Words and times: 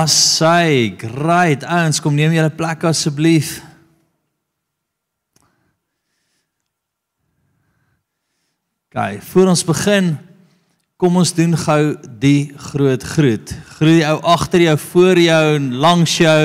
Asai, 0.00 0.94
great. 0.96 1.64
Ouens, 1.66 1.98
kom 2.00 2.14
neem 2.16 2.32
julle 2.32 2.52
plek 2.56 2.86
asseblief. 2.88 3.58
Kyk, 8.90 9.20
voor 9.28 9.50
ons 9.52 9.64
begin, 9.68 10.08
kom 11.00 11.18
ons 11.20 11.34
doen 11.36 11.52
gou 11.66 11.82
die 12.22 12.48
groot 12.70 13.04
groet. 13.12 13.52
Groet 13.76 14.00
die 14.00 14.06
ou 14.08 14.16
agter 14.32 14.64
jou, 14.70 14.76
voor 14.88 15.20
jou 15.20 15.44
en 15.58 15.68
langs 15.84 16.16
jou. 16.22 16.44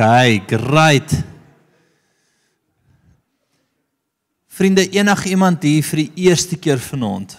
Kyk, 0.00 0.48
great. 0.56 1.12
Vriende, 4.48 4.86
enigiemand 4.96 5.60
hier 5.66 5.84
vir 5.84 6.00
die 6.00 6.24
eerste 6.24 6.56
keer 6.56 6.80
vanaand. 6.80 7.34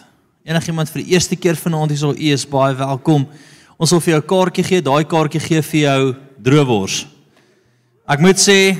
Enigiemand 0.45 0.91
vir 0.93 1.01
die 1.01 1.15
eerste 1.15 1.39
keer 1.41 1.57
vanaand 1.57 1.89
hier 1.89 2.01
sal 2.03 2.13
u 2.13 2.27
is 2.35 2.45
baie 2.45 2.75
welkom. 2.77 3.25
Ons 3.81 3.95
wil 3.95 4.03
vir 4.05 4.13
jou 4.13 4.19
'n 4.21 4.29
kaartjie 4.33 4.65
gee. 4.67 4.81
Daai 4.81 5.03
kaartjie 5.09 5.41
gee 5.41 5.61
vir 5.61 5.81
jou 5.81 6.15
droewors. 6.37 7.07
Ek 8.07 8.19
moet 8.19 8.37
sê 8.37 8.77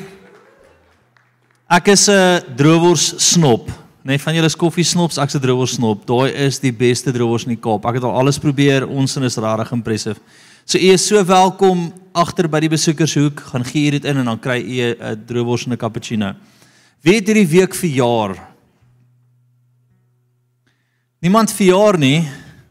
ek 1.68 1.88
is 1.88 2.08
'n 2.08 2.56
droewors 2.56 3.18
snop. 3.18 3.72
Nee, 4.04 4.20
van 4.20 4.36
julle 4.36 4.58
koffie 4.58 4.86
snops, 4.86 5.18
ek's 5.18 5.36
'n 5.36 5.42
droewors 5.42 5.74
snop. 5.74 6.06
Daai 6.06 6.30
is 6.36 6.60
die 6.60 6.72
beste 6.72 7.12
droewors 7.12 7.46
in 7.46 7.56
die 7.56 7.62
Kaap. 7.62 7.86
Ek 7.86 7.96
het 7.96 8.04
al 8.04 8.14
alles 8.14 8.38
probeer. 8.38 8.88
Ons 8.88 9.18
is 9.18 9.38
regtig 9.38 9.72
impressive. 9.72 10.22
So 10.72 10.78
u 10.78 10.92
is 10.94 11.04
so 11.04 11.20
welkom 11.28 11.90
agter 12.16 12.48
by 12.48 12.62
die 12.64 12.70
besoekershoek. 12.72 13.42
Gaan 13.52 13.66
gee 13.68 13.82
hier 13.90 13.98
dit 13.98 14.06
in 14.08 14.22
en 14.22 14.30
dan 14.30 14.38
kry 14.40 14.62
u 14.64 14.78
'n 14.96 15.26
droewors 15.28 15.66
en 15.66 15.74
'n 15.74 15.78
cappuccino. 15.78 16.32
Wie 17.04 17.16
het 17.16 17.28
hierdie 17.28 17.48
week 17.48 17.76
verjaar? 17.76 18.40
Niemand 21.20 21.52
verjaar 21.52 21.98
nie. 21.98 22.24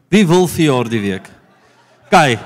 Wie 0.08 0.26
wil 0.26 0.48
verjaar 0.48 0.88
die 0.88 1.00
week? 1.00 1.28
Kyk. 2.08 2.38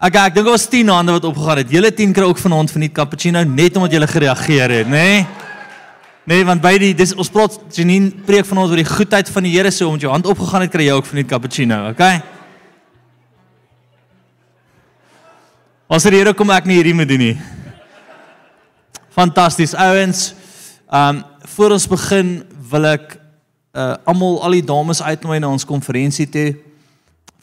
Ek 0.00 0.14
ek 0.14 0.34
dink 0.34 0.46
ons 0.46 0.68
10 0.68 0.88
hande 0.88 1.12
wat 1.12 1.24
opgegaan 1.24 1.56
het. 1.56 1.70
Julle 1.70 1.92
10 1.92 2.12
kry 2.12 2.24
ook 2.24 2.38
vanaand 2.38 2.70
van 2.70 2.80
die 2.80 2.92
cappuccino 2.92 3.44
net 3.44 3.76
omdat 3.76 3.92
julle 3.92 4.06
gereageer 4.06 4.70
het, 4.70 4.86
nê? 4.86 4.90
Nee? 4.90 5.26
Nee, 6.24 6.40
want 6.48 6.62
by 6.64 6.72
die 6.80 6.94
dis 6.96 7.12
ons 7.20 7.28
praat 7.28 7.58
Janine 7.76 8.08
preek 8.24 8.46
vanaand 8.48 8.72
oor 8.72 8.80
die 8.80 8.88
goedheid 8.88 9.28
van 9.28 9.44
die 9.44 9.50
Here 9.52 9.68
so 9.74 9.90
omdat 9.90 10.06
jou 10.06 10.12
hand 10.12 10.28
opgegaan 10.30 10.62
het 10.64 10.72
kry 10.72 10.86
jy 10.86 10.94
ook 10.96 11.08
van 11.10 11.20
die 11.20 11.26
cappuccino, 11.28 11.80
okay? 11.90 12.22
As 15.92 16.06
die 16.08 16.16
Here 16.16 16.32
kom 16.32 16.48
ek 16.54 16.64
nie 16.64 16.78
hierdie 16.78 16.94
moet 16.96 17.10
doen 17.12 17.20
nie. 17.20 17.34
Fantasties 19.12 19.76
ouens. 19.76 20.30
Um 20.88 21.20
voor 21.54 21.76
ons 21.76 21.84
begin 21.92 22.38
wil 22.72 22.88
ek 22.94 23.18
uh 23.76 23.92
almal 24.08 24.40
al 24.46 24.56
die 24.56 24.64
dames 24.64 25.02
uitnooi 25.04 25.42
na 25.44 25.52
ons 25.52 25.68
konferensie 25.68 26.24
toe. 26.30 26.54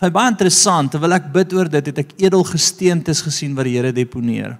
Vir 0.02 0.14
baie 0.16 0.34
interessant, 0.34 0.90
terwyl 0.90 1.20
ek 1.20 1.30
bid 1.30 1.54
oor 1.54 1.70
dit, 1.70 1.92
het 1.92 2.02
ek 2.02 2.18
edelgesteentes 2.18 3.22
gesien 3.28 3.54
wat 3.54 3.70
die 3.70 3.78
Here 3.78 3.94
deponeer. 3.94 4.58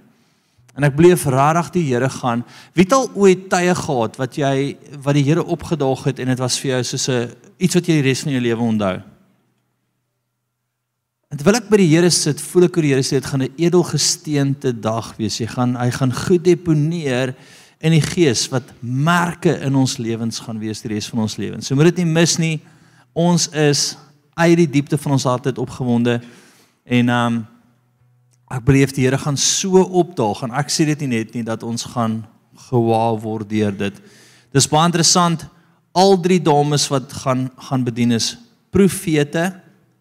En 0.72 0.86
ek 0.88 0.96
bleef 0.96 1.26
regtig 1.28 1.70
die 1.74 1.84
Here 1.90 2.08
gaan. 2.08 2.44
Wie 2.72 2.86
het 2.86 2.94
al 2.96 3.10
ooit 3.14 3.48
tye 3.52 3.74
gehad 3.76 4.16
wat 4.16 4.36
jy 4.40 4.76
wat 5.04 5.16
die 5.18 5.24
Here 5.26 5.44
opgedaag 5.44 6.06
het 6.08 6.22
en 6.22 6.32
dit 6.32 6.40
was 6.40 6.58
vir 6.60 6.70
jou 6.76 6.82
soos 6.84 7.08
'n 7.08 7.32
iets 7.58 7.74
wat 7.74 7.86
jy 7.86 8.00
die 8.00 8.08
res 8.08 8.22
van 8.22 8.32
jou 8.32 8.40
lewe 8.40 8.62
onthou? 8.62 9.02
En 11.30 11.38
terwyl 11.38 11.56
ek 11.56 11.68
by 11.68 11.76
die 11.76 11.88
Here 11.88 12.10
sit, 12.10 12.40
voel 12.40 12.64
ek 12.64 12.74
hoe 12.74 12.82
die 12.82 12.92
Here 12.92 13.02
sê 13.02 13.20
dit 13.20 13.26
gaan 13.26 13.42
'n 13.42 13.54
edelgesteente 13.56 14.72
dag 14.80 15.16
wees. 15.16 15.38
Jy 15.38 15.46
gaan 15.46 15.76
hy 15.76 15.90
gaan 15.90 16.12
goed 16.12 16.44
deponeer 16.44 17.34
in 17.80 17.92
die 17.92 18.00
gees 18.00 18.48
wat 18.48 18.62
merke 18.80 19.60
in 19.60 19.74
ons 19.74 19.98
lewens 19.98 20.40
gaan 20.40 20.58
wees 20.58 20.80
die 20.82 20.88
res 20.88 21.08
van 21.08 21.18
ons 21.20 21.36
lewens. 21.36 21.66
So 21.66 21.74
moet 21.74 21.94
dit 21.94 22.04
nie 22.04 22.12
mis 22.12 22.38
nie. 22.38 22.60
Ons 23.12 23.48
is 23.48 23.96
uit 24.34 24.56
die 24.56 24.70
diepte 24.70 24.98
van 24.98 25.12
ons 25.12 25.24
hart 25.24 25.46
uit 25.46 25.58
opgewonde 25.58 26.20
en 26.84 27.08
ehm 27.08 27.26
um, 27.26 27.46
ek 28.52 28.64
beleef 28.66 28.92
die 28.92 29.06
Here 29.06 29.18
gaan 29.18 29.38
so 29.40 29.80
opdaag 29.80 30.44
en 30.46 30.54
ek 30.60 30.72
sê 30.72 30.84
dit 30.90 31.04
nie 31.04 31.18
net 31.18 31.32
nie 31.36 31.44
dat 31.46 31.64
ons 31.64 31.86
gaan 31.94 32.20
gewaar 32.68 33.16
word 33.22 33.48
deur 33.48 33.72
dit. 33.72 33.96
Dis 34.52 34.68
baie 34.68 34.84
interessant. 34.90 35.46
Al 35.96 36.18
drie 36.20 36.40
dames 36.40 36.84
wat 36.92 37.12
gaan 37.24 37.46
gaan 37.68 37.84
bedien 37.84 38.12
is 38.16 38.34
profete 38.72 39.48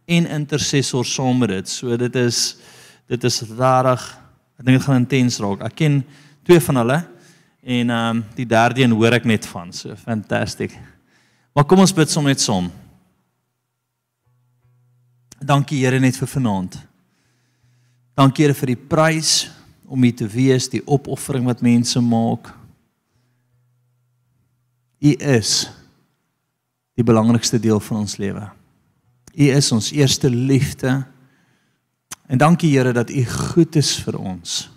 en 0.07 0.27
intercessors 0.27 1.13
saam 1.15 1.39
met 1.39 1.55
dit. 1.55 1.71
So 1.71 1.95
dit 1.97 2.15
is 2.19 2.57
dit 3.11 3.23
is 3.27 3.41
rarig. 3.57 4.03
Ek 4.59 4.67
dink 4.67 4.79
dit 4.79 4.87
gaan 4.87 5.01
intens 5.03 5.39
raak. 5.43 5.63
Ek 5.67 5.79
ken 5.83 6.01
twee 6.47 6.59
van 6.67 6.83
hulle 6.83 6.99
en 7.61 7.89
ehm 7.93 8.21
um, 8.21 8.23
die 8.35 8.47
derde 8.49 8.83
een 8.83 8.95
hoor 8.97 9.19
ek 9.19 9.27
net 9.29 9.47
van. 9.47 9.71
So 9.71 9.95
fantasties. 9.95 10.75
Maar 11.55 11.67
kom 11.67 11.83
ons 11.83 11.95
bid 11.95 12.11
sommer 12.11 12.35
net 12.35 12.43
saam. 12.43 12.71
Dankie 15.39 15.83
Here 15.83 15.99
net 15.99 16.19
vir 16.19 16.27
vanaand. 16.27 16.90
Dankie 18.17 18.43
Here 18.43 18.55
vir 18.57 18.73
die 18.73 18.79
prys 18.79 19.49
om 19.91 20.03
hier 20.03 20.15
te 20.15 20.27
wees, 20.27 20.69
die 20.71 20.83
opoffering 20.87 21.47
wat 21.47 21.63
mense 21.63 21.99
maak. 22.03 22.51
U 25.01 25.11
is 25.15 25.69
die 26.99 27.05
belangrikste 27.07 27.59
deel 27.59 27.79
van 27.79 28.03
ons 28.03 28.17
lewe. 28.21 28.43
U 29.31 29.47
is 29.47 29.71
ons 29.71 29.91
eerste 29.95 30.29
liefde. 30.29 30.99
En 32.27 32.39
dankie 32.39 32.71
Here 32.75 32.93
dat 32.93 33.09
U 33.09 33.23
goed 33.25 33.79
is 33.79 33.95
vir 34.03 34.19
ons. 34.19 34.67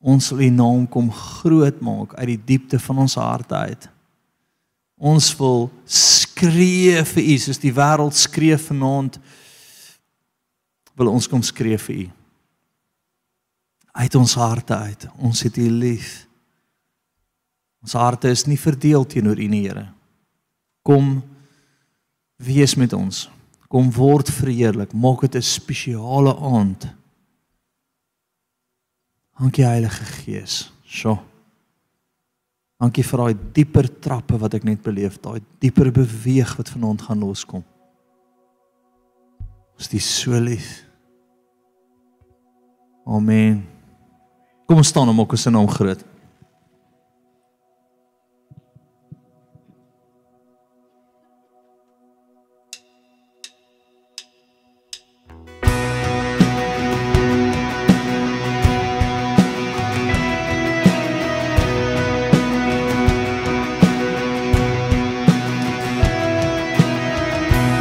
Ons 0.00 0.30
wil 0.32 0.46
U 0.48 0.50
naam 0.50 0.86
kom 0.90 1.10
groot 1.12 1.80
maak 1.84 2.14
uit 2.18 2.34
die 2.34 2.42
diepte 2.54 2.78
van 2.82 3.04
ons 3.06 3.18
harte 3.20 3.54
uit. 3.54 3.88
Ons 5.00 5.30
wil 5.38 5.68
skree 5.86 7.04
vir 7.14 7.22
U 7.22 7.36
soos 7.38 7.60
die 7.62 7.74
wêreld 7.74 8.18
skree 8.18 8.58
vanaand 8.58 9.20
wil 11.00 11.14
ons 11.14 11.28
kom 11.30 11.42
skree 11.44 11.78
vir 11.80 11.96
U. 12.04 12.06
Uit 14.04 14.14
ons 14.20 14.34
harte 14.38 14.76
uit. 14.76 15.06
Ons 15.18 15.42
het 15.46 15.56
U 15.56 15.68
lief. 15.72 16.26
Ons 17.80 17.96
harte 17.96 18.30
is 18.30 18.44
nie 18.46 18.60
verdeel 18.60 19.06
teenoor 19.08 19.40
U 19.40 19.48
nie, 19.48 19.64
Here. 19.64 19.88
Kom 20.84 21.22
wees 22.40 22.76
met 22.76 22.92
ons. 22.96 23.28
Kom 23.70 23.90
word 23.94 24.30
verheerlik. 24.32 24.92
Maak 24.92 25.24
dit 25.26 25.36
'n 25.36 25.42
spesiale 25.42 26.36
aand. 26.36 26.88
Dankie 29.38 29.64
Heilige 29.64 30.04
Gees. 30.04 30.70
So. 30.84 31.18
Dankie 32.80 33.04
vir 33.04 33.18
daai 33.18 33.34
dieper 33.52 33.88
trappe 34.00 34.38
wat 34.38 34.54
ek 34.54 34.64
net 34.64 34.82
beleef, 34.82 35.20
daai 35.20 35.40
dieper 35.60 35.92
beweeg 35.92 36.56
wat 36.56 36.68
vanaand 36.68 37.02
gaan 37.02 37.20
loskom. 37.20 37.64
Is 39.78 40.20
so 40.20 40.32
lief. 40.32 40.89
Amen. 43.10 43.66
Kom 44.66 44.76
ons 44.76 44.88
staan 44.88 45.08
om 45.08 45.20
ook 45.20 45.32
ons 45.32 45.50
naam 45.50 45.68
groot. 45.68 46.04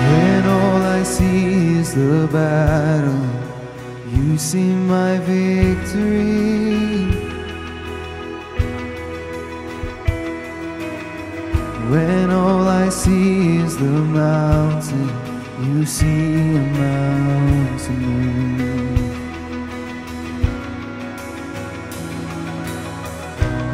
When 0.10 0.46
all 0.46 0.82
I 0.82 1.04
see 1.04 1.80
is 1.80 1.94
the 1.94 2.28
battle, 2.32 2.40
you 2.40 2.66
see 2.66 2.69
my 4.90 5.20
victory. 5.20 6.50
When 11.92 12.32
all 12.32 12.68
I 12.68 12.90
see 12.90 13.58
is 13.58 13.78
the 13.78 13.98
mountain, 14.22 15.10
you 15.64 15.86
see 15.86 16.56
a 16.56 16.66
mountain 16.84 18.00
move. 18.58 19.10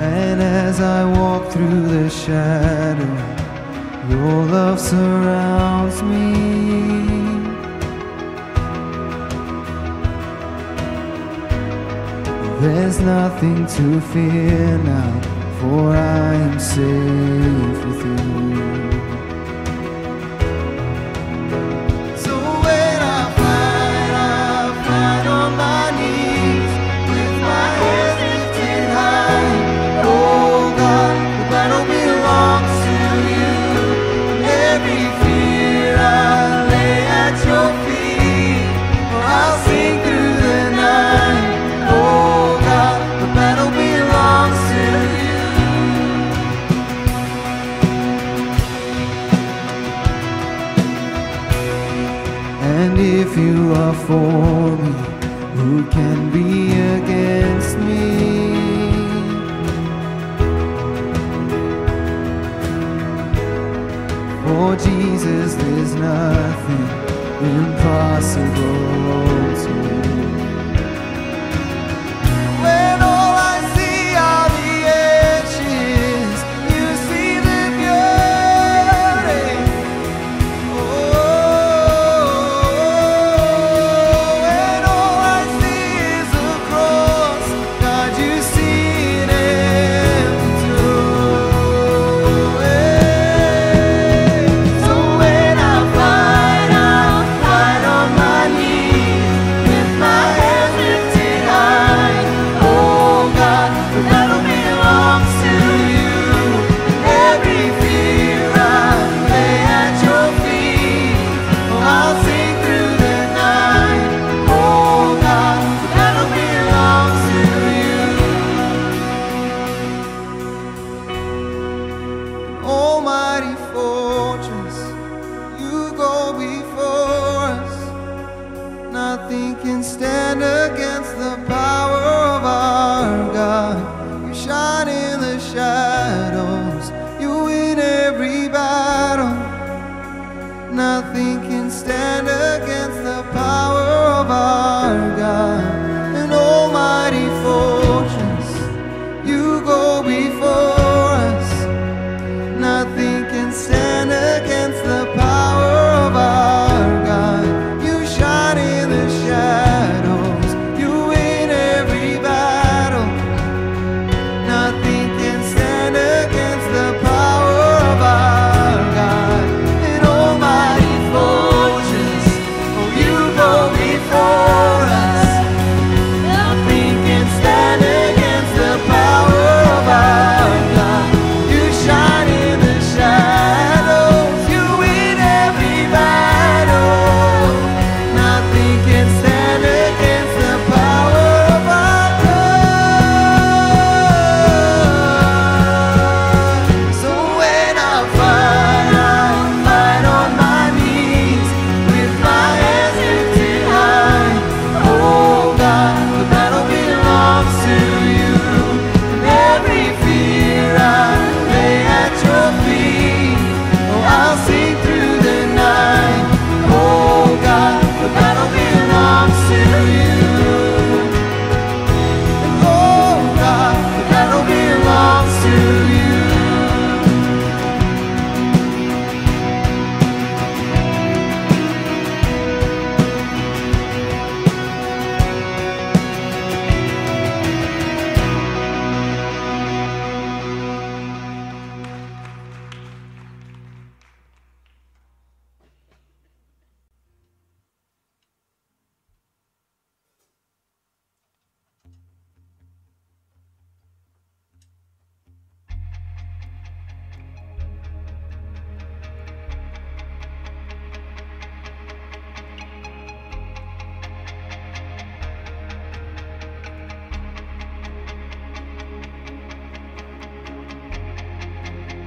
And 0.01 0.41
as 0.41 0.81
I 0.81 1.05
walk 1.17 1.49
through 1.53 1.81
the 1.95 2.09
shadow, 2.09 3.15
your 4.09 4.45
love 4.55 4.81
surrounds 4.81 6.03
me. 6.03 6.94
There's 12.65 12.99
nothing 12.99 13.67
to 13.67 14.01
fear 14.01 14.79
now, 14.79 15.21
for 15.59 15.91
I 15.91 16.33
am 16.33 16.59
safe 16.59 17.85
with 17.85 18.03
you. 18.03 18.44
for 54.07 54.77
me? 54.77 54.91
Who 55.57 55.83
can 55.89 56.31
be 56.31 56.71
against 56.97 57.77
me? 57.79 58.05
For 64.43 64.75
Jesus, 64.75 65.55
there's 65.55 65.95
nothing 65.95 66.87
impossible. 67.55 69.34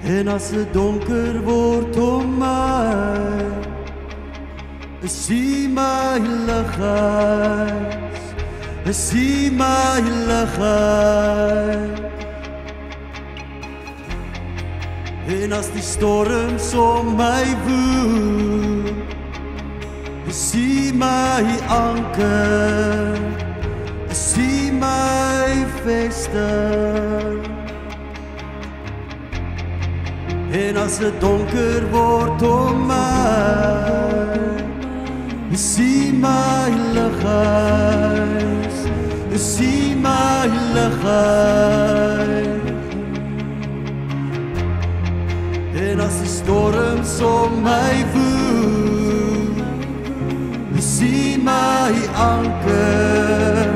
En 0.03 0.29
as 0.29 0.51
dit 0.51 0.73
donker 0.73 1.43
word 1.43 1.97
om 1.99 2.39
my, 2.39 3.43
sien 5.05 5.75
my 5.75 6.19
ligheid. 6.47 7.97
Sien 8.91 9.57
my 9.57 10.01
ligheid. 10.29 12.07
En 15.29 15.53
as 15.53 15.69
die 15.75 15.85
storms 15.85 16.71
om 16.75 17.13
my 17.19 17.45
woel, 17.67 18.95
sien 20.33 20.97
my 20.97 21.45
anker. 21.69 23.21
Sien 24.09 24.81
my 24.81 25.67
vesting. 25.85 27.48
En 30.51 30.77
as 30.77 30.99
dit 30.99 31.21
donker 31.21 31.85
word 31.93 32.43
om 32.43 32.87
my, 32.89 34.39
sien 35.53 36.21
my 36.21 36.73
lig 36.95 37.25
uit. 37.25 38.79
Sien 39.39 40.01
my 40.01 40.49
lig 40.73 41.05
uit. 41.05 42.73
En 45.77 46.01
as 46.01 46.17
die 46.23 46.33
storms 46.33 47.21
om 47.21 47.61
my 47.63 48.05
woel, 48.17 49.53
sien 50.81 51.45
my 51.45 51.93
anker. 52.17 53.69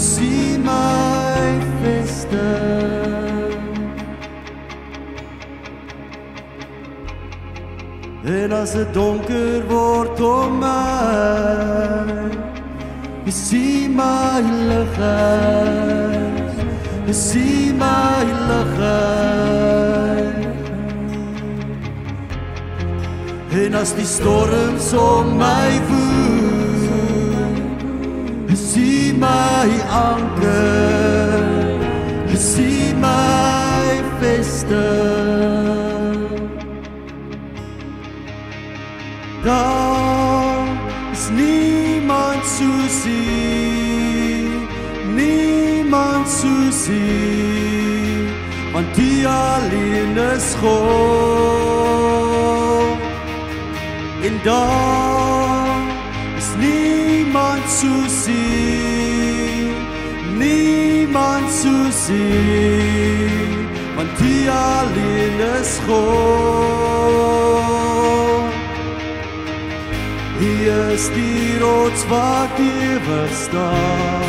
Sien 0.00 0.64
my 0.64 1.60
vesting. 1.84 3.03
En 8.24 8.52
as 8.52 8.72
dit 8.72 8.88
donker 8.92 9.66
word 9.68 10.20
om 10.20 10.58
my 10.58 10.64
Sien 13.28 13.92
my 13.92 14.40
lighuis 14.68 16.54
Sien 17.12 17.76
my 17.76 18.24
lighuis 18.48 19.44
En 23.60 23.74
as 23.76 23.92
die 23.92 24.08
storms 24.08 24.92
om 24.96 25.36
my 25.36 25.80
woed 25.90 26.96
Sien 28.56 29.20
my 29.20 29.68
anker 30.00 31.44
Sien 32.40 32.96
my 33.04 34.00
vesting 34.22 35.53
Daar 39.44 40.66
is 41.12 41.28
niemand 41.28 42.46
soos 42.46 43.04
U 43.06 43.08
Niemand 45.14 46.28
soos 46.28 46.88
U 46.88 46.92
Want 48.72 48.98
U 48.98 49.26
alleen 49.26 50.16
is 50.16 50.54
God 50.60 50.70
En 54.22 54.40
daar 54.42 55.76
is 56.36 56.48
niemand 56.58 57.70
soos 57.70 58.28
U 58.28 58.30
Niemand 60.38 61.52
soos 61.52 62.08
U 62.08 62.12
Want 63.96 64.20
U 64.20 64.48
alleen 64.48 65.40
is 65.60 65.78
God 65.86 67.33
is 70.74 71.08
die 71.14 71.58
rots 71.58 72.02
wat 72.08 72.58
ewig 72.58 73.32
staan 73.44 74.22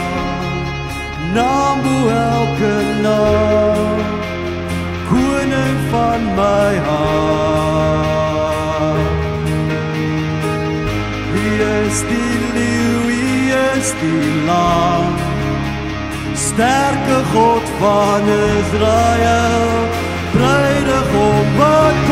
Naam 1.33 1.81
bo 1.83 1.95
elke 2.09 2.75
naam 3.01 3.99
Koning 5.09 5.79
van 5.91 6.21
my 6.39 6.71
hart 6.87 8.05
U 11.35 11.47
is 11.85 11.99
die 12.11 12.37
leeuw, 12.57 13.03
U 13.09 13.25
is 13.77 13.89
die 14.01 14.29
lam 14.49 15.13
Sterke 16.47 17.19
God 17.33 17.65
van 17.79 18.23
Israel 18.37 19.67
Bruidegom 20.35 21.47
wat 21.57 22.04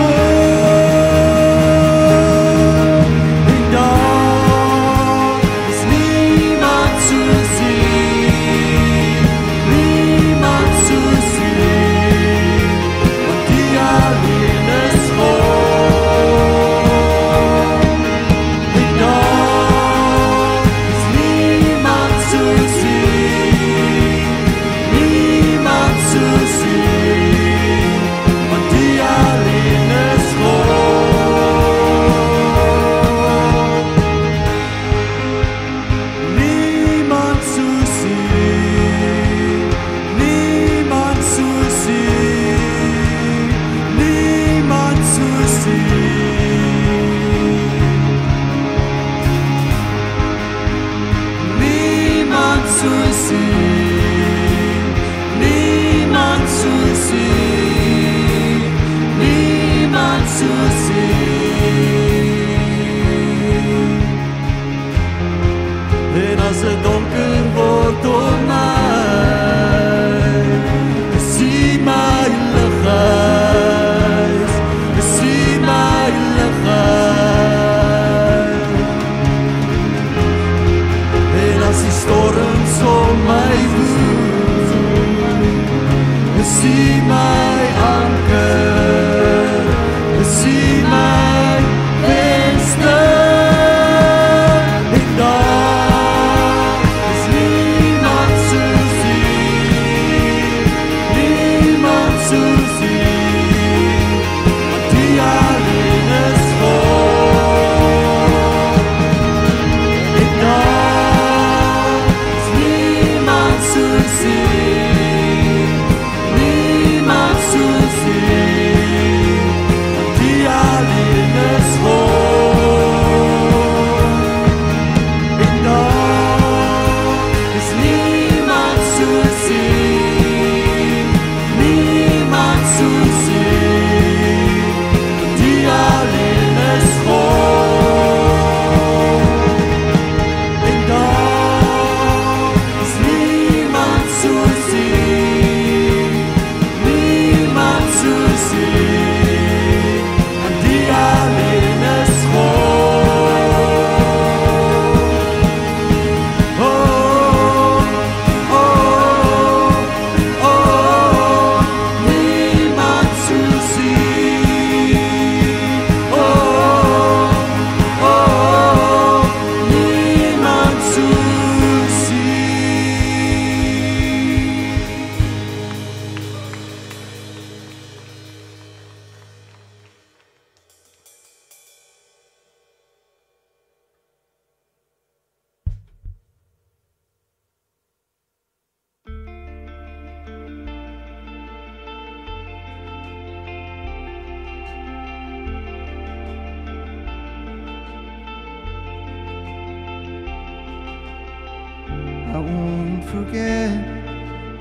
I 202.33 202.39
won't 202.39 203.05
forget 203.05 203.69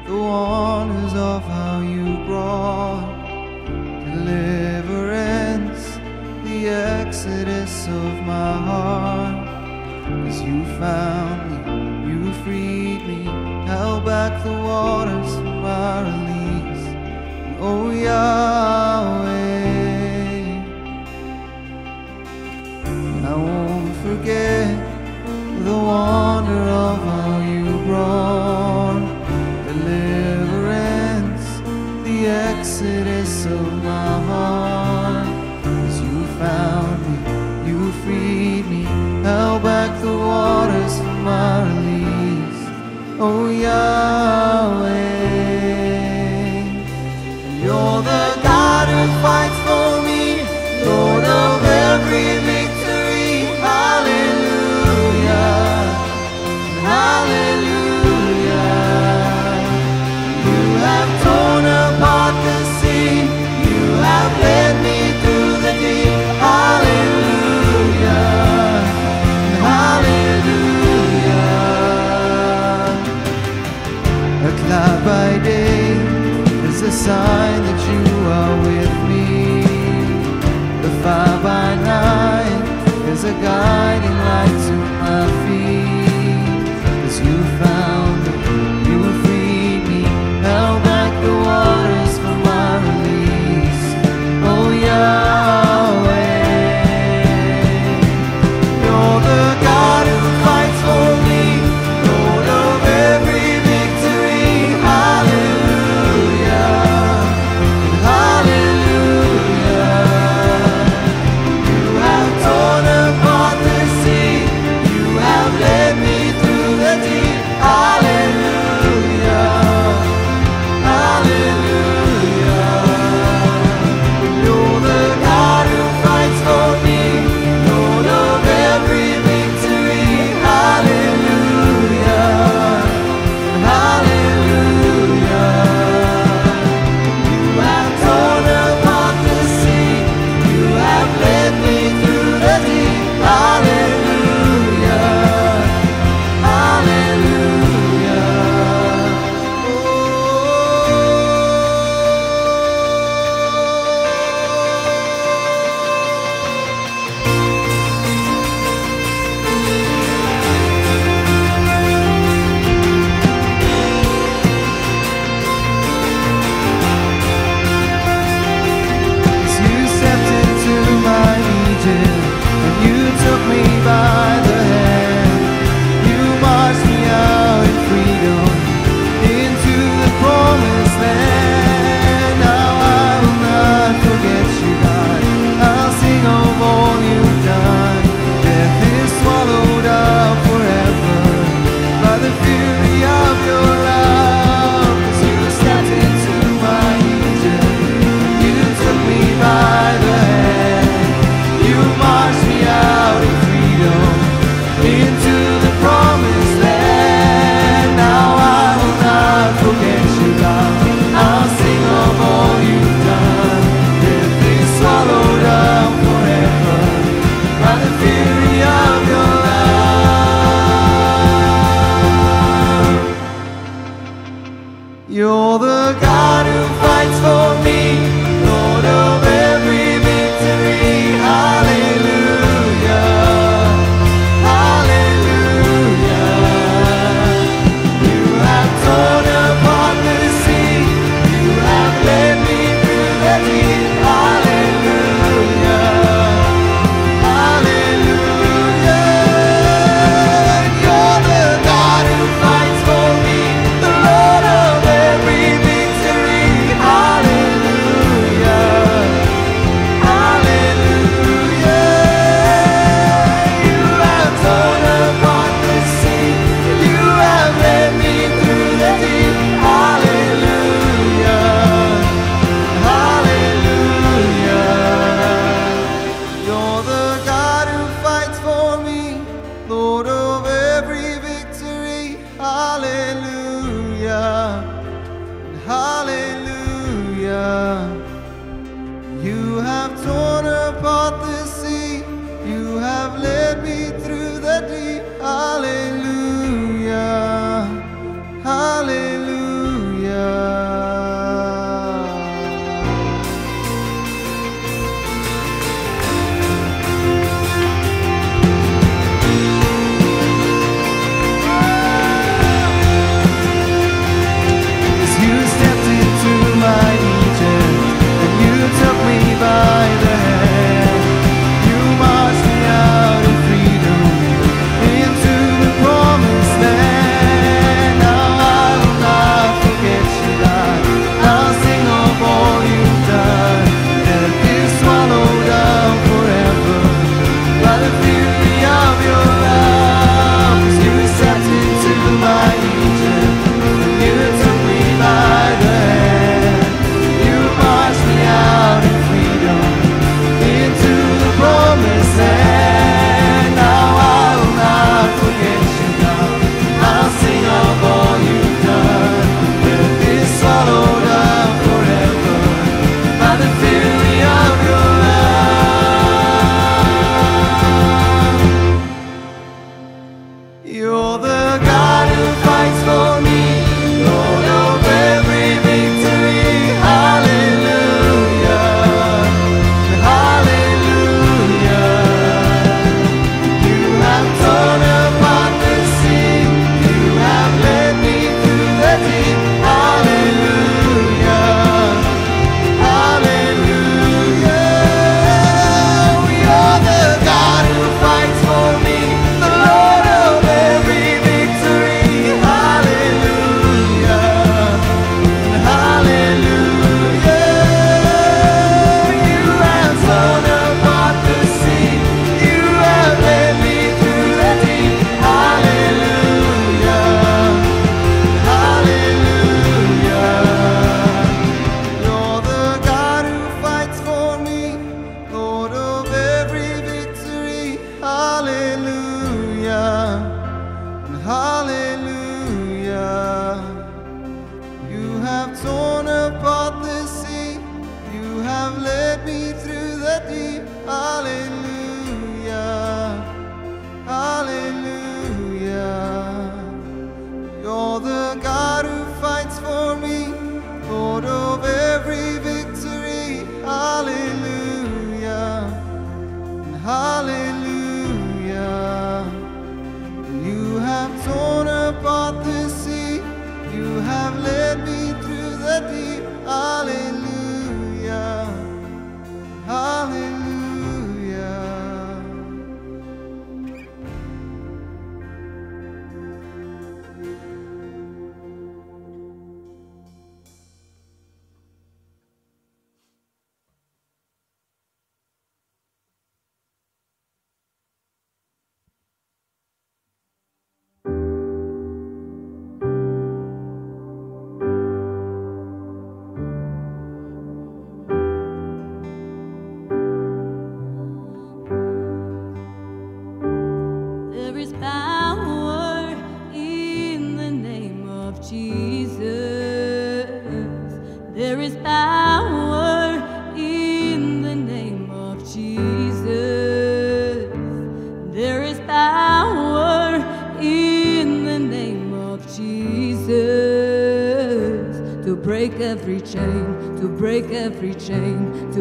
the 0.07 0.15
wonders 0.15 1.15
of 1.15 1.43
how 1.45 1.81
you 1.81 2.23
brought 2.27 3.07
deliverance, 4.05 5.99
the 6.45 6.69
exodus 6.69 7.89
of 7.89 8.13
my 8.27 8.53
heart. 8.69 9.49
As 10.29 10.43
you 10.43 10.67
found 10.79 11.41
me, 11.49 12.13
you 12.13 12.33
freed 12.45 13.07
me, 13.07 13.25
held 13.67 14.05
back 14.05 14.45
the 14.45 14.53
waters 14.53 15.35
for 15.37 15.57
my 15.65 16.03
release. 16.03 16.87
And 17.47 17.57
oh 17.59 17.91
Yahweh, 17.91 19.33
I 23.25 23.35
won't 23.35 23.97
forget 24.05 24.77
the 25.65 25.73
wonder 25.73 26.63
of 26.85 26.99
our 27.09 27.42
deliverance, 29.67 31.47
the 32.05 32.27
exodus 32.27 33.45
of 33.47 33.73
my 33.85 34.11
heart. 34.29 35.29
as 35.67 36.01
you 36.01 36.27
found 36.41 36.99
me, 37.07 37.17
you 37.69 37.93
freed 38.03 38.65
me, 38.67 38.85
held 39.23 39.63
back 39.63 39.91
the 40.01 40.15
waters 40.17 40.95
from 40.99 41.25
my 41.25 41.63
release. 41.69 42.63
Oh, 43.21 43.51
yeah. 43.51 44.32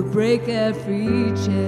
To 0.02 0.10
break 0.10 0.48
every 0.50 1.32
chain. 1.46 1.61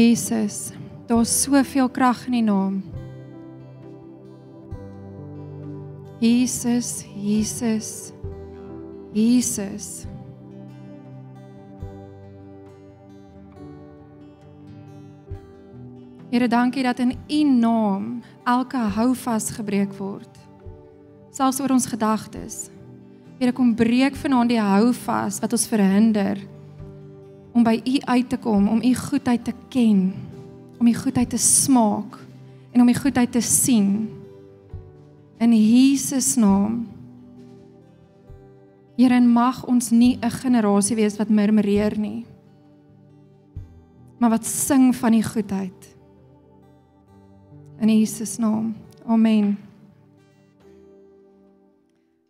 Jesus, 0.00 0.72
daar's 1.06 1.42
soveel 1.42 1.88
krag 1.92 2.24
in 2.26 2.32
die 2.32 2.42
naam. 2.42 2.80
Jesus, 6.20 7.04
Jesus. 7.16 8.12
Jesus. 9.12 10.06
Here, 16.30 16.48
dankie 16.48 16.82
dat 16.82 16.98
in 16.98 17.16
U 17.28 17.42
naam 17.44 18.22
elke 18.44 18.76
houvas 18.76 19.50
gebreek 19.50 19.92
word. 19.98 20.38
Selfs 21.30 21.60
oor 21.60 21.74
ons 21.76 21.88
gedagtes. 21.90 22.70
Here, 23.40 23.52
kom 23.52 23.74
breek 23.74 24.16
vanaand 24.16 24.54
die 24.54 24.62
houvas 24.62 25.42
wat 25.42 25.52
ons 25.52 25.68
verhinder 25.68 26.40
om 27.52 27.64
by 27.66 27.80
U 27.84 27.98
uit 28.00 28.28
te 28.28 28.38
kom, 28.38 28.68
om 28.68 28.82
U 28.82 28.94
goedheid 28.94 29.44
te 29.44 29.54
ken, 29.68 30.12
om 30.78 30.86
U 30.86 30.94
goedheid 30.94 31.30
te 31.30 31.38
smaak 31.38 32.18
en 32.70 32.80
om 32.80 32.88
U 32.88 32.94
goedheid 32.94 33.32
te 33.32 33.40
sien. 33.40 34.08
In 35.40 35.54
Jesus 35.56 36.36
naam. 36.36 36.86
Here, 38.96 39.20
mag 39.20 39.64
ons 39.66 39.90
nie 39.90 40.18
'n 40.20 40.30
generasie 40.30 40.96
wees 40.96 41.16
wat 41.16 41.28
murmureer 41.28 41.98
nie, 41.98 42.26
maar 44.18 44.30
wat 44.30 44.46
sing 44.46 44.94
van 44.96 45.14
U 45.14 45.22
goedheid. 45.22 45.96
In 47.80 47.88
Jesus 47.88 48.36
naam. 48.36 48.74
Amen. 49.06 49.58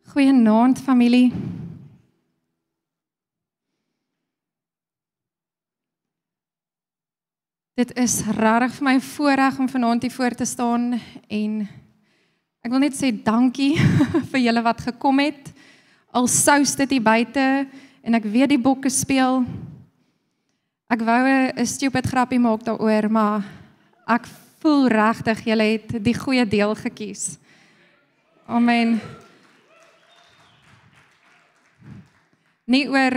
Goeienaand 0.06 0.78
familie. 0.78 1.32
Dit 7.78 7.92
is 7.98 8.20
regtig 8.26 8.74
vir 8.78 8.86
my 8.86 8.96
voorreg 9.00 9.58
om 9.62 9.68
vanaand 9.70 10.02
hier 10.02 10.12
voor 10.14 10.34
te 10.34 10.44
staan 10.44 10.94
en 11.28 11.52
ek 12.60 12.72
wil 12.72 12.82
net 12.82 12.96
sê 12.98 13.12
dankie 13.14 13.76
vir 14.32 14.42
julle 14.42 14.62
wat 14.66 14.82
gekom 14.88 15.22
het. 15.22 15.52
Al 16.10 16.26
sous 16.28 16.74
dit 16.80 16.96
hier 16.96 17.04
buite 17.04 17.46
en 18.02 18.18
ek 18.18 18.26
weet 18.26 18.54
die 18.54 18.60
bokke 18.60 18.90
speel. 18.90 19.44
Ek 20.90 21.06
wou 21.06 21.22
'n 21.30 21.66
stupid 21.66 22.06
grappie 22.06 22.42
maak 22.42 22.66
daaroor, 22.66 23.10
maar 23.10 23.46
ek 24.06 24.26
voel 24.60 24.88
regtig 24.90 25.46
julle 25.46 25.66
het 25.78 26.04
die 26.04 26.14
goeie 26.14 26.44
deel 26.44 26.74
gekies. 26.74 27.38
Amen. 28.46 29.00
nie 32.70 32.86
oor 32.86 33.16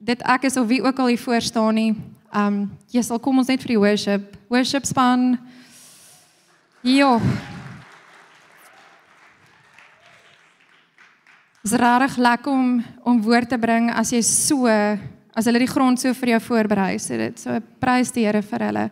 dit 0.00 0.22
ek 0.28 0.48
is 0.48 0.58
of 0.60 0.68
wie 0.68 0.82
ook 0.84 0.98
al 1.00 1.12
hier 1.12 1.22
voor 1.22 1.40
staan 1.44 1.74
nie. 1.74 1.92
Um 2.30 2.68
jy 2.94 3.02
sal 3.02 3.18
kom 3.18 3.40
ons 3.42 3.48
net 3.50 3.62
vir 3.64 3.74
die 3.74 3.80
worship. 3.80 4.36
Worship 4.50 4.86
span. 4.86 5.34
Jo. 6.86 7.16
Dit 11.60 11.72
is 11.72 11.76
regtig 11.76 12.18
lekker 12.22 12.52
om 12.52 12.68
om 13.04 13.22
woord 13.22 13.50
te 13.50 13.58
bring 13.58 13.90
as 13.90 14.12
jy 14.14 14.22
so 14.22 14.70
as 14.70 15.46
hulle 15.46 15.60
die 15.62 15.70
grond 15.70 15.98
so 16.00 16.14
vir 16.14 16.36
jou 16.36 16.40
voorberei. 16.46 16.98
So 17.02 17.18
dit 17.18 17.42
so 17.42 17.58
prys 17.82 18.14
die 18.14 18.24
Here 18.28 18.42
vir 18.42 18.66
hulle. 18.68 18.84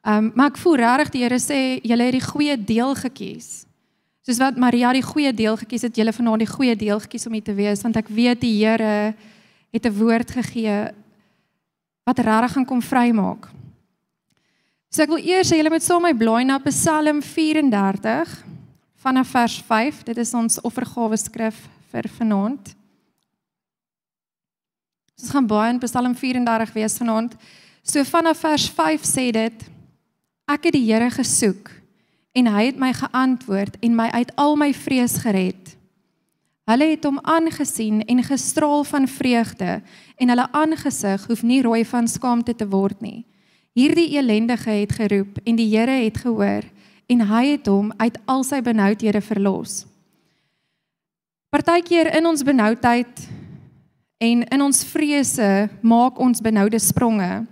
Um 0.00 0.32
maar 0.34 0.54
ek 0.54 0.62
voel 0.62 0.80
regtig 0.80 1.12
die 1.18 1.24
Here 1.26 1.38
sê 1.38 1.60
julle 1.84 2.08
het 2.08 2.16
die 2.16 2.24
goeie 2.24 2.56
deel 2.56 2.96
gekies. 2.96 3.66
Soos 4.24 4.40
wat 4.40 4.56
Maria 4.56 4.94
die 4.96 5.04
goeie 5.04 5.32
deel 5.36 5.56
gekies 5.60 5.84
het, 5.84 5.96
julle 5.96 6.12
vanaand 6.16 6.46
die 6.46 6.48
goeie 6.48 6.76
deel 6.76 7.00
gekies 7.04 7.28
om 7.28 7.36
hier 7.36 7.44
te 7.44 7.56
wees 7.56 7.84
want 7.84 8.00
ek 8.00 8.08
weet 8.08 8.40
die 8.40 8.56
Here 8.64 9.12
het 9.70 9.86
'n 9.86 9.98
woord 10.00 10.30
gegee 10.32 10.96
wat 12.10 12.22
regtig 12.26 12.56
gaan 12.56 12.66
kom 12.66 12.82
vrymaak. 12.82 13.46
So 14.90 15.04
ek 15.04 15.12
wil 15.12 15.22
eers 15.22 15.52
hê 15.52 15.60
julle 15.60 15.70
moet 15.70 15.86
saam 15.86 16.02
met 16.02 16.16
my 16.16 16.18
blaai 16.18 16.44
na 16.48 16.58
Psalm 16.64 17.20
34 17.22 18.32
vanaf 19.04 19.30
vers 19.30 19.56
5. 19.68 20.02
Dit 20.10 20.18
is 20.18 20.34
ons 20.34 20.58
offergawe 20.66 21.18
skrif 21.20 21.60
vir 21.92 22.10
vanaand. 22.18 22.72
Ons 25.20 25.30
gaan 25.30 25.46
baie 25.46 25.70
in 25.70 25.78
Psalm 25.84 26.16
34 26.18 26.74
wees 26.74 26.98
vanaand. 26.98 27.36
So 27.86 28.02
vanaf 28.08 28.42
vers 28.42 28.66
5 28.74 29.06
sê 29.06 29.30
dit: 29.36 29.66
Ek 30.50 30.66
het 30.66 30.74
die 30.74 30.86
Here 30.90 31.10
gesoek 31.14 31.70
en 32.34 32.46
hy 32.50 32.66
het 32.70 32.78
my 32.78 32.90
geantwoord 32.94 33.78
en 33.82 33.94
my 33.94 34.08
uit 34.14 34.34
al 34.38 34.58
my 34.58 34.72
vrees 34.74 35.18
gered. 35.22 35.69
Hulle 36.70 36.92
het 36.92 37.02
hom 37.04 37.18
aangesien 37.26 38.04
en 38.06 38.22
gestraal 38.22 38.84
van 38.86 39.08
vreugde 39.10 39.80
en 40.22 40.30
hulle 40.30 40.46
aangesig 40.54 41.24
hoef 41.26 41.42
nie 41.42 41.62
rooi 41.66 41.82
van 41.84 42.06
skaamte 42.08 42.54
te 42.54 42.68
word 42.70 43.00
nie. 43.02 43.24
Hierdie 43.74 44.12
elendige 44.14 44.70
het 44.70 44.92
geroep 44.94 45.40
en 45.44 45.58
die 45.58 45.66
Here 45.72 45.96
het 46.04 46.20
gehoor 46.22 46.62
en 47.10 47.26
hy 47.26 47.44
het 47.56 47.66
hom 47.66 47.90
uit 47.98 48.18
al 48.30 48.44
sy 48.46 48.60
benoudhede 48.62 49.20
verlos. 49.20 49.84
Partykeer 51.50 52.12
in 52.14 52.30
ons 52.30 52.46
benoudheid 52.46 53.26
en 54.22 54.44
in 54.46 54.62
ons 54.62 54.84
vrese 54.92 55.68
maak 55.82 56.20
ons 56.22 56.42
benoude 56.44 56.78
spronge. 56.78 57.46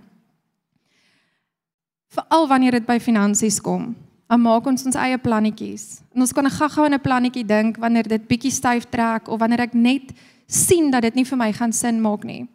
Veral 2.15 2.47
wanneer 2.47 2.79
dit 2.79 2.87
by 2.87 3.01
finansies 3.03 3.59
kom, 3.59 3.91
dan 4.29 4.43
maak 4.45 4.67
ons 4.69 4.85
ons 4.85 4.97
eie 5.01 5.17
plannetjies. 5.17 6.03
En 6.13 6.21
ons 6.21 6.33
kan 6.33 6.45
gaga 6.45 6.85
in 6.85 6.93
'n 6.93 7.01
plannetjie 7.01 7.45
dink 7.45 7.77
wanneer 7.77 8.07
dit 8.07 8.27
bietjie 8.27 8.51
styf 8.53 8.85
trek 8.85 9.27
of 9.27 9.39
wanneer 9.39 9.61
ek 9.61 9.73
net 9.73 10.13
sien 10.45 10.91
dat 10.91 11.01
dit 11.01 11.15
nie 11.15 11.25
vir 11.25 11.37
my 11.37 11.51
gaan 11.51 11.73
sin 11.73 12.01
maak 12.01 12.23
nie. 12.23 12.47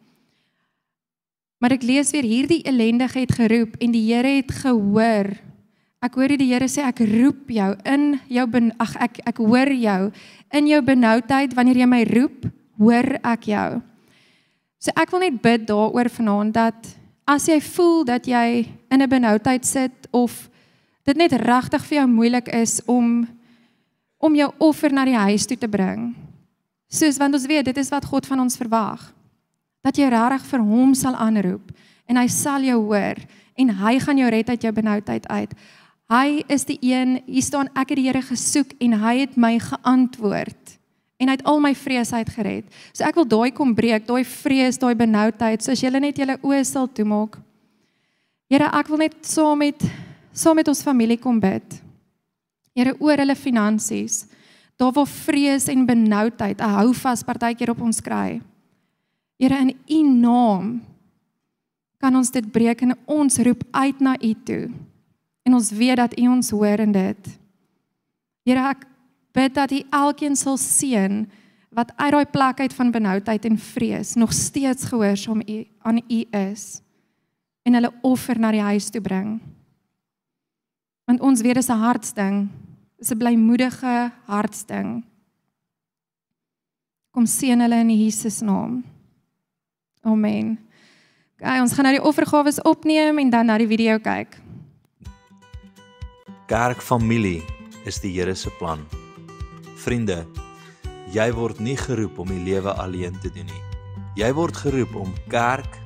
Maar 1.59 1.73
ek 1.73 1.83
lees 1.83 2.11
weer 2.11 2.23
hierdie 2.23 2.63
ellendige 2.63 3.19
het 3.19 3.33
geroep 3.33 3.77
en 3.81 3.91
die 3.91 4.15
Here 4.15 4.37
het 4.37 4.53
gehoor. 4.53 5.35
Ek 6.03 6.15
hoor 6.15 6.29
die 6.29 6.53
Here 6.53 6.69
sê 6.69 6.85
ek 6.85 7.01
roep 7.01 7.49
jou 7.49 7.75
in 7.85 8.21
jou 8.29 8.47
ag 8.79 8.97
ek 8.97 9.21
ek 9.27 9.37
hoor 9.39 9.73
jou 9.73 10.13
in 10.53 10.67
jou 10.67 10.83
benoudheid 10.83 11.55
wanneer 11.55 11.77
jy 11.77 11.87
my 11.87 12.05
roep, 12.05 12.47
hoor 12.79 13.19
ek 13.25 13.43
jou. 13.45 13.83
So 14.79 14.93
ek 14.95 15.11
wil 15.11 15.21
net 15.21 15.43
bid 15.43 15.67
daaroor 15.67 16.09
vanaand 16.09 16.55
dat 16.55 16.97
as 17.27 17.49
jy 17.49 17.61
voel 17.61 18.05
dat 18.05 18.27
jy 18.27 18.69
in 18.91 19.03
'n 19.03 19.09
benoudheid 19.09 19.65
sit 19.65 20.07
of 20.13 20.51
dit 21.05 21.17
net 21.17 21.33
regtig 21.41 21.85
vir 21.89 21.99
jou 22.01 22.07
moeilik 22.11 22.49
is 22.57 22.81
om 22.87 23.25
om 24.25 24.37
jou 24.39 24.49
offer 24.65 24.93
na 24.93 25.05
die 25.05 25.19
huis 25.19 25.45
toe 25.45 25.57
te 25.61 25.69
bring. 25.69 26.15
Soos 26.89 27.19
want 27.21 27.37
ons 27.37 27.45
weet 27.45 27.67
dit 27.69 27.77
is 27.77 27.91
wat 27.93 28.07
God 28.09 28.25
van 28.25 28.41
ons 28.41 28.57
verwag. 28.57 29.03
Dat 29.85 29.99
jy 30.01 30.09
regtig 30.09 30.47
vir 30.49 30.63
hom 30.65 30.95
sal 30.97 31.17
aanroep 31.21 31.75
en 32.09 32.17
hy 32.17 32.29
sal 32.33 32.65
jou 32.65 32.79
hoor 32.87 33.21
en 33.61 33.73
hy 33.85 33.99
gaan 34.01 34.19
jou 34.19 34.31
red 34.33 34.49
uit 34.49 34.65
jou 34.65 34.73
benoudheid 34.73 35.27
uit. 35.29 35.53
Hy 36.13 36.45
is 36.53 36.65
die 36.69 36.79
een, 36.85 37.19
hier 37.27 37.45
staan 37.45 37.69
ek 37.73 37.93
het 37.93 38.01
die 38.01 38.07
Here 38.09 38.23
gesoek 38.25 38.75
en 38.81 38.97
hy 39.01 39.15
het 39.25 39.37
my 39.41 39.59
geantwoord 39.61 40.75
en 41.21 41.31
hy 41.31 41.37
het 41.37 41.45
al 41.49 41.61
my 41.63 41.73
vrees 41.79 42.13
uitgered. 42.13 42.67
So 42.93 43.07
ek 43.07 43.17
wil 43.21 43.29
daai 43.29 43.53
kom 43.55 43.73
breek, 43.77 44.07
daai 44.09 44.25
vrees, 44.29 44.81
daai 44.81 44.95
benoudheid, 44.99 45.63
soos 45.63 45.81
julle 45.85 46.01
net 46.03 46.19
julle 46.21 46.37
oë 46.43 46.65
sal 46.69 46.89
toemaak. 46.91 47.39
Here, 48.53 48.69
ek 48.69 48.91
wil 48.93 49.05
net 49.07 49.17
saam 49.25 49.63
met 49.63 49.85
saam 50.35 50.59
met 50.59 50.69
ons 50.69 50.83
familie 50.83 51.19
kom 51.19 51.39
bid. 51.41 51.79
Here 52.75 52.95
oor 52.99 53.23
hulle 53.23 53.37
finansies. 53.39 54.25
Daar 54.77 54.93
waar 54.93 55.07
vrees 55.07 55.69
en 55.71 55.87
benoudheid 55.87 56.59
'n 56.61 56.75
houvas 56.79 57.23
partykeer 57.23 57.71
op 57.71 57.81
ons 57.81 58.01
kry. 58.01 58.41
Here 59.39 59.55
in 59.55 59.77
U 59.89 60.03
naam 60.03 60.83
kan 61.99 62.17
ons 62.17 62.31
dit 62.31 62.53
breek 62.53 62.83
en 62.83 62.99
ons 63.07 63.39
roep 63.39 63.63
uit 63.71 64.01
na 64.01 64.17
U 64.21 64.35
toe. 64.45 64.71
En 65.43 65.55
ons 65.55 65.71
weet 65.71 65.97
dat 65.97 66.19
U 66.19 66.29
ons 66.29 66.51
hoor 66.51 66.81
in 66.81 66.93
dit. 66.93 67.39
Here 68.45 68.69
ek 68.69 68.85
bid 69.33 69.55
dat 69.55 69.73
U 69.73 69.83
elkeen 69.91 70.37
sal 70.37 70.57
seën 70.57 71.25
wat 71.75 71.93
uit 71.97 72.13
daai 72.13 72.27
plek 72.27 72.61
uit 72.61 72.75
van 72.75 72.91
benoudheid 72.91 73.45
en 73.45 73.59
vrees 73.59 74.15
nog 74.15 74.33
steeds 74.33 74.85
gehoorsaam 74.85 75.43
U 75.49 75.65
aan 75.83 75.99
U 76.09 76.25
is 76.31 76.83
en 77.63 77.75
hulle 77.75 77.93
offer 78.03 78.39
na 78.39 78.51
die 78.51 78.63
huis 78.63 78.91
toe 78.91 79.01
bring. 79.01 79.41
Want 81.05 81.21
ons 81.21 81.41
weet 81.41 81.55
dis 81.55 81.69
'n 81.69 81.79
hartsding. 81.79 82.51
Dis 82.99 83.11
'n 83.11 83.19
blymoedige 83.19 84.13
hartsding. 84.27 85.05
Kom 87.11 87.27
seën 87.27 87.61
hulle 87.61 87.79
in 87.81 87.91
Jesus 87.91 88.41
naam. 88.41 88.85
Amen. 90.03 90.59
Okay, 91.39 91.61
ons 91.61 91.73
gaan 91.73 91.85
nou 91.85 91.95
die 91.97 92.05
offergawe 92.07 92.53
opneem 92.63 93.19
en 93.19 93.31
dan 93.31 93.47
na 93.47 93.59
die 93.59 93.67
video 93.67 93.99
kyk. 93.99 94.41
Kerkfamilie 96.47 97.43
is 97.85 98.01
die 98.01 98.13
Here 98.13 98.35
se 98.35 98.51
plan. 98.59 98.83
Vriende, 99.77 100.27
jy 101.13 101.27
word 101.33 101.61
nie 101.61 101.77
geroep 101.77 102.19
om 102.19 102.29
die 102.29 102.43
lewe 102.45 102.73
alleen 102.73 103.17
te 103.21 103.31
doen 103.33 103.47
nie. 103.47 103.63
Jy 104.17 104.31
word 104.37 104.57
geroep 104.57 104.95
om 104.95 105.15
kerk 105.33 105.79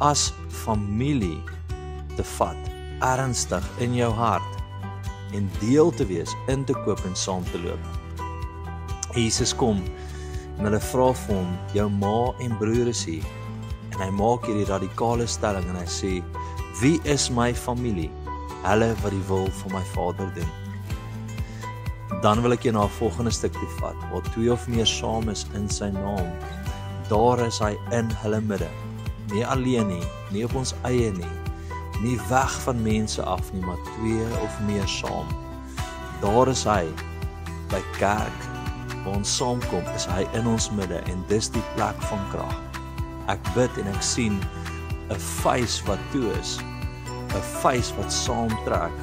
as 0.00 0.32
familie 0.64 1.38
te 2.16 2.24
vat, 2.36 2.71
ernstig 3.02 3.64
in 3.82 3.94
jou 3.98 4.10
hart 4.14 4.58
en 5.32 5.50
deel 5.60 5.90
te 5.96 6.06
wees, 6.06 6.32
in 6.52 6.64
te 6.64 6.74
koop 6.84 7.00
en 7.08 7.16
saam 7.16 7.44
te 7.50 7.60
loop. 7.62 7.80
Jesus 9.16 9.54
kom 9.56 9.80
en 10.58 10.68
hulle 10.68 10.80
vra 10.92 11.10
vir 11.24 11.36
hom, 11.36 11.52
jou 11.76 11.88
ma 11.90 12.16
en 12.44 12.56
broer 12.60 12.92
is 12.92 13.04
hier. 13.08 13.24
En 13.92 14.00
hy 14.00 14.10
maak 14.16 14.46
hierdie 14.48 14.68
radikale 14.68 15.26
stelling 15.28 15.66
en 15.72 15.80
hy 15.80 15.88
sê, 15.88 16.12
"Wie 16.80 17.00
is 17.04 17.30
my 17.30 17.52
familie?" 17.54 18.10
Hulle 18.62 18.94
wat 19.02 19.10
die 19.10 19.26
wil 19.28 19.46
van 19.50 19.72
my 19.72 19.84
Vader 19.94 20.30
doen. 20.34 20.50
Dan 22.22 22.42
wil 22.42 22.52
ek 22.52 22.62
jou 22.62 22.72
na 22.72 22.84
'n 22.84 22.98
volgende 22.98 23.30
stuk 23.30 23.52
toe 23.52 23.68
vat, 23.80 23.96
waar 24.12 24.22
twee 24.22 24.52
of 24.52 24.68
meer 24.68 24.86
saam 24.86 25.28
is 25.28 25.46
in 25.54 25.68
sy 25.68 25.90
naam. 25.90 26.32
Daar 27.08 27.40
is 27.46 27.58
hy 27.58 27.76
in 27.90 28.10
hulle 28.22 28.40
midde. 28.40 28.68
Nie 29.32 29.46
alleen 29.46 29.88
nie, 29.88 30.06
nie 30.30 30.44
op 30.44 30.54
ons 30.54 30.74
eie 30.84 31.10
nie, 31.10 31.41
nie 32.02 32.18
weg 32.28 32.54
van 32.64 32.82
mense 32.82 33.22
af 33.22 33.52
nie, 33.52 33.62
maar 33.62 33.78
twee 33.94 34.26
of 34.42 34.58
meer 34.66 34.88
saam. 34.88 35.28
Daar 36.22 36.48
is 36.50 36.64
hy 36.66 36.86
by 37.70 37.80
kerk 37.98 38.48
waar 39.04 39.16
ons 39.16 39.36
saamkom, 39.36 39.86
is 39.96 40.06
hy 40.10 40.26
in 40.38 40.46
ons 40.46 40.68
midde 40.76 41.00
en 41.10 41.24
dis 41.30 41.48
die 41.50 41.64
plek 41.74 41.98
van 42.10 42.22
krag. 42.34 42.58
Ek 43.30 43.42
bid 43.56 43.78
en 43.82 43.88
ek 43.94 44.02
sien 44.02 44.38
'n 45.10 45.18
face 45.18 45.82
wat 45.86 45.98
toe 46.12 46.26
is, 46.40 46.58
'n 47.34 47.42
face 47.62 47.94
wat 47.96 48.12
saamtrek. 48.12 48.94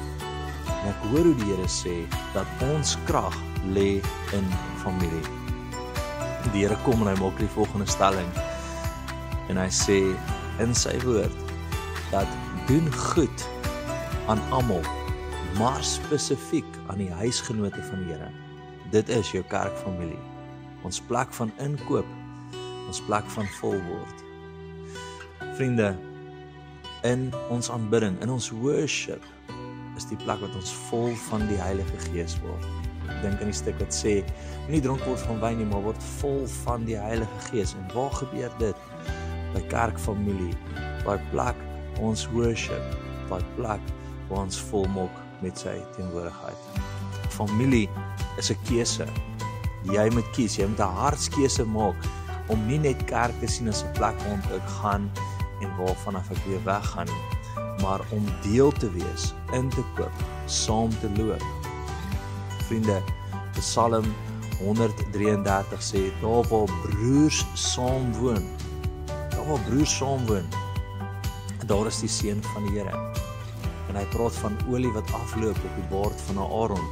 En 0.80 0.88
ek 0.88 1.00
hoor 1.10 1.24
hoe 1.24 1.34
die 1.34 1.50
Here 1.52 1.68
sê 1.68 1.96
dat 2.32 2.46
ons 2.72 2.96
krag 3.04 3.36
lê 3.66 4.00
in 4.32 4.46
familie. 4.84 5.26
Die 6.52 6.64
Here 6.64 6.76
kom 6.84 7.02
en 7.02 7.14
hy 7.14 7.20
maak 7.20 7.38
die 7.38 7.54
volgende 7.54 7.86
stelling. 7.86 8.30
En 9.48 9.56
hy 9.56 9.68
sê 9.68 10.16
in 10.58 10.74
sy 10.74 10.96
woord 11.04 11.36
dat 12.10 12.26
doen 12.66 12.92
goed 12.94 13.48
aan 14.26 14.40
almal, 14.50 14.82
maar 15.58 15.84
spesifiek 15.84 16.66
aan 16.86 16.98
die 16.98 17.10
huisgenote 17.10 17.82
van 17.82 18.04
die 18.04 18.12
Here. 18.14 18.30
Dit 18.90 19.08
is 19.08 19.30
jou 19.30 19.44
kerkfamilie. 19.46 20.18
Ons 20.82 21.00
plek 21.00 21.32
van 21.36 21.52
inkoop, 21.58 22.06
ons 22.86 23.02
plek 23.06 23.26
van 23.34 23.46
vol 23.60 23.78
word. 23.88 24.24
Vriende, 25.54 25.92
in 27.06 27.30
ons 27.48 27.70
aanbidding, 27.70 28.16
in 28.20 28.30
ons 28.30 28.50
worship 28.50 29.24
is 29.96 30.06
die 30.08 30.18
plek 30.24 30.40
wat 30.40 30.54
ons 30.56 30.72
vol 30.88 31.10
van 31.28 31.46
die 31.48 31.58
Heilige 31.60 32.04
Gees 32.08 32.36
word. 32.44 32.66
Dink 33.20 33.40
aan 33.42 33.50
die 33.50 33.56
stuk 33.56 33.78
wat 33.82 33.94
sê, 33.94 34.20
nie 34.70 34.80
dronk 34.84 35.02
word 35.08 35.20
van 35.28 35.40
wyn 35.42 35.58
nie, 35.60 35.68
maar 35.68 35.84
word 35.84 36.06
vol 36.20 36.44
van 36.62 36.86
die 36.88 36.98
Heilige 36.98 37.42
Gees. 37.50 37.74
En 37.76 37.90
waar 37.94 38.14
gebeur 38.20 38.54
dit? 38.62 38.86
By 39.54 39.64
kerkfamilie, 39.72 40.54
by 41.04 41.18
plek 41.32 41.58
ons 42.00 42.26
worship, 42.34 42.96
by 43.30 43.40
plek 43.56 43.82
waar 44.28 44.44
ons 44.46 44.60
volmaak 44.70 45.14
met 45.44 45.58
sy 45.58 45.76
teenwoordigheid. 45.96 46.80
Familie 47.30 47.88
is 48.38 48.50
'n 48.50 48.58
keuse. 48.68 49.06
Jy 49.84 50.10
moet 50.12 50.28
kies, 50.32 50.56
jy 50.56 50.66
moet 50.66 50.80
'n 50.80 50.96
hartskeuse 51.02 51.64
maak 51.64 51.96
om 52.48 52.66
nie 52.66 52.78
net 52.78 53.04
kerk 53.06 53.34
te 53.40 53.46
sien 53.46 53.68
as 53.68 53.82
'n 53.84 53.92
plek 53.92 54.16
waartoe 54.26 54.56
ek 54.56 54.68
gaan 54.82 55.10
en 55.60 55.70
waarvan 55.78 56.16
af 56.16 56.30
ek 56.30 56.44
weer 56.46 56.64
weggaan 56.64 57.06
nie, 57.06 57.24
maar 57.82 58.00
om 58.10 58.24
deel 58.42 58.72
te 58.72 58.90
wees, 58.90 59.34
in 59.52 59.68
te 59.68 59.84
koop, 59.96 60.12
saam 60.46 60.90
te 61.00 61.08
loop. 61.16 61.44
Vriende, 62.66 63.02
Psalm 63.52 64.04
133 64.60 65.82
sê 65.82 66.00
daar 66.20 66.44
waar 66.48 66.70
broers 66.82 67.44
saam 67.54 68.12
woon, 68.20 68.44
daar 69.30 69.46
waar 69.48 69.64
broers 69.68 69.96
saam 69.96 70.26
woon, 70.26 70.48
daar 71.70 71.86
is 71.86 72.00
die 72.02 72.10
seën 72.10 72.42
van 72.42 72.66
die 72.66 72.78
Here. 72.78 72.98
En 73.90 73.98
hy 73.98 74.02
praat 74.10 74.34
van 74.42 74.56
olie 74.70 74.90
wat 74.94 75.12
afloop 75.14 75.58
op 75.58 75.76
die 75.78 75.86
baard 75.92 76.22
van 76.26 76.40
Aaron. 76.42 76.86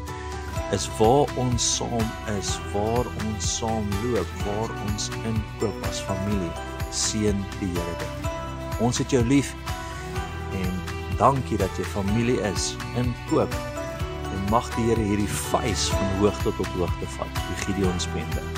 Is 0.75 0.87
waar 0.99 1.27
ons 1.41 1.67
saam 1.79 2.07
is, 2.37 2.53
waar 2.75 3.09
ons 3.25 3.49
saam 3.59 3.89
loop, 4.05 4.37
waar 4.45 4.75
ons 4.87 5.09
inkoop 5.27 5.89
as 5.91 6.03
familie, 6.07 6.53
seën 6.95 7.43
die 7.59 7.73
Here 7.75 7.97
dit. 8.05 8.31
Ons 8.85 9.03
het 9.03 9.11
jou 9.11 9.25
lief 9.27 9.51
en 10.55 10.79
dankie 11.19 11.59
dat 11.59 11.75
jy 11.79 11.89
familie 11.97 12.39
is 12.53 12.71
in 13.01 13.11
koop. 13.33 13.59
En 14.29 14.47
mag 14.55 14.71
die 14.77 14.87
Here 14.93 15.11
hierdie 15.11 15.33
vuis 15.51 15.91
van 15.91 16.17
hoogte 16.23 16.55
tot 16.61 16.73
hoogte 16.79 17.13
vat, 17.19 17.45
die 17.51 17.61
Gideon 17.67 17.99
spende. 18.07 18.58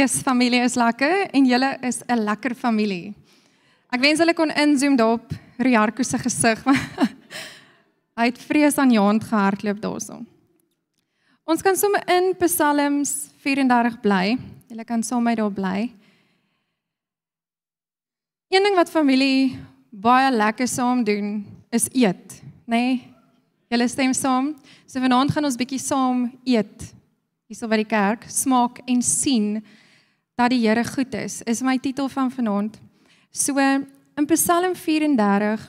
Jesus 0.00 0.22
familie 0.24 0.62
is 0.64 0.78
lekker 0.80 1.26
en 1.36 1.44
julle 1.44 1.70
is 1.84 2.00
'n 2.08 2.24
lekker 2.24 2.54
familie. 2.54 3.12
Ek 3.92 4.00
wens 4.00 4.18
hulle 4.18 4.34
kon 4.34 4.50
inzoom 4.50 4.96
daarop 4.96 5.32
Riarko 5.58 6.02
se 6.02 6.18
gesig. 6.18 6.62
Hy 8.16 8.24
het 8.24 8.38
vrees 8.38 8.78
aan 8.78 8.90
Jaand 8.90 9.24
gehardloop 9.24 9.80
daarso. 9.80 10.24
Ons 11.44 11.62
kan 11.62 11.76
sommer 11.76 12.00
in 12.08 12.32
Psalms 12.38 13.28
34 13.44 14.00
bly. 14.00 14.38
Julle 14.68 14.84
kan 14.84 15.02
saam 15.02 15.22
met 15.22 15.36
daar 15.36 15.52
bly. 15.52 15.92
Een 18.48 18.62
ding 18.62 18.76
wat 18.76 18.90
familie 18.90 19.58
baie 19.90 20.30
lekker 20.30 20.68
saam 20.68 21.04
doen 21.04 21.44
is 21.70 21.88
eet, 21.92 22.40
nê? 22.64 22.76
Nee? 22.76 23.06
Julle 23.68 23.88
stem 23.88 24.14
saam. 24.14 24.54
So 24.86 25.00
vanaand 25.00 25.30
gaan 25.30 25.44
ons 25.44 25.56
bietjie 25.56 25.78
saam 25.78 26.30
eet. 26.44 26.88
Hierso 27.46 27.68
by 27.68 27.76
die 27.82 27.90
kerk, 27.90 28.24
smaak 28.30 28.80
en 28.86 29.02
sien 29.02 29.60
dat 30.40 30.54
die 30.54 30.62
Here 30.64 30.84
goed 30.84 31.14
is. 31.14 31.42
Is 31.44 31.60
my 31.60 31.76
titel 31.78 32.08
van 32.08 32.30
vanaand. 32.32 32.78
So 33.30 33.58
in 33.58 34.26
Psalm 34.26 34.74
34 34.74 35.68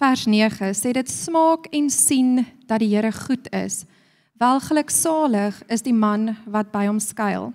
vers 0.00 0.24
9 0.24 0.72
sê 0.74 0.94
dit 0.96 1.10
smaak 1.12 1.68
en 1.76 1.90
sien 1.92 2.46
dat 2.66 2.80
die 2.80 2.94
Here 2.94 3.12
goed 3.12 3.50
is. 3.52 3.84
Welgeluksalig 4.40 5.60
is 5.68 5.84
die 5.84 5.94
man 5.94 6.32
wat 6.48 6.72
by 6.72 6.86
hom 6.88 7.00
skuil. 7.00 7.50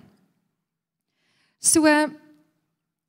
So 1.58 1.82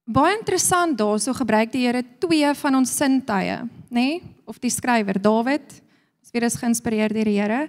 baie 0.07 0.33
interessant 0.39 0.97
daarso 0.97 1.35
gebruik 1.37 1.71
die 1.75 1.85
Here 1.85 2.01
twee 2.17 2.49
van 2.63 2.81
ons 2.81 2.97
sintuie, 2.97 3.61
nê? 3.93 4.09
Nee? 4.17 4.23
Of 4.47 4.61
die 4.63 4.71
skrywer 4.71 5.19
Dawid, 5.19 5.81
is 6.23 6.31
weer 6.31 6.47
is 6.47 6.55
geïnspireer 6.55 7.13
deur 7.13 7.29
die 7.29 7.37
Here. 7.37 7.65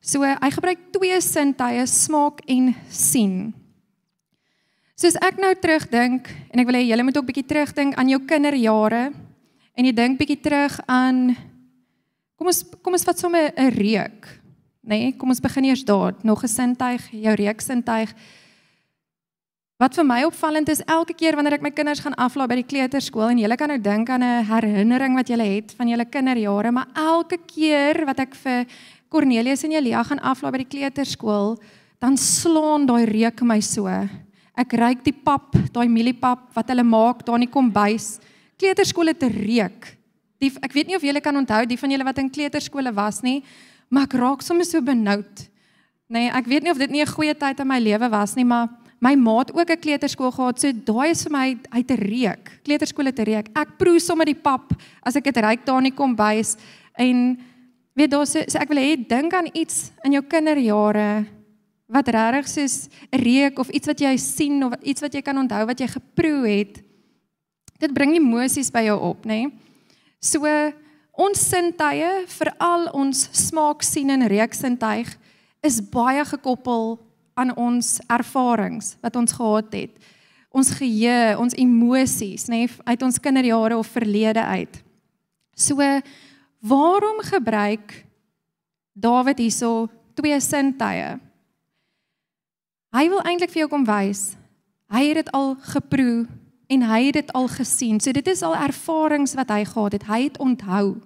So 0.00 0.24
hy 0.24 0.50
gebruik 0.54 0.88
twee 0.94 1.20
sintuie, 1.20 1.84
smaak 1.90 2.40
en 2.48 2.70
sien. 2.88 3.50
Soos 5.00 5.14
ek 5.16 5.38
nou 5.40 5.48
terugdink 5.56 6.26
en 6.52 6.60
ek 6.60 6.66
wil 6.68 6.76
hê 6.76 6.82
julle 6.84 7.04
moet 7.06 7.16
ook 7.16 7.30
bietjie 7.30 7.46
terugdink 7.48 7.94
aan 7.96 8.10
jou 8.12 8.18
kinderjare 8.28 9.06
en 9.08 9.86
jy 9.88 9.92
dink 9.96 10.18
bietjie 10.20 10.36
terug 10.44 10.74
aan 10.92 11.30
kom 12.36 12.50
ons 12.50 12.60
kom 12.84 12.92
ons 12.98 13.06
vat 13.08 13.16
sommer 13.16 13.48
'n 13.48 13.72
reuk, 13.72 14.28
nê? 14.84 15.08
Nee, 15.08 15.16
kom 15.16 15.32
ons 15.32 15.40
begin 15.40 15.64
eers 15.64 15.86
daar, 15.88 16.12
nog 16.22 16.44
'n 16.44 16.48
sintuig, 16.48 17.00
jou 17.16 17.34
reuksintuig. 17.34 18.12
Wat 19.80 19.94
vir 19.94 20.04
my 20.04 20.24
opvallend 20.24 20.68
is, 20.68 20.84
elke 20.84 21.14
keer 21.14 21.34
wanneer 21.34 21.54
ek 21.54 21.62
my 21.62 21.70
kinders 21.70 22.00
gaan 22.00 22.20
aflaai 22.20 22.48
by 22.48 22.56
die 22.56 22.68
kleuterskool 22.68 23.30
en 23.30 23.38
julle 23.38 23.56
kan 23.56 23.68
nou 23.68 23.80
dink 23.80 24.10
aan 24.10 24.22
'n 24.22 24.44
herinnering 24.44 25.14
wat 25.14 25.28
julle 25.28 25.48
het 25.48 25.72
van 25.78 25.88
julle 25.88 26.04
kinderjare, 26.04 26.70
maar 26.72 26.88
elke 26.94 27.38
keer 27.46 28.04
wat 28.04 28.20
ek 28.20 28.34
vir 28.34 28.66
Cornelius 29.08 29.64
en 29.64 29.72
Elia 29.72 30.02
gaan 30.04 30.20
aflaai 30.20 30.52
by 30.52 30.58
die 30.58 30.78
kleuterskool, 30.78 31.56
dan 31.98 32.18
slaan 32.18 32.84
daai 32.86 33.06
reuk 33.06 33.40
my 33.42 33.60
so. 33.60 33.88
Ek 34.56 34.72
ruik 34.72 35.04
die 35.04 35.14
pap, 35.14 35.54
daai 35.72 35.88
mieliepap 35.88 36.50
wat 36.54 36.68
hulle 36.68 36.84
maak 36.84 37.24
daar 37.24 37.38
in 37.38 37.46
die 37.46 37.52
kombuis. 37.52 38.18
Kleuterskool 38.58 39.12
het 39.12 39.22
'n 39.22 39.32
reuk. 39.32 39.96
Die 40.40 40.50
ek 40.62 40.72
weet 40.72 40.86
nie 40.86 40.96
of 40.96 41.02
julle 41.02 41.20
kan 41.20 41.36
onthou 41.36 41.66
die 41.66 41.78
van 41.78 41.90
julle 41.90 42.04
wat 42.04 42.18
in 42.18 42.30
kleuterskole 42.30 42.92
was 42.94 43.22
nie, 43.22 43.42
maar 43.88 44.04
ek 44.04 44.14
raak 44.14 44.42
sommer 44.42 44.64
so 44.64 44.80
benoud. 44.80 45.48
Nee, 46.08 46.28
ek 46.28 46.46
weet 46.46 46.62
nie 46.62 46.70
of 46.70 46.78
dit 46.78 46.90
nie 46.90 47.02
'n 47.02 47.06
goeie 47.06 47.34
tyd 47.34 47.60
in 47.60 47.68
my 47.68 47.78
lewe 47.78 48.08
was 48.10 48.34
nie, 48.36 48.44
maar 48.44 48.68
my 49.00 49.14
ma 49.14 49.38
het 49.38 49.52
ook 49.52 49.70
'n 49.70 49.80
kleuterskool 49.80 50.30
gehad, 50.30 50.60
so 50.60 50.72
daai 50.72 51.10
is 51.10 51.22
vir 51.22 51.32
my 51.32 51.58
uit 51.70 51.90
'n 51.90 51.96
reuk. 51.96 52.60
Kleuterskool 52.64 53.06
het 53.06 53.18
'n 53.18 53.24
reuk. 53.24 53.48
Ek 53.54 53.78
proe 53.78 53.98
sommer 54.00 54.26
die 54.26 54.34
pap 54.34 54.72
as 55.02 55.16
ek 55.16 55.24
dit 55.24 55.36
ruik 55.36 55.64
daar 55.64 55.78
in 55.78 55.90
die 55.90 55.96
kombuis 55.96 56.56
en 56.96 57.38
weet 57.94 58.10
daar 58.10 58.26
so, 58.26 58.40
so 58.48 58.58
ek 58.58 58.68
wil 58.68 58.78
hê 58.78 58.96
dink 58.96 59.32
aan 59.34 59.48
iets 59.52 59.92
in 60.04 60.12
jou 60.12 60.22
kinderjare 60.22 61.26
wat 61.90 62.08
regtig 62.08 62.48
soos 62.48 62.88
'n 63.10 63.18
reuk 63.18 63.58
of 63.58 63.68
iets 63.68 63.86
wat 63.86 64.00
jy 64.00 64.16
sien 64.16 64.64
of 64.64 64.74
iets 64.82 65.00
wat 65.00 65.12
jy 65.12 65.22
kan 65.22 65.38
onthou 65.38 65.66
wat 65.66 65.78
jy 65.80 65.86
geproe 65.86 66.46
het. 66.46 66.82
Dit 67.78 67.92
bring 67.92 68.14
emosies 68.14 68.70
by 68.70 68.82
jou 68.84 69.00
op, 69.00 69.24
nê? 69.24 69.46
Nee? 69.46 69.50
So 70.20 70.46
ons 71.12 71.48
sintuie, 71.48 72.26
veral 72.26 72.88
ons 72.92 73.28
smaak, 73.32 73.82
sien 73.82 74.10
en 74.10 74.28
reuk 74.28 74.54
sintuig 74.54 75.18
is 75.62 75.80
baie 75.80 76.24
gekoppel 76.24 76.98
aan 77.34 77.56
ons 77.56 77.98
ervarings 78.08 78.96
wat 79.02 79.16
ons 79.16 79.32
gehad 79.32 79.72
het. 79.72 79.90
Ons 80.50 80.70
geheue, 80.70 81.38
ons 81.38 81.54
emosies, 81.54 82.48
nê, 82.48 82.66
nee, 82.66 82.68
uit 82.84 83.02
ons 83.02 83.18
kinderjare 83.18 83.76
of 83.76 83.86
verlede 83.86 84.42
uit. 84.42 84.82
So 85.54 85.76
waarom 86.60 87.20
gebruik 87.22 88.06
Dawid 89.00 89.38
hierso 89.38 89.88
twee 90.14 90.40
sintuie? 90.40 91.29
Hy 92.90 93.06
wil 93.08 93.22
eintlik 93.22 93.52
vir 93.52 93.64
jou 93.64 93.70
kom 93.70 93.84
wys. 93.86 94.34
Hy 94.90 95.04
het 95.10 95.20
dit 95.20 95.30
al 95.36 95.54
geproe 95.74 96.26
en 96.70 96.82
hy 96.82 97.04
het 97.06 97.20
dit 97.20 97.30
al 97.38 97.46
gesien. 97.48 98.00
So 98.02 98.12
dit 98.14 98.26
is 98.26 98.42
al 98.42 98.56
ervarings 98.58 99.34
wat 99.38 99.50
hy 99.54 99.62
gehad 99.64 99.94
het. 99.94 100.06
Hy 100.10 100.20
het 100.26 100.38
onthou. 100.42 100.98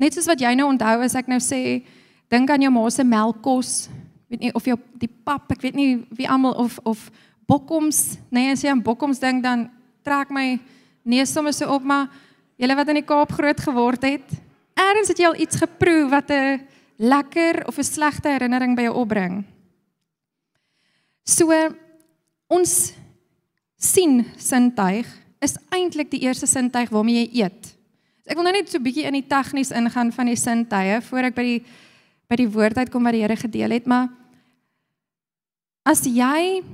Net 0.00 0.16
soos 0.16 0.28
wat 0.28 0.40
jy 0.40 0.54
nou 0.56 0.70
onthou 0.72 0.96
as 1.04 1.14
ek 1.14 1.28
nou 1.30 1.38
sê 1.44 1.84
dink 2.32 2.50
aan 2.50 2.64
jou 2.64 2.72
ma 2.72 2.88
se 2.90 3.04
melkkos, 3.04 3.88
weet 4.32 4.40
nie 4.42 4.52
of 4.56 4.64
jou 4.66 4.76
die 4.98 5.08
pap, 5.08 5.46
ek 5.52 5.62
weet 5.62 5.76
nie 5.78 6.02
wie 6.16 6.28
almal 6.28 6.56
of 6.58 6.80
of 6.88 7.10
bokkoms, 7.46 8.16
nee, 8.32 8.54
as 8.54 8.64
jy 8.64 8.72
aan 8.72 8.82
bokkoms 8.82 9.20
dink 9.20 9.44
dan 9.44 9.68
trek 10.04 10.30
my 10.32 10.56
neus 11.04 11.32
sommer 11.32 11.52
so 11.52 11.68
op, 11.68 11.84
maar 11.84 12.08
julle 12.56 12.76
wat 12.78 12.88
in 12.88 13.02
die 13.02 13.06
Kaap 13.06 13.34
groot 13.36 13.60
geword 13.60 14.06
het, 14.08 14.36
eers 14.80 15.12
het 15.12 15.20
jy 15.20 15.28
al 15.28 15.36
iets 15.36 15.60
geproe 15.60 16.08
wat 16.08 16.30
'n 16.30 16.64
lekker 16.96 17.68
of 17.68 17.78
'n 17.78 17.84
slegte 17.84 18.28
herinnering 18.28 18.74
by 18.74 18.88
jou 18.88 18.94
opbring. 18.94 19.44
So 21.24 21.50
ons 22.52 22.92
sien 23.80 24.20
sintuig 24.36 25.08
is 25.44 25.56
eintlik 25.72 26.10
die 26.12 26.24
eerste 26.24 26.46
sintuig 26.48 26.92
waarmee 26.92 27.24
jy 27.24 27.44
eet. 27.44 27.72
Ek 28.24 28.36
wil 28.36 28.46
nou 28.46 28.52
net 28.52 28.68
so 28.68 28.78
'n 28.78 28.84
bietjie 28.84 29.04
in 29.04 29.16
die 29.20 29.28
tegnies 29.28 29.72
ingaan 29.72 30.12
van 30.12 30.26
die 30.26 30.36
sintuie 30.36 31.00
voor 31.00 31.24
ek 31.28 31.34
by 31.34 31.42
die 31.42 31.64
by 32.28 32.36
die 32.36 32.48
woord 32.48 32.78
uitkom 32.78 33.04
wat 33.04 33.12
die 33.12 33.20
Here 33.20 33.36
gedeel 33.36 33.70
het, 33.70 33.86
maar 33.86 34.08
as 35.84 36.00
jy 36.04 36.64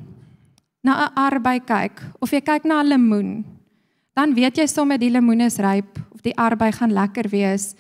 na 0.85 1.07
'n 1.07 1.15
arbei 1.17 1.59
kyk 1.61 2.01
of 2.21 2.31
jy 2.31 2.41
kyk 2.41 2.65
na 2.65 2.83
'n 2.83 2.89
lemoen, 2.89 3.45
dan 4.15 4.35
weet 4.35 4.57
jy 4.57 4.67
sommer 4.67 4.99
die 4.99 5.11
lemoen 5.11 5.41
is 5.41 5.59
ryp 5.59 5.99
of 6.15 6.23
die 6.23 6.37
arbei 6.37 6.73
gaan 6.73 6.93
lekker 6.93 7.29
wees. 7.29 7.75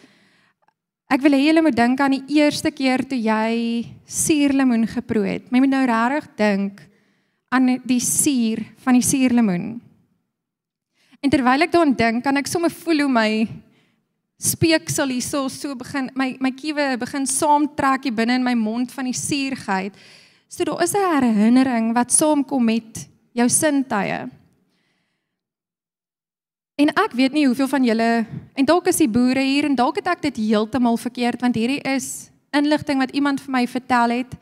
Ek 1.10 1.24
wil 1.24 1.34
hê 1.34 1.40
julle 1.48 1.62
moet 1.66 1.74
dink 1.74 1.98
aan 1.98 2.14
die 2.14 2.36
eerste 2.38 2.70
keer 2.70 3.02
toe 3.02 3.18
jy 3.18 3.82
suurlemoen 4.06 4.86
geproe 4.86 5.26
het. 5.26 5.48
Jy 5.50 5.62
moet 5.62 5.72
nou 5.72 5.82
regtig 5.90 6.28
dink 6.38 6.84
aan 7.50 7.72
die 7.82 7.98
suur 7.98 8.62
van 8.84 8.94
die 8.94 9.02
suurlemoen. 9.02 9.72
En 11.20 11.32
terwyl 11.32 11.66
ek 11.66 11.74
daaraan 11.74 11.96
dink, 11.98 12.22
kan 12.24 12.38
ek 12.38 12.46
sommer 12.46 12.70
voel 12.70 13.02
hoe 13.04 13.10
my 13.10 13.30
speeksel 14.40 15.10
hierso 15.12 15.42
so 15.52 15.74
begin 15.76 16.08
my 16.16 16.30
my 16.40 16.52
kiewe 16.56 16.94
begin 17.02 17.26
saamtrek 17.28 18.06
hier 18.06 18.14
binne 18.16 18.38
in 18.38 18.46
my 18.46 18.54
mond 18.56 18.94
van 18.94 19.10
die 19.10 19.16
suurheid. 19.16 19.98
So 20.48 20.64
daar 20.64 20.82
is 20.82 20.94
'n 20.94 21.10
herinnering 21.18 21.92
wat 21.92 22.14
saamkom 22.14 22.64
met 22.64 23.08
jou 23.34 23.48
sintuie. 23.48 24.30
En 26.80 26.88
ek 26.96 27.12
weet 27.12 27.34
nie 27.36 27.44
hoeveel 27.44 27.68
van 27.68 27.84
julle 27.84 28.10
en 28.56 28.64
dalk 28.68 28.86
is 28.88 29.00
die 29.02 29.10
boere 29.10 29.42
hier 29.44 29.66
en 29.68 29.74
dalk 29.76 29.98
het 30.00 30.06
ek 30.14 30.22
dit 30.30 30.38
heeltemal 30.46 30.96
verkeerd 30.96 31.42
want 31.44 31.58
hierdie 31.58 31.82
is 31.84 32.30
inligting 32.56 33.02
wat 33.02 33.12
iemand 33.12 33.42
vir 33.44 33.52
my 33.52 33.66
vertel 33.68 34.14
het 34.14 34.32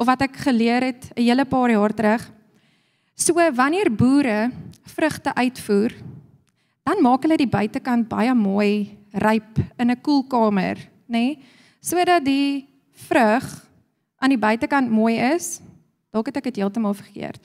of 0.00 0.08
wat 0.08 0.24
ek 0.24 0.38
geleer 0.46 0.86
het 0.88 1.10
'n 1.12 1.20
hele 1.20 1.44
paar 1.44 1.70
jaar 1.70 1.92
terug. 1.92 2.22
So 3.14 3.34
wanneer 3.34 3.92
boere 3.92 4.50
vrugte 4.84 5.34
uitvoer, 5.34 5.92
dan 6.82 7.02
maak 7.02 7.22
hulle 7.22 7.36
die 7.36 7.46
buitekant 7.58 8.08
baie 8.08 8.34
mooi 8.34 8.96
ryp 9.12 9.58
in 9.78 9.90
'n 9.90 10.00
koelkamer, 10.00 10.76
nê? 11.06 11.36
Nee? 11.36 11.38
Sodat 11.80 12.24
die 12.24 12.68
vrug 12.92 13.68
aan 14.18 14.30
die 14.30 14.38
buitekant 14.38 14.90
mooi 14.90 15.18
is. 15.18 15.60
Dalk 16.10 16.26
het 16.26 16.36
ek 16.36 16.44
dit 16.44 16.56
heeltemal 16.56 16.94
verkeerd. 16.94 17.38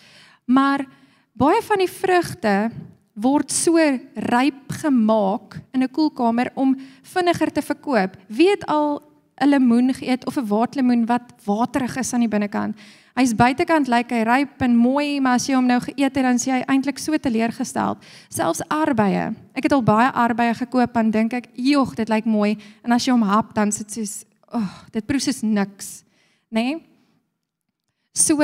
Maar 0.45 0.85
baie 1.33 1.61
van 1.61 1.77
die 1.77 1.91
vrugte 1.91 2.71
word 3.17 3.51
so 3.51 3.77
ryp 4.29 4.71
gemaak 4.81 5.57
in 5.73 5.83
'n 5.83 5.91
koelkamer 5.91 6.51
om 6.55 6.77
vinniger 7.01 7.51
te 7.51 7.61
verkoop. 7.61 8.17
Wie 8.27 8.49
het 8.49 8.65
al 8.65 9.01
'n 9.41 9.49
lemoen 9.49 9.93
geëet 9.93 10.25
of 10.25 10.37
'n 10.37 10.47
waterlemoen 10.47 11.05
wat 11.05 11.33
waterig 11.45 11.97
is 11.97 12.13
aan 12.13 12.19
die 12.19 12.29
binnekant? 12.29 12.75
Hy's 13.15 13.33
buitekant 13.33 13.87
lyk 13.87 14.11
hy 14.11 14.21
ryp 14.23 14.61
en 14.61 14.75
mooi, 14.75 15.19
maar 15.19 15.33
as 15.33 15.47
jy 15.47 15.55
hom 15.55 15.65
nou 15.65 15.79
geëet 15.79 16.15
het, 16.15 16.23
dan 16.23 16.39
sien 16.39 16.53
hy 16.53 16.63
eintlik 16.67 16.97
so 16.97 17.17
teleurgesteld. 17.17 17.97
Selfs 18.29 18.61
arbeye. 18.69 19.33
Ek 19.55 19.63
het 19.63 19.71
al 19.71 19.83
baie 19.83 20.11
arbeye 20.11 20.53
gekoop 20.53 20.95
en 20.95 21.11
dink 21.11 21.33
ek, 21.33 21.47
"Jog, 21.53 21.95
dit 21.95 22.09
lyk 22.09 22.25
mooi." 22.25 22.57
En 22.83 22.91
as 22.91 23.05
jy 23.05 23.11
hom 23.11 23.21
hap, 23.21 23.53
dan 23.55 23.71
sit 23.71 23.91
soos, 23.91 24.25
"Ag, 24.51 24.61
oh, 24.61 24.91
dit 24.91 25.05
proe 25.05 25.19
soos 25.19 25.41
niks." 25.41 26.03
Né? 26.51 26.61
Nee? 26.61 26.83
So 28.13 28.37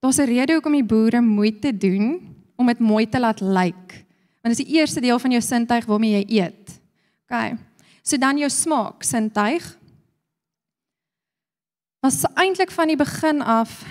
daar's 0.00 0.18
'n 0.18 0.26
rede 0.26 0.52
hoekom 0.52 0.72
die 0.72 0.84
boere 0.84 1.20
moeite 1.20 1.76
doen 1.76 2.32
om 2.62 2.70
dit 2.70 2.80
mooi 2.82 3.04
te 3.08 3.20
laat 3.20 3.42
lyk. 3.42 3.98
Want 4.42 4.54
dit 4.54 4.58
is 4.58 4.64
die 4.64 4.78
eerste 4.78 5.02
deel 5.02 5.18
van 5.18 5.34
jou 5.34 5.42
sintuig 5.42 5.86
waarmee 5.86 6.22
jy 6.22 6.42
eet. 6.42 6.78
OK. 7.26 7.58
So 8.02 8.18
dan 8.18 8.38
jou 8.38 8.50
smaak 8.50 9.06
sintuig. 9.06 9.66
Was 12.02 12.24
eintlik 12.34 12.72
van 12.74 12.90
die 12.90 12.98
begin 12.98 13.42
af 13.42 13.82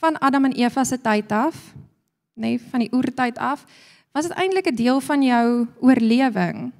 van 0.00 0.18
Adam 0.18 0.48
en 0.48 0.56
Eva 0.56 0.84
se 0.84 0.96
tyd 0.98 1.32
af, 1.32 1.56
nê, 2.34 2.56
nee, 2.56 2.60
van 2.70 2.80
die 2.82 2.90
oertyd 2.96 3.38
af, 3.38 3.66
was 4.16 4.26
dit 4.26 4.34
eintlik 4.34 4.66
'n 4.66 4.74
deel 4.74 5.00
van 5.00 5.22
jou 5.22 5.66
oorlewing. 5.80 6.72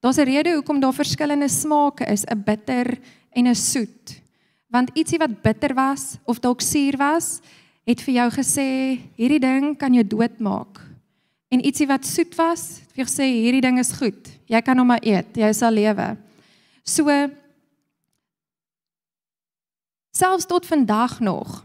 Daar's 0.00 0.16
'n 0.16 0.30
rede 0.30 0.54
hoekom 0.54 0.80
daar 0.80 0.94
verskillende 0.94 1.48
smake 1.48 2.04
is, 2.04 2.24
'n 2.24 2.42
bitter 2.44 2.98
en 3.30 3.46
'n 3.46 3.54
soet. 3.54 4.22
Want 4.68 4.90
ietsie 4.94 5.18
wat 5.18 5.42
bitter 5.42 5.74
was 5.74 6.16
of 6.24 6.38
dalk 6.38 6.60
suur 6.60 6.96
was, 6.96 7.40
het 7.84 8.00
vir 8.00 8.14
jou 8.14 8.30
gesê 8.30 8.98
hierdie 9.16 9.40
ding 9.40 9.76
kan 9.76 9.92
jou 9.92 10.06
doodmaak. 10.06 10.89
En 11.50 11.64
ietsie 11.66 11.86
wat 11.90 12.06
soet 12.06 12.34
was, 12.38 12.80
vir 12.92 13.02
jou 13.02 13.08
gesê 13.08 13.26
hierdie 13.26 13.64
ding 13.64 13.78
is 13.82 13.92
goed. 13.98 14.30
Jy 14.50 14.60
kan 14.62 14.78
hom 14.78 14.86
maar 14.92 15.02
eet, 15.02 15.34
jy 15.34 15.50
sal 15.56 15.74
lewe. 15.74 16.12
So 16.86 17.10
selfs 20.14 20.46
tot 20.46 20.66
vandag 20.66 21.18
nog. 21.20 21.60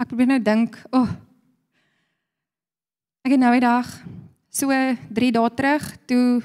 Ek 0.00 0.08
probeer 0.08 0.32
nou 0.32 0.40
dink, 0.42 0.78
o. 0.90 1.04
Oh, 1.04 1.12
ek 3.24 3.32
het 3.32 3.40
nou 3.40 3.54
'n 3.56 3.60
dag 3.60 3.88
so 4.50 4.68
3 4.68 5.32
dae 5.32 5.50
terug 5.56 5.84
toe 6.06 6.42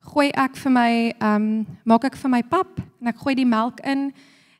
gooi 0.00 0.30
ek 0.34 0.56
vir 0.56 0.72
my 0.72 0.92
ehm 1.14 1.34
um, 1.34 1.66
maak 1.84 2.04
ek 2.04 2.16
vir 2.16 2.30
my 2.30 2.42
pap 2.42 2.80
en 3.00 3.06
ek 3.06 3.20
gooi 3.22 3.34
die 3.34 3.46
melk 3.46 3.80
in 3.80 4.12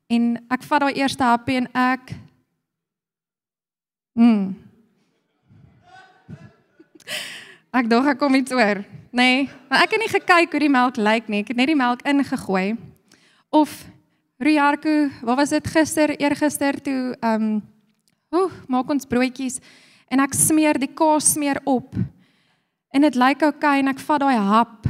en 0.08 0.38
ek 0.48 0.62
vat 0.62 0.80
daai 0.80 0.94
eerste 0.94 1.24
happie 1.24 1.56
en 1.56 1.68
ek 1.74 2.14
mm. 4.14 4.67
Ek 7.78 7.88
dog 7.90 8.06
ek 8.08 8.18
kom 8.20 8.34
iets 8.38 8.52
oor. 8.52 8.80
Nee, 9.12 9.48
maar 9.68 9.84
ek 9.84 9.94
het 9.96 10.02
nie 10.02 10.12
gekyk 10.12 10.52
hoe 10.52 10.60
die 10.60 10.72
melk 10.72 10.96
lyk 10.96 11.28
nie. 11.28 11.42
Ek 11.44 11.52
het 11.52 11.58
net 11.60 11.68
die 11.70 11.78
melk 11.78 12.04
ingegooi. 12.08 12.76
Of 13.52 13.84
Riarko, 14.38 15.08
wat 15.26 15.36
was 15.40 15.52
dit 15.52 15.66
gister, 15.66 16.14
eergister 16.16 16.78
toe 16.82 17.16
ehm 17.18 17.42
um, 17.42 17.58
oeh, 18.28 18.52
maak 18.68 18.90
ons 18.92 19.08
broodjies 19.08 19.56
en 20.12 20.20
ek 20.20 20.34
smeer 20.36 20.76
die 20.80 20.90
kaas 20.92 21.32
smeer 21.32 21.60
op. 21.64 21.96
En 22.92 23.04
dit 23.04 23.16
lyk 23.16 23.42
oukei 23.48 23.78
en 23.80 23.90
ek 23.92 24.02
vat 24.04 24.20
daai 24.20 24.36
hap. 24.36 24.88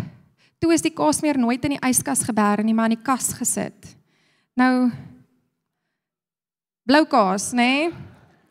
Toe 0.59 0.73
is 0.75 0.83
die 0.83 0.95
kaas 0.95 1.23
meer 1.23 1.39
nooit 1.39 1.65
in 1.67 1.77
die 1.77 1.85
yskas 1.87 2.25
geberg 2.27 2.67
nie, 2.67 2.75
maar 2.75 2.91
in 2.91 2.97
die 2.97 3.07
kas 3.07 3.31
gesit. 3.39 3.95
Nou 4.59 4.91
blou 6.89 7.05
kaas, 7.07 7.53
nê? 7.55 7.71
Nee? 7.89 8.07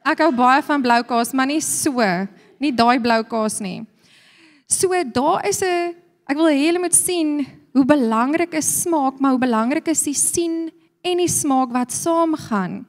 Ek 0.07 0.21
hou 0.23 0.31
baie 0.31 0.61
van 0.63 0.83
blou 0.83 1.01
kaas, 1.03 1.33
maar 1.35 1.49
nie 1.49 1.59
so, 1.63 1.99
daai 2.59 2.99
blou 2.99 3.21
kaas 3.23 3.59
nie. 3.59 3.85
So 4.67 4.89
daar 5.03 5.47
is 5.47 5.61
'n 5.61 5.95
ek 6.27 6.35
wil 6.35 6.49
hê 6.51 6.67
julle 6.67 6.79
moet 6.79 6.95
sien 6.95 7.45
hoe 7.73 7.85
belangrik 7.85 8.53
is 8.53 8.81
smaak, 8.81 9.19
maar 9.19 9.31
hoe 9.31 9.39
belangrik 9.39 9.87
is 9.87 10.03
die 10.03 10.13
sien 10.13 10.71
en 11.03 11.17
die 11.17 11.29
smaak 11.29 11.71
wat 11.71 11.91
saamgaan. 11.91 12.85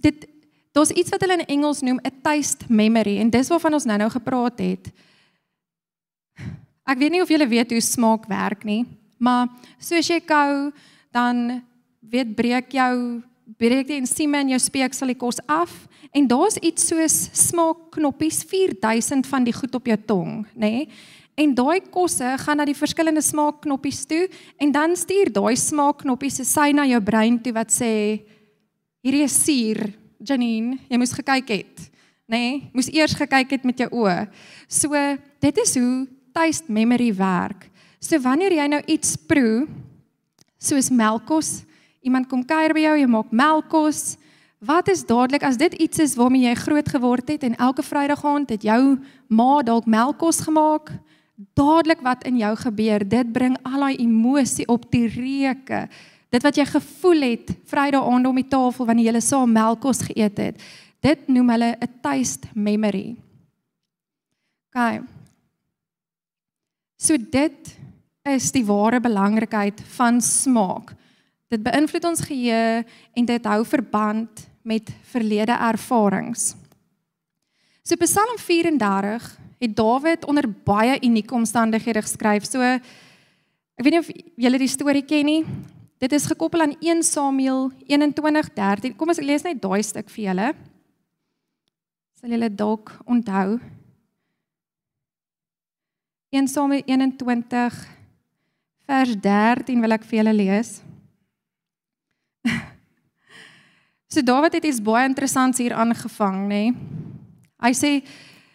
Dit 0.00 0.26
daar's 0.72 0.90
iets 0.90 1.10
wat 1.10 1.20
hulle 1.20 1.38
in 1.38 1.46
Engels 1.46 1.82
noem 1.82 2.00
'n 2.02 2.20
taste 2.22 2.64
memory 2.68 3.18
en 3.18 3.30
dis 3.30 3.48
waarvan 3.48 3.74
ons 3.74 3.84
nou-nou 3.84 4.10
gepraat 4.10 4.58
het. 4.58 4.92
Ek 6.86 6.98
weet 6.98 7.10
nie 7.10 7.22
of 7.22 7.28
julle 7.28 7.48
weet 7.48 7.70
hoe 7.70 7.80
smaak 7.80 8.26
werk 8.26 8.64
nie, 8.64 8.84
maar 9.18 9.48
soos 9.78 10.08
jy 10.08 10.20
kou, 10.20 10.72
dan 11.12 11.64
weet 12.00 12.34
breek 12.36 12.72
jou 12.72 13.22
breek 13.58 13.86
die 13.86 14.00
ensieme 14.00 14.40
in 14.40 14.48
jou 14.54 14.58
speeksel 14.58 15.06
die 15.06 15.18
kos 15.18 15.38
af 15.46 15.70
en 16.16 16.26
daar's 16.30 16.56
iets 16.64 16.88
soos 16.88 17.16
smaakknoppies 17.36 18.40
4000 18.48 19.26
van 19.28 19.44
die 19.44 19.54
goed 19.54 19.74
op 19.76 19.86
jou 19.90 19.98
tong, 20.08 20.46
nê? 20.54 20.70
Nee? 20.70 20.88
En 21.36 21.52
daai 21.52 21.82
kosse 21.92 22.24
gaan 22.40 22.56
na 22.56 22.64
die 22.64 22.76
verskillende 22.76 23.20
smaakknoppies 23.20 24.06
toe 24.08 24.22
en 24.56 24.70
dan 24.72 24.96
stuur 24.96 25.28
daai 25.34 25.52
smaakknoppies 25.60 26.40
'n 26.40 26.48
sy 26.48 26.72
na 26.72 26.86
jou 26.88 27.00
brein 27.00 27.36
toe 27.42 27.52
wat 27.52 27.68
sê 27.68 28.22
hierdie 29.04 29.24
is 29.24 29.44
suur, 29.44 29.92
Janine, 30.18 30.78
jy 30.88 30.96
moes 30.96 31.12
gekyk 31.12 31.48
het, 31.48 31.90
nê? 32.26 32.36
Nee? 32.36 32.70
Moes 32.72 32.88
eers 32.88 33.12
gekyk 33.12 33.50
het 33.50 33.64
met 33.64 33.78
jou 33.78 33.88
oë. 33.92 34.28
So 34.68 34.88
dit 35.40 35.58
is 35.58 35.76
hoe 35.76 36.08
taste 36.32 36.72
memory 36.72 37.12
werk. 37.12 37.68
So 38.00 38.18
wanneer 38.18 38.52
jy 38.52 38.66
nou 38.68 38.82
iets 38.86 39.16
proe 39.16 39.68
soos 40.58 40.90
melkkos, 40.90 41.64
iemand 42.00 42.28
kom 42.28 42.42
kuier 42.42 42.72
by 42.72 42.80
jou, 42.80 42.96
jy 42.96 43.06
maak 43.06 43.30
melkkos, 43.30 44.16
wat 44.58 44.88
is 44.88 45.04
dadelik 45.04 45.42
as 45.44 45.58
dit 45.60 45.74
iets 45.74 45.98
is 45.98 46.16
waarmee 46.16 46.46
jy 46.48 46.54
groot 46.54 46.88
geword 46.88 47.28
het 47.28 47.42
en 47.42 47.56
elke 47.56 47.82
Vrydag 47.82 48.24
aand 48.24 48.50
het 48.50 48.62
jou 48.62 48.96
ma 49.28 49.62
dalk 49.62 49.86
melkkos 49.86 50.40
gemaak, 50.40 50.92
dadelik 51.54 52.00
wat 52.00 52.24
in 52.24 52.38
jou 52.40 52.54
gebeur, 52.56 53.04
dit 53.08 53.32
bring 53.32 53.56
al 53.62 53.80
daai 53.80 53.96
emosie 54.00 54.66
op 54.68 54.88
die 54.90 55.06
reuke. 55.12 55.86
Dit 56.32 56.42
wat 56.42 56.56
jy 56.56 56.64
gevoel 56.64 57.28
het 57.30 57.52
Vrydag 57.68 58.08
aand 58.08 58.26
om 58.26 58.40
die 58.40 58.48
tafel 58.48 58.88
wanneer 58.88 59.12
jy 59.12 59.20
saam 59.20 59.52
melkkos 59.52 60.06
geëet 60.08 60.38
het. 60.38 60.66
Dit 61.04 61.28
noem 61.28 61.50
hulle 61.50 61.76
'n 61.76 62.00
taste 62.02 62.48
memory. 62.54 63.16
OK. 64.72 65.02
So 66.98 67.16
dit 67.16 67.76
is 68.24 68.50
die 68.52 68.64
ware 68.64 69.00
belangrikheid 69.00 69.80
van 69.96 70.20
smaak. 70.20 70.94
Dit 71.52 71.62
beïnvloed 71.62 72.04
ons 72.08 72.24
geheue 72.26 72.84
en 73.14 73.26
dit 73.28 73.50
hou 73.50 73.60
verband 73.64 74.46
met 74.66 74.90
verlede 75.12 75.54
ervarings. 75.54 76.54
So 77.86 77.94
Psalm 78.02 78.38
34 78.38 79.28
het 79.62 79.76
Dawid 79.76 80.26
onder 80.26 80.48
baie 80.66 80.98
unieke 81.00 81.34
omstandighede 81.34 82.02
geskryf. 82.02 82.48
So 82.50 82.60
ek 82.60 83.84
weet 83.84 83.94
nie 83.94 84.02
of 84.02 84.10
julle 84.34 84.58
die 84.58 84.70
storie 84.70 85.04
ken 85.06 85.30
nie. 85.30 85.42
Dit 86.02 86.12
is 86.12 86.26
gekoppel 86.28 86.66
aan 86.66 86.74
1 86.80 87.02
Samuel 87.06 87.70
21:13. 87.86 88.96
Kom 88.96 89.08
ons 89.08 89.22
lees 89.22 89.46
net 89.46 89.62
daai 89.62 89.82
stuk 89.82 90.10
vir 90.10 90.24
julle. 90.24 90.50
Sal 92.20 92.34
julle 92.34 92.50
dalk 92.50 92.90
onthou? 93.06 93.60
1 96.34 96.48
Samuel 96.48 96.82
21 96.84 97.78
vers 98.86 99.16
13 99.22 99.80
wil 99.80 99.94
ek 99.94 100.04
vir 100.04 100.18
julle 100.18 100.34
lees. 100.34 100.82
So 104.08 104.22
Dawid 104.22 104.54
het 104.54 104.64
iets 104.64 104.78
baie 104.80 105.04
interessants 105.04 105.58
hier 105.58 105.74
aangevang, 105.74 106.46
nê. 106.46 106.70
Nee. 106.70 106.74
Hy 107.60 107.72
sê 107.74 107.90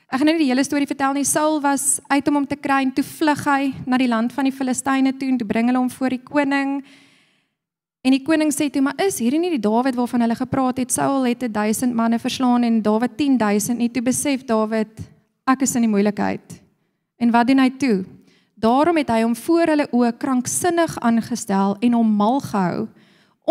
ek 0.08 0.20
gaan 0.20 0.28
nou 0.30 0.36
nie 0.38 0.46
die 0.46 0.50
hele 0.52 0.64
storie 0.64 0.88
vertel 0.88 1.16
nie. 1.18 1.26
Saul 1.28 1.60
was 1.64 2.00
uit 2.08 2.28
om 2.32 2.40
hom 2.40 2.48
te 2.48 2.58
kry 2.60 2.82
en 2.86 2.94
toe 2.96 3.04
vlug 3.04 3.44
hy 3.46 3.72
na 3.86 4.00
die 4.00 4.10
land 4.12 4.34
van 4.36 4.48
die 4.48 4.56
Filistyne 4.56 5.14
toe 5.20 5.30
en 5.32 5.40
toe 5.40 5.48
bring 5.48 5.68
hulle 5.72 5.82
hom 5.82 5.92
voor 5.92 6.16
die 6.16 6.22
koning. 6.24 6.80
En 8.02 8.16
die 8.16 8.24
koning 8.26 8.50
sê 8.56 8.72
toe, 8.72 8.82
"Maar 8.82 8.98
is 9.06 9.20
hierdie 9.20 9.40
nie 9.40 9.52
die 9.52 9.62
Dawid 9.62 9.96
waarvan 9.96 10.22
hulle 10.22 10.36
gepraat 10.36 10.78
het? 10.78 10.92
Saul 10.92 11.26
het 11.26 11.44
1000 11.54 11.94
manne 11.94 12.20
verslaan 12.20 12.64
en 12.64 12.82
Dawid 12.82 13.18
10000." 13.18 13.78
Nie 13.78 13.90
toe 13.90 14.02
besef 14.02 14.46
Dawid, 14.46 15.00
ek 15.48 15.62
is 15.62 15.76
in 15.76 15.82
die 15.82 15.90
moeilikheid. 15.90 16.62
En 17.20 17.32
wat 17.32 17.48
doen 17.48 17.60
hy 17.60 17.70
toe? 17.70 18.06
Daarom 18.56 18.98
het 18.98 19.10
hy 19.10 19.22
hom 19.22 19.36
voor 19.36 19.66
hulle 19.66 19.88
oë 19.92 20.18
kranksinnig 20.18 21.00
aangestel 21.00 21.78
en 21.80 21.94
hom 21.94 22.16
mal 22.16 22.40
gehou 22.40 22.88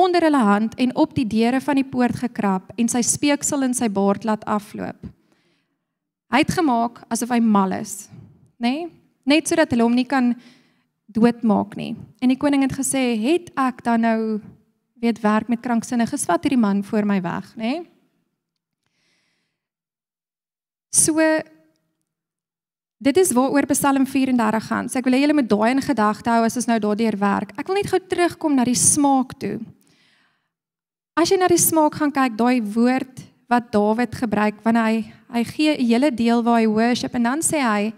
onder 0.00 0.24
hulle 0.26 0.42
hand 0.44 0.74
en 0.80 0.94
op 0.96 1.14
die 1.14 1.26
deure 1.28 1.60
van 1.60 1.80
die 1.80 1.86
poort 1.86 2.16
gekrap 2.22 2.72
en 2.80 2.88
sy 2.88 3.02
speeksel 3.06 3.66
in 3.66 3.76
sy 3.76 3.88
baard 3.92 4.24
laat 4.28 4.44
afloop. 4.48 4.98
Hy 6.30 6.40
het 6.44 6.54
gemaak 6.54 7.02
asof 7.10 7.32
hy 7.34 7.40
mal 7.42 7.74
is. 7.80 8.08
nê? 8.60 8.70
Nee? 8.70 8.88
Net 9.30 9.48
sodat 9.48 9.70
hulle 9.70 9.84
hom 9.84 9.94
nie 9.94 10.08
kan 10.08 10.32
doodmaak 11.10 11.76
nie. 11.76 11.94
En 12.22 12.30
die 12.32 12.38
koning 12.38 12.62
het 12.62 12.72
gesê, 12.72 13.18
"Het 13.20 13.50
ek 13.56 13.82
dan 13.84 14.00
nou 14.00 14.40
weet 15.00 15.20
werk 15.20 15.48
met 15.48 15.60
kranksinniges, 15.60 16.24
vat 16.24 16.42
hierdie 16.42 16.58
man 16.58 16.82
voor 16.84 17.04
my 17.06 17.20
weg, 17.20 17.54
nê?" 17.56 17.62
Nee? 17.62 17.90
So 20.90 21.16
dit 22.98 23.16
is 23.16 23.32
waaroor 23.32 23.66
Psalm 23.66 24.06
34 24.06 24.66
gaan. 24.66 24.88
So 24.88 24.98
ek 24.98 25.04
wil 25.04 25.14
hê 25.14 25.22
julle 25.22 25.34
moet 25.38 25.48
daai 25.48 25.70
in 25.70 25.82
gedagte 25.82 26.30
hou 26.30 26.44
as 26.44 26.56
ons 26.56 26.66
nou 26.66 26.78
daardeur 26.78 27.16
werk. 27.16 27.54
Ek 27.56 27.66
wil 27.66 27.76
net 27.76 27.86
gou 27.86 28.00
terugkom 28.00 28.54
na 28.54 28.64
die 28.64 28.74
smaak 28.74 29.38
toe. 29.38 29.60
As 31.20 31.28
jy 31.28 31.36
na 31.36 31.50
die 31.52 31.60
smaak 31.60 31.98
gaan 32.00 32.12
kyk, 32.16 32.32
daai 32.38 32.62
woord 32.72 33.18
wat 33.50 33.66
Dawid 33.74 34.14
gebruik 34.16 34.62
wanneer 34.64 34.86
hy 34.86 35.00
hy 35.30 35.42
gee 35.44 35.72
'n 35.76 35.86
hele 35.86 36.10
deel 36.10 36.40
waar 36.42 36.60
hy 36.60 36.66
worship 36.66 37.14
en 37.14 37.22
dan 37.22 37.42
sê 37.44 37.60
hy 37.60 37.92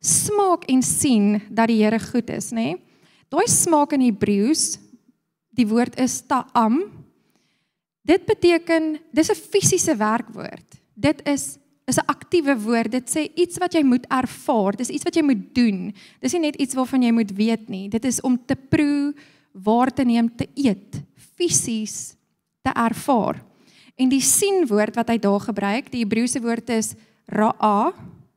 smaak 0.00 0.64
en 0.72 0.80
sien 0.82 1.42
dat 1.50 1.68
die 1.68 1.84
Here 1.84 2.00
goed 2.00 2.30
is, 2.30 2.50
nê? 2.50 2.72
Nee? 2.72 2.80
Daai 3.28 3.46
smaak 3.46 3.92
in 3.92 4.00
Hebreëus, 4.00 4.78
die 5.52 5.68
woord 5.68 6.00
is 6.00 6.22
ta'am. 6.22 6.80
Dit 8.04 8.24
beteken 8.24 8.98
dis 9.12 9.30
'n 9.30 9.36
fisiese 9.36 9.94
werkwoord. 9.94 10.80
Dit 10.96 11.20
is 11.28 11.58
is 11.86 11.98
'n 11.98 12.08
aktiewe 12.08 12.56
woord. 12.56 12.90
Dit 12.90 13.10
sê 13.10 13.28
iets 13.36 13.58
wat 13.58 13.74
jy 13.74 13.82
moet 13.82 14.06
ervaar. 14.08 14.76
Dis 14.76 14.88
iets 14.88 15.04
wat 15.04 15.14
jy 15.14 15.22
moet 15.22 15.54
doen. 15.54 15.92
Dis 16.22 16.32
nie 16.32 16.40
net 16.40 16.56
iets 16.56 16.74
waarvan 16.74 17.02
jy 17.02 17.12
moet 17.12 17.36
weet 17.36 17.68
nie. 17.68 17.88
Dit 17.88 18.04
is 18.04 18.20
om 18.20 18.38
te 18.46 18.56
proe, 18.56 19.12
waar 19.52 19.92
te 19.92 20.04
neem, 20.04 20.30
te 20.36 20.48
eet, 20.54 21.02
fisies 21.36 22.16
te 22.62 22.72
ervaar. 22.74 23.42
En 23.96 24.08
die 24.08 24.22
sien 24.24 24.66
woord 24.66 24.96
wat 24.96 25.08
hy 25.12 25.18
daar 25.18 25.40
gebruik, 25.40 25.90
die 25.92 26.04
Hebreëse 26.04 26.40
woord 26.42 26.70
is 26.70 26.94
ra'a 27.26 27.92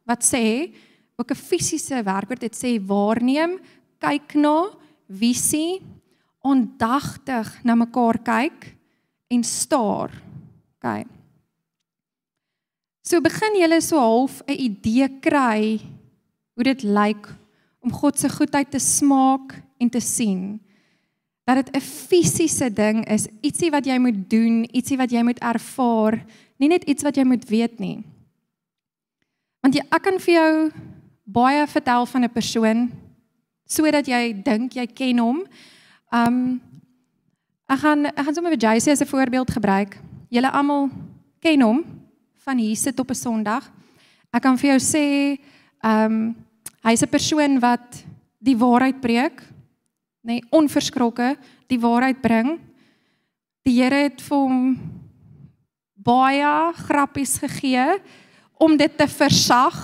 wat 0.06 0.22
sê 0.24 0.74
ook 1.18 1.32
'n 1.32 1.44
fisiese 1.50 2.04
werkwoord. 2.04 2.42
Dit 2.42 2.56
sê 2.56 2.80
waarneem, 2.80 3.60
kyk 4.00 4.36
na, 4.36 4.70
visie, 5.08 5.82
ondagtig 6.42 7.64
na 7.64 7.76
mekaar 7.76 8.18
kyk 8.24 8.76
en 9.28 9.44
staar. 9.44 10.12
OK. 10.78 11.06
So 13.06 13.22
begin 13.22 13.60
julle 13.62 13.82
so 13.82 13.98
half 13.98 14.42
'n 14.48 14.60
idee 14.60 15.10
kry 15.22 15.80
hoe 16.54 16.64
dit 16.64 16.84
lyk 16.84 17.28
om 17.80 17.92
God 17.92 18.20
se 18.20 18.30
goedheid 18.30 18.72
te 18.72 18.80
smaak 18.80 19.62
en 19.78 19.90
te 19.90 20.00
sien. 20.00 20.60
Dat 21.46 21.56
dit 21.56 21.76
'n 21.76 21.82
fisiese 21.82 22.74
ding 22.74 23.06
is, 23.08 23.28
ietsie 23.42 23.72
wat 23.72 23.86
jy 23.86 23.98
moet 23.98 24.30
doen, 24.30 24.66
ietsie 24.74 24.98
wat 24.98 25.12
jy 25.12 25.22
moet 25.24 25.40
ervaar, 25.40 26.26
nie 26.58 26.70
net 26.70 26.84
iets 26.84 27.04
wat 27.04 27.16
jy 27.16 27.24
moet 27.24 27.50
weet 27.50 27.80
nie. 27.80 28.04
Want 29.62 29.76
jy 29.76 29.82
ek 29.92 30.02
kan 30.02 30.20
vir 30.20 30.34
jou 30.34 30.72
baie 31.24 31.68
vertel 31.68 32.06
van 32.06 32.24
'n 32.24 32.30
persoon 32.30 32.92
sodat 33.66 34.08
jy 34.08 34.34
dink 34.44 34.74
jy 34.74 34.86
ken 34.88 35.18
hom. 35.18 35.46
Um 36.14 36.62
ek 37.70 37.80
gaan 37.80 38.06
ek 38.06 38.26
gaan 38.26 38.34
sommer 38.34 38.54
vir 38.58 38.62
JC 38.62 38.92
as 38.92 39.02
'n 39.02 39.06
voorbeeld 39.06 39.52
gebruik. 39.52 39.98
Julle 40.30 40.52
almal 40.52 40.90
ken 41.40 41.62
hom 41.62 41.86
van 42.46 42.58
hier 42.58 42.76
sit 42.76 43.00
op 43.00 43.10
'n 43.10 43.16
Sondag. 43.16 43.72
Ek 44.34 44.42
kan 44.42 44.58
vir 44.58 44.76
jou 44.76 44.80
sê, 44.80 45.40
um, 45.84 46.36
hy's 46.84 47.02
'n 47.02 47.10
persoon 47.10 47.60
wat 47.60 48.06
die 48.40 48.58
waarheid 48.58 49.02
preek, 49.02 49.42
nê, 50.26 50.40
nee, 50.40 50.46
onverskrokke 50.50 51.36
die 51.70 51.80
waarheid 51.82 52.22
bring. 52.22 52.56
Die 53.66 53.78
Here 53.78 54.08
het 54.08 54.22
vir 54.26 54.42
hom 54.42 54.62
baie 56.06 56.54
grappies 56.86 57.38
gegee 57.42 58.00
om 58.62 58.78
dit 58.78 58.98
te 58.98 59.08
versag 59.10 59.78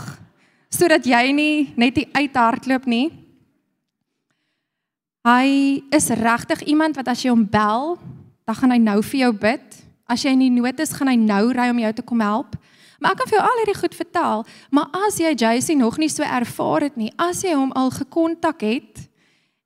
sodat 0.72 1.06
jy 1.06 1.24
nie 1.36 1.56
net 1.78 1.98
die 2.00 2.08
uithardloop 2.16 2.88
nie. 2.90 3.10
Hy 5.28 5.82
is 5.94 6.10
regtig 6.18 6.64
iemand 6.72 6.98
wat 6.98 7.12
as 7.12 7.22
jy 7.22 7.34
hom 7.34 7.44
bel, 7.46 7.98
dan 8.48 8.58
gaan 8.58 8.74
hy 8.74 8.80
nou 8.82 8.98
vir 9.06 9.20
jou 9.26 9.32
bid. 9.44 9.78
As 10.10 10.24
jy 10.26 10.34
in 10.34 10.46
die 10.46 10.54
nood 10.54 10.80
is, 10.82 10.94
gaan 10.96 11.12
hy 11.12 11.18
nou 11.20 11.52
ry 11.54 11.68
om 11.70 11.82
jou 11.84 11.92
te 12.00 12.06
kom 12.08 12.24
help. 12.24 12.56
Maar 13.02 13.14
ek 13.14 13.22
kan 13.22 13.30
vir 13.30 13.38
jou 13.38 13.44
al 13.46 13.62
hierdie 13.62 13.78
goed 13.78 13.98
vertel, 13.98 14.44
maar 14.74 14.90
as 15.06 15.20
jy 15.22 15.34
JC 15.34 15.76
nog 15.78 16.00
nie 16.02 16.10
so 16.10 16.26
ervaar 16.26 16.88
het 16.88 16.98
nie, 16.98 17.12
as 17.18 17.42
jy 17.46 17.54
hom 17.58 17.74
al 17.78 17.90
gekontak 17.94 18.66
het 18.66 19.06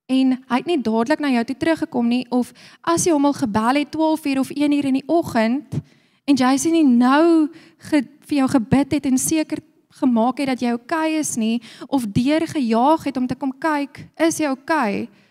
en 0.06 0.36
hy 0.38 0.58
het 0.62 0.70
nie 0.70 0.82
dadelik 0.82 1.20
na 1.20 1.32
jou 1.34 1.43
toe 1.49 1.58
teruggekom 1.58 2.08
nie 2.08 2.26
of 2.30 2.51
as 2.82 3.06
jy 3.08 3.14
hom 3.16 3.26
al 3.26 3.38
gebel 3.38 3.82
het 3.82 3.91
12 3.91 4.26
uur 4.26 4.39
of 4.39 4.51
1 4.53 4.78
uur 4.78 4.89
in 4.91 4.99
die 4.99 5.08
oggend 5.08 5.80
en 6.26 6.38
JC 6.38 6.72
nie 6.74 6.86
nou 6.86 7.49
ge, 7.89 8.03
vir 8.26 8.38
jou 8.41 8.49
gebid 8.58 8.97
het 8.97 9.06
en 9.06 9.18
seker 9.18 9.62
gemaak 9.99 10.41
het 10.41 10.53
dat 10.53 10.62
jy 10.62 10.74
oukei 10.76 11.16
okay 11.16 11.20
is 11.20 11.36
nie 11.38 11.62
of 11.88 12.06
deur 12.06 12.47
gejaag 12.47 13.06
het 13.08 13.18
om 13.18 13.28
te 13.28 13.36
kom 13.36 13.53
kyk, 13.60 14.08
is 14.20 14.39
jy 14.39 14.49
oukei? 14.51 15.06
Okay, 15.06 15.24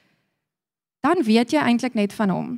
dan 1.04 1.20
weet 1.24 1.52
jy 1.52 1.60
eintlik 1.60 1.96
net 1.98 2.14
van 2.16 2.32
hom. 2.32 2.52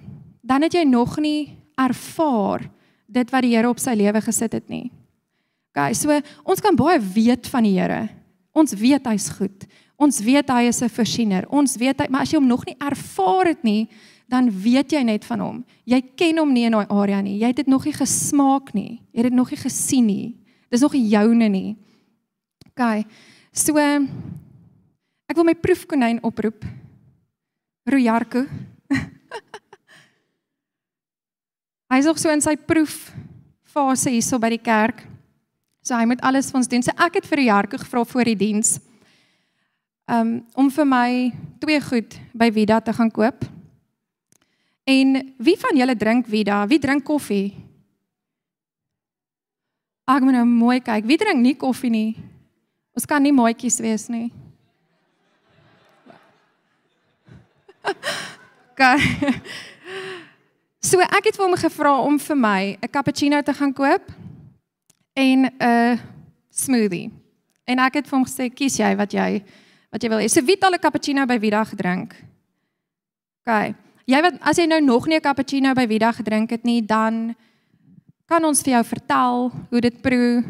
Dan 0.47 0.63
het 0.63 0.77
jy 0.77 0.85
nog 0.87 1.17
nie 1.19 1.57
ervaar 1.75 2.69
dit 3.07 3.33
wat 3.35 3.43
die 3.43 3.55
Here 3.57 3.71
op 3.71 3.81
sy 3.83 3.97
lewe 3.99 4.23
gesit 4.23 4.55
het 4.55 4.69
nie. 4.71 4.87
OK, 5.75 5.91
so 5.99 6.15
ons 6.47 6.63
kan 6.63 6.79
baie 6.79 7.01
weet 7.01 7.51
van 7.51 7.67
die 7.67 7.75
Here. 7.75 8.07
Ons 8.57 8.77
weet 8.79 9.07
hy's 9.11 9.29
goed. 9.37 9.67
Ons 9.97 10.21
weet 10.21 10.49
hy 10.53 10.69
is 10.69 10.83
'n 10.83 10.89
voorsiener. 10.89 11.47
Ons 11.49 11.77
weet 11.77 11.99
hy, 12.01 12.07
maar 12.11 12.23
as 12.23 12.31
jy 12.31 12.39
hom 12.39 12.47
nog 12.49 12.67
nie 12.67 12.77
ervaar 12.79 13.47
het 13.47 13.63
nie, 13.65 13.89
dan 14.29 14.51
weet 14.51 14.93
jy 14.93 15.03
net 15.03 15.25
van 15.25 15.41
hom. 15.41 15.65
Jy 15.85 16.01
ken 16.17 16.39
hom 16.39 16.53
nie 16.53 16.65
in 16.67 16.73
daai 16.73 16.87
area 16.91 17.21
nie. 17.21 17.39
Jy 17.39 17.47
het 17.47 17.57
dit 17.57 17.67
nog 17.67 17.85
nie 17.85 17.95
gesmaak 17.95 18.75
nie. 18.75 19.01
Jy 19.13 19.23
het 19.23 19.31
dit 19.31 19.39
nog 19.39 19.51
nie 19.51 19.61
gesien 19.61 20.07
nie. 20.07 20.37
Dis 20.71 20.81
nog 20.81 20.93
nie 20.93 21.09
joune 21.09 21.49
nie. 21.49 21.77
OK. 22.67 23.07
So 23.53 23.77
ek 23.79 25.37
wil 25.37 25.45
my 25.45 25.55
proefkonyn 25.55 26.23
oproep. 26.23 26.65
Rojarko. 27.87 28.47
Hy 31.91 31.99
is 31.99 32.07
ook 32.07 32.19
so 32.19 32.31
in 32.31 32.43
sy 32.43 32.57
proeffase 32.57 34.11
hierso 34.11 34.39
by 34.43 34.51
die 34.51 34.63
kerk. 34.63 35.07
So 35.87 35.95
hy 35.95 36.05
moet 36.05 36.21
alles 36.27 36.51
vir 36.51 36.59
ons 36.59 36.69
doen. 36.69 36.83
So 36.83 36.91
ek 36.99 37.15
het 37.21 37.27
vir 37.31 37.47
Jarko 37.47 37.79
gevra 37.79 38.05
voor 38.05 38.25
die 38.25 38.37
diens 38.37 38.81
um 40.07 40.47
om 40.55 40.71
vir 40.71 40.87
my 40.87 41.11
twee 41.59 41.81
goed 41.83 42.19
by 42.33 42.51
Vida 42.55 42.81
te 42.81 42.93
gaan 42.93 43.11
koop. 43.11 43.45
En 44.87 45.35
wie 45.39 45.57
van 45.59 45.77
julle 45.77 45.97
drink 45.97 46.27
Vida? 46.27 46.67
Wie 46.67 46.79
drink 46.79 47.05
koffie? 47.05 47.55
Ek 50.07 50.23
moet 50.23 50.39
nou 50.39 50.45
mooi 50.47 50.79
kyk. 50.81 51.05
Wie 51.05 51.19
drink 51.19 51.43
nie 51.43 51.57
koffie 51.59 51.91
nie? 51.91 52.15
Ons 52.95 53.07
kan 53.11 53.23
nie 53.23 53.35
maatjies 53.35 53.81
wees 53.83 54.09
nie. 54.09 54.31
Okay. 58.77 59.01
So 60.85 61.01
ek 61.01 61.31
het 61.31 61.39
vir 61.39 61.47
hom 61.47 61.55
gevra 61.57 61.95
om 62.05 62.19
vir 62.21 62.37
my 62.37 62.77
'n 62.77 62.91
cappuccino 62.93 63.41
te 63.43 63.55
gaan 63.57 63.73
koop 63.73 64.05
en 65.17 65.49
'n 65.49 66.01
smoothie. 66.53 67.11
En 67.65 67.79
ek 67.79 67.95
het 67.95 68.07
vir 68.07 68.19
hom 68.19 68.27
gesê 68.27 68.53
kies 68.53 68.77
jy 68.77 68.93
wat 68.97 69.13
jy 69.13 69.43
wat 69.97 70.05
jy 70.05 70.13
wil 70.13 70.21
hê. 70.21 70.29
So 70.29 70.45
wie 70.45 70.59
het 70.59 70.65
al 70.65 70.77
'n 70.77 70.85
cappuccino 70.85 71.25
by 71.27 71.39
Vida 71.41 71.65
gedrink? 71.65 72.15
OK. 73.41 73.75
Jy 74.07 74.21
wat 74.23 74.35
as 74.41 74.59
jy 74.59 74.67
nou 74.67 74.81
nog 74.81 75.07
nie 75.07 75.17
'n 75.17 75.21
cappuccino 75.25 75.75
by 75.75 75.87
Vida 75.87 76.13
gedrink 76.13 76.51
het 76.51 76.65
nie, 76.65 76.83
dan 76.83 77.35
kan 78.27 78.45
ons 78.45 78.63
vir 78.63 78.75
jou 78.75 78.85
vertel 78.85 79.53
hoe 79.71 79.81
dit 79.81 80.03
proe. 80.03 80.45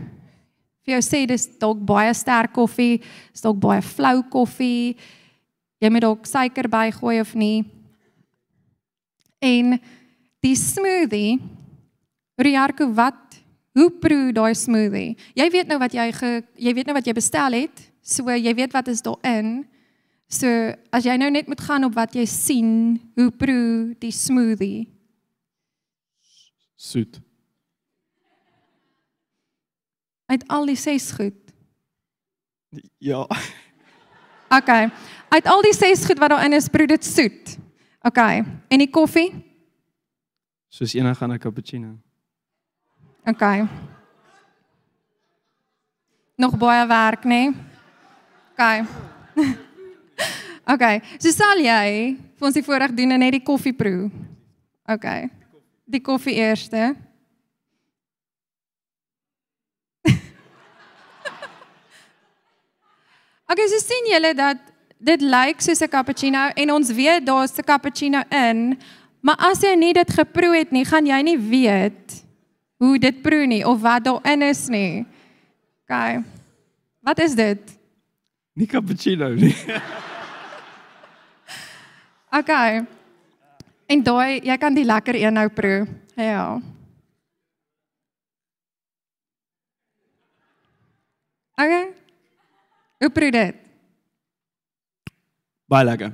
Vir 0.84 0.94
jou 0.94 1.03
sê 1.03 1.26
dis 1.26 1.47
dalk 1.59 1.78
baie 1.78 2.12
sterk 2.14 2.53
koffie, 2.53 3.01
dis 3.32 3.40
dalk 3.40 3.61
baie 3.61 3.82
flou 3.82 4.22
koffie. 4.22 4.97
Jy 5.80 5.90
moet 5.90 6.03
dalk 6.03 6.26
suiker 6.26 6.68
bygooi 6.68 7.20
of 7.20 7.34
nie. 7.34 7.64
En 9.40 9.80
die 10.40 10.57
smoothie 10.57 11.38
Riarko 12.38 12.92
wat 12.92 13.38
hoe 13.72 13.90
proe 13.90 14.32
daai 14.32 14.55
smoothie? 14.55 15.16
Jy 15.34 15.51
weet 15.51 15.68
nou 15.68 15.78
wat 15.78 15.92
jy 15.92 16.12
ge, 16.12 16.42
jy 16.57 16.74
weet 16.74 16.86
nou 16.86 16.94
wat 16.94 17.07
jy 17.07 17.12
bestel 17.12 17.53
het. 17.53 17.86
So 18.07 18.30
jy 18.30 18.52
weet 18.54 18.74
wat 18.74 18.86
is 18.88 19.02
daarin. 19.02 19.64
So 20.30 20.46
as 20.94 21.07
jy 21.07 21.16
nou 21.18 21.30
net 21.34 21.48
moet 21.50 21.62
gaan 21.66 21.86
op 21.88 21.96
wat 21.98 22.14
jy 22.14 22.26
sien, 22.30 22.70
hoe 23.18 23.32
proe 23.34 23.96
die 23.98 24.12
smoothie? 24.14 24.86
Soet. 26.78 27.18
Uit 30.30 30.46
al 30.50 30.70
die 30.70 30.78
ses 30.78 31.11
goed. 31.14 31.38
Ja. 33.02 33.24
OK. 34.59 34.72
Uit 35.34 35.50
al 35.50 35.66
die 35.66 35.74
ses 35.74 36.07
goed 36.07 36.22
wat 36.22 36.34
daarin 36.34 36.54
is, 36.54 36.70
proe 36.70 36.86
dit 36.86 37.04
soet. 37.07 37.57
OK. 38.07 38.22
En 38.70 38.82
die 38.82 38.90
koffie? 38.90 39.32
Soos 40.70 40.94
enige 40.94 41.24
ander 41.24 41.42
cappuccino. 41.42 41.96
OK. 43.26 43.46
Nog 46.36 46.54
baie 46.61 46.84
werk, 46.86 47.24
nê? 47.24 47.48
Nee? 47.48 47.74
OK. 48.57 48.86
OK. 50.72 50.84
So 51.20 51.28
sal 51.28 51.61
jy 51.61 52.16
vir 52.16 52.46
ons 52.48 52.57
die 52.57 52.64
voorreg 52.64 52.94
doen 52.96 53.12
en 53.12 53.20
net 53.20 53.36
die 53.36 53.44
koffie 53.44 53.74
proe. 53.76 54.09
OK. 54.88 55.07
Die 55.84 56.00
koffie 56.00 56.38
eerste. 56.40 56.94
Okay, 63.46 63.62
so 63.70 63.78
sien 63.78 64.09
julle 64.11 64.32
dat 64.34 64.59
dit 64.98 65.22
lyk 65.22 65.61
soos 65.62 65.78
'n 65.78 65.86
cappuccino 65.92 66.48
en 66.57 66.72
ons 66.74 66.90
weet 66.90 67.22
daar's 67.22 67.54
'n 67.54 67.62
cappuccino 67.62 68.24
in, 68.26 68.74
maar 69.22 69.36
as 69.38 69.62
jy 69.62 69.76
nie 69.78 69.92
dit 69.92 70.11
geproe 70.11 70.57
het 70.59 70.72
nie, 70.72 70.84
gaan 70.84 71.07
jy 71.07 71.20
nie 71.22 71.38
weet 71.38 72.24
hoe 72.82 72.98
dit 72.98 73.22
proe 73.22 73.46
nie 73.46 73.62
of 73.62 73.80
wat 73.80 74.04
daarin 74.04 74.42
is 74.42 74.66
nie. 74.68 75.07
Okay. 75.84 76.24
Wat 77.00 77.18
is 77.18 77.34
dit? 77.38 77.76
Nie 78.57 78.66
cappuccino 78.66 79.28
nie. 79.36 79.52
Okay. 82.32 82.80
En 83.86 84.02
daai, 84.02 84.40
jy 84.48 84.57
kan 84.59 84.74
die 84.74 84.86
lekker 84.88 85.18
een 85.20 85.36
nou 85.36 85.46
proe. 85.52 85.84
Ja. 86.16 86.57
Okay. 91.57 91.84
Hoe 93.04 93.12
proe 93.12 93.30
dit? 93.30 93.62
Baie 95.68 95.84
lekker. 95.84 96.12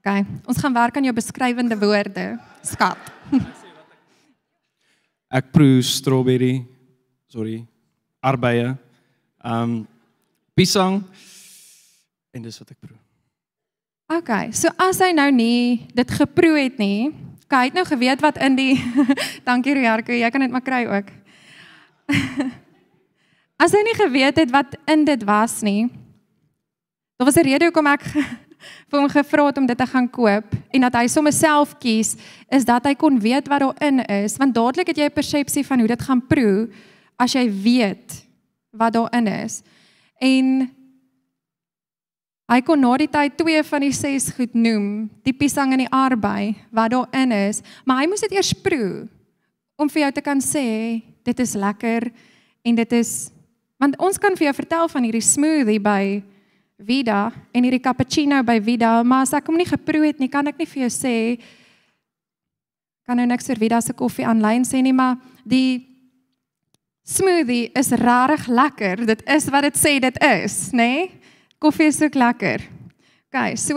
Okay. 0.00 0.24
Ons 0.48 0.60
gaan 0.60 0.76
werk 0.76 0.96
aan 0.96 1.08
jou 1.08 1.16
beskrywende 1.16 1.76
woorde. 1.80 2.30
Skat. 2.64 3.12
Ek 5.28 5.50
proe 5.52 5.82
strawberry, 5.84 6.62
sorry, 7.28 7.60
arbeie, 8.24 8.72
um 9.44 9.82
piesang 10.58 11.02
en 12.34 12.42
dis 12.42 12.58
wat 12.58 12.72
ek 12.74 12.80
proe. 12.82 12.96
Okay. 14.08 14.50
So 14.56 14.72
as 14.80 14.98
hy 15.04 15.12
nou 15.12 15.28
nie 15.34 15.84
dit 15.94 16.16
geproe 16.16 16.56
het 16.56 16.78
nie, 16.80 17.12
kyk 17.46 17.58
hy 17.58 17.68
het 17.70 17.76
nou 17.76 17.84
geweet 17.88 18.24
wat 18.24 18.40
in 18.44 18.56
die 18.56 18.74
Dankie 19.46 19.76
Riarko, 19.76 20.16
jy 20.16 20.30
kan 20.32 20.44
dit 20.44 20.52
maar 20.52 20.64
kry 20.64 20.82
ook. 20.88 21.12
as 23.62 23.74
hy 23.74 23.82
nie 23.84 23.96
geweet 23.98 24.40
het 24.40 24.52
wat 24.54 24.76
in 24.88 25.04
dit 25.08 25.24
was 25.28 25.60
nie. 25.66 25.88
Daar 27.18 27.28
was 27.28 27.36
'n 27.36 27.46
rede 27.46 27.68
hoekom 27.68 27.86
ek 27.86 28.04
vir 28.90 28.98
hom 28.98 29.08
gevra 29.12 29.46
het 29.46 29.58
om 29.58 29.66
dit 29.66 29.78
te 29.78 29.86
gaan 29.86 30.08
koop 30.10 30.54
en 30.72 30.80
dat 30.80 30.94
hy 30.94 31.06
sommer 31.06 31.32
self 31.32 31.78
kies 31.78 32.16
is 32.50 32.64
dat 32.64 32.84
hy 32.84 32.94
kon 32.94 33.20
weet 33.20 33.48
wat 33.48 33.60
daarin 33.60 34.00
is 34.08 34.36
want 34.36 34.54
dadelik 34.54 34.88
het 34.88 34.98
jy 34.98 35.06
'n 35.06 35.18
persepsie 35.20 35.66
van 35.66 35.78
hoe 35.78 35.88
dit 35.88 36.02
gaan 36.02 36.22
proe 36.26 36.68
as 37.16 37.32
jy 37.32 37.46
weet 37.46 38.24
wat 38.72 38.92
daarin 38.92 39.26
is. 39.44 39.62
En 40.18 40.66
hy 42.48 42.58
kon 42.66 42.80
na 42.80 42.94
die 42.98 43.10
tyd 43.12 43.36
twee 43.38 43.62
van 43.70 43.84
die 43.84 43.94
ses 43.94 44.30
goed 44.34 44.54
noem, 44.56 45.08
die 45.26 45.36
piesang 45.36 45.74
en 45.76 45.84
die 45.84 45.92
arbei 45.92 46.56
wat 46.74 46.94
daarin 46.94 47.34
is, 47.36 47.62
maar 47.84 48.02
hy 48.02 48.08
moes 48.10 48.24
dit 48.24 48.34
eers 48.38 48.54
proe 48.64 49.06
om 49.78 49.90
vir 49.92 50.06
jou 50.06 50.12
te 50.16 50.24
kan 50.24 50.40
sê 50.42 50.64
dit 51.28 51.44
is 51.44 51.54
lekker 51.54 52.08
en 52.66 52.78
dit 52.78 52.96
is 52.98 53.30
want 53.78 53.94
ons 54.02 54.18
kan 54.18 54.34
vir 54.34 54.48
jou 54.48 54.56
vertel 54.58 54.88
van 54.90 55.06
hierdie 55.06 55.22
smoothie 55.22 55.78
by 55.82 56.02
Vida 56.78 57.32
en 57.50 57.64
hierdie 57.66 57.82
cappuccino 57.82 58.38
by 58.46 58.60
Vida, 58.62 59.00
maar 59.02 59.24
as 59.26 59.34
ek 59.34 59.48
hom 59.50 59.56
nie 59.58 59.66
geproe 59.66 60.04
het 60.06 60.20
nie, 60.22 60.30
kan 60.30 60.46
ek 60.46 60.60
nie 60.60 60.66
vir 60.70 60.84
jou 60.84 60.90
sê 60.94 61.14
kan 63.08 63.18
nou 63.18 63.26
niks 63.26 63.48
vir 63.50 63.58
Vida 63.58 63.80
se 63.82 63.94
koffie 63.98 64.26
aanlyn 64.28 64.66
sê 64.68 64.82
nie, 64.84 64.94
maar 64.94 65.16
die 65.42 65.82
smoothie 67.08 67.70
is 67.78 67.92
regtig 67.96 68.48
lekker. 68.52 69.06
Dit 69.08 69.22
is 69.24 69.48
wat 69.52 69.68
dit 69.68 69.78
sê 69.80 69.96
dit 70.02 70.18
is, 70.24 70.58
nê? 70.72 70.88
Nee? 70.92 71.06
Koffie 71.58 71.88
is 71.90 72.02
ook 72.02 72.14
lekker. 72.14 72.62
OK, 73.28 73.56
so 73.60 73.76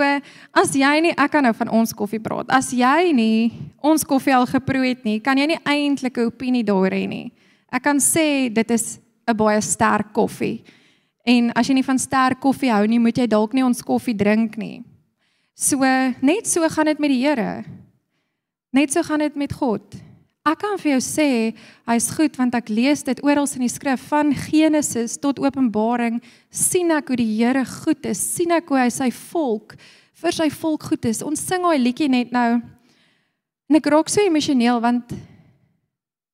as 0.56 0.76
jy 0.78 0.92
nie 1.04 1.12
ek 1.12 1.32
kan 1.34 1.44
nou 1.44 1.52
van 1.58 1.72
ons 1.74 1.92
koffie 1.98 2.22
praat. 2.24 2.52
As 2.54 2.70
jy 2.72 3.12
nie 3.16 3.50
ons 3.84 4.06
koffie 4.08 4.36
al 4.36 4.46
geproe 4.48 4.86
het 4.92 5.02
nie, 5.08 5.18
kan 5.24 5.40
jy 5.40 5.48
nie 5.50 5.60
eintlik 5.66 6.18
'n 6.18 6.30
opinie 6.30 6.64
daar 6.64 6.92
hê 6.92 7.08
nie. 7.08 7.32
Ek 7.72 7.84
kan 7.84 7.98
sê 7.98 8.54
dit 8.54 8.72
is 8.72 9.00
'n 9.28 9.36
baie 9.36 9.62
sterk 9.62 10.14
koffie. 10.14 10.64
En 11.26 11.52
as 11.56 11.68
jy 11.68 11.74
nie 11.74 11.84
van 11.84 12.00
sterk 12.00 12.40
koffie 12.40 12.72
hou 12.72 12.88
nie, 12.88 13.00
moet 13.00 13.18
jy 13.18 13.28
dalk 13.28 13.54
nie 13.54 13.64
ons 13.64 13.82
koffie 13.82 14.16
drink 14.16 14.58
nie. 14.58 14.84
So 15.56 15.80
net 16.22 16.48
so 16.48 16.68
gaan 16.70 16.86
dit 16.86 17.00
met 17.00 17.10
die 17.10 17.22
Here. 17.28 17.64
Net 18.74 18.92
so 18.94 19.04
gaan 19.04 19.20
dit 19.20 19.36
met 19.36 19.54
God. 19.54 19.96
Ek 20.42 20.58
kan 20.64 20.80
vir 20.82 20.96
jou 20.96 21.02
sê 21.06 21.26
hy's 21.86 22.08
goed 22.18 22.38
want 22.40 22.56
ek 22.58 22.72
lees 22.74 23.04
dit 23.06 23.20
oral 23.22 23.46
in 23.54 23.62
die 23.68 23.70
skrif 23.70 24.08
van 24.10 24.32
Genesis 24.34 25.20
tot 25.22 25.38
Openbaring 25.38 26.18
sien 26.50 26.90
ek 26.96 27.12
hoe 27.14 27.20
die 27.20 27.30
Here 27.36 27.62
goed 27.62 28.08
is, 28.10 28.18
sien 28.18 28.50
ek 28.56 28.74
hoe 28.74 28.80
hy 28.82 28.88
sy 28.90 29.12
volk 29.30 29.76
vir 30.22 30.34
sy 30.34 30.50
volk 30.54 30.88
goed 30.90 31.06
is. 31.10 31.22
Ons 31.22 31.46
sing 31.46 31.62
daai 31.62 31.78
liedjie 31.82 32.10
net 32.10 32.34
nou. 32.34 32.58
En 33.70 33.78
ek 33.78 33.92
raak 33.94 34.10
so 34.10 34.22
emosioneel 34.26 34.82
want 34.82 35.14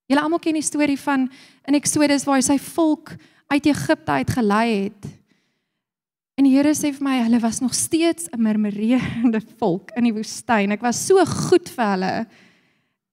julle 0.08 0.24
almal 0.24 0.40
ken 0.40 0.56
die 0.56 0.64
storie 0.64 1.00
van 1.04 1.28
in 1.68 1.76
Eksodus 1.76 2.24
waar 2.28 2.40
hy 2.40 2.48
sy 2.48 2.58
volk 2.64 3.12
uit 3.52 3.72
Egipte 3.74 4.20
uit 4.24 4.36
gelei 4.40 4.68
het. 4.72 5.14
En 6.40 6.48
die 6.48 6.56
Here 6.56 6.72
sê 6.78 6.94
vir 6.96 7.04
my, 7.04 7.20
hulle 7.26 7.44
was 7.44 7.60
nog 7.60 7.76
steeds 7.76 8.30
'n 8.32 8.40
murmurerende 8.40 9.42
volk 9.60 9.92
in 9.98 10.08
die 10.08 10.16
woestyn. 10.16 10.72
Ek 10.72 10.82
was 10.82 10.96
so 10.96 11.20
goed 11.26 11.68
vir 11.68 11.92
hulle. 11.92 12.28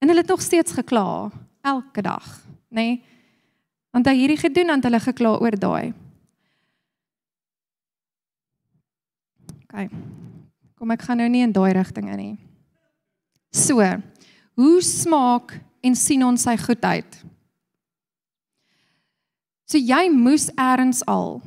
En 0.05 0.11
hulle 0.11 0.21
het 0.21 0.29
nog 0.29 0.43
steeds 0.43 0.73
gekla 0.73 1.31
elke 1.61 2.03
dag, 2.05 2.25
nê? 2.69 2.83
Nee? 2.85 3.03
Want 3.91 4.07
hy 4.11 4.13
hierdie 4.19 4.37
gedoen 4.37 4.69
aan 4.69 4.83
hulle 4.85 4.99
gekla 5.01 5.31
oor 5.41 5.55
daai. 5.57 5.95
OK. 9.63 9.87
Kom 10.77 10.93
ek 10.93 11.07
gaan 11.07 11.23
nou 11.23 11.29
nie 11.33 11.41
in 11.47 11.55
daai 11.57 11.73
rigting 11.73 12.11
in 12.13 12.21
nie. 12.21 12.35
So, 13.49 13.81
hoe 14.61 14.83
smaak 14.85 15.55
en 15.81 15.97
sien 15.97 16.27
ons 16.27 16.45
sy 16.45 16.59
goedheid? 16.61 17.17
So 19.65 19.81
jy 19.81 20.11
moes 20.13 20.51
eers 20.53 21.01
al 21.09 21.39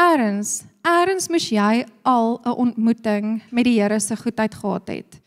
eers 0.00 0.54
eers 0.88 1.28
moes 1.28 1.50
jy 1.52 1.84
al 2.00 2.40
'n 2.46 2.56
ontmoeting 2.64 3.42
met 3.52 3.68
die 3.68 3.76
Here 3.76 4.00
se 4.00 4.16
goedheid 4.16 4.54
gehad 4.54 4.88
het. 4.88 5.20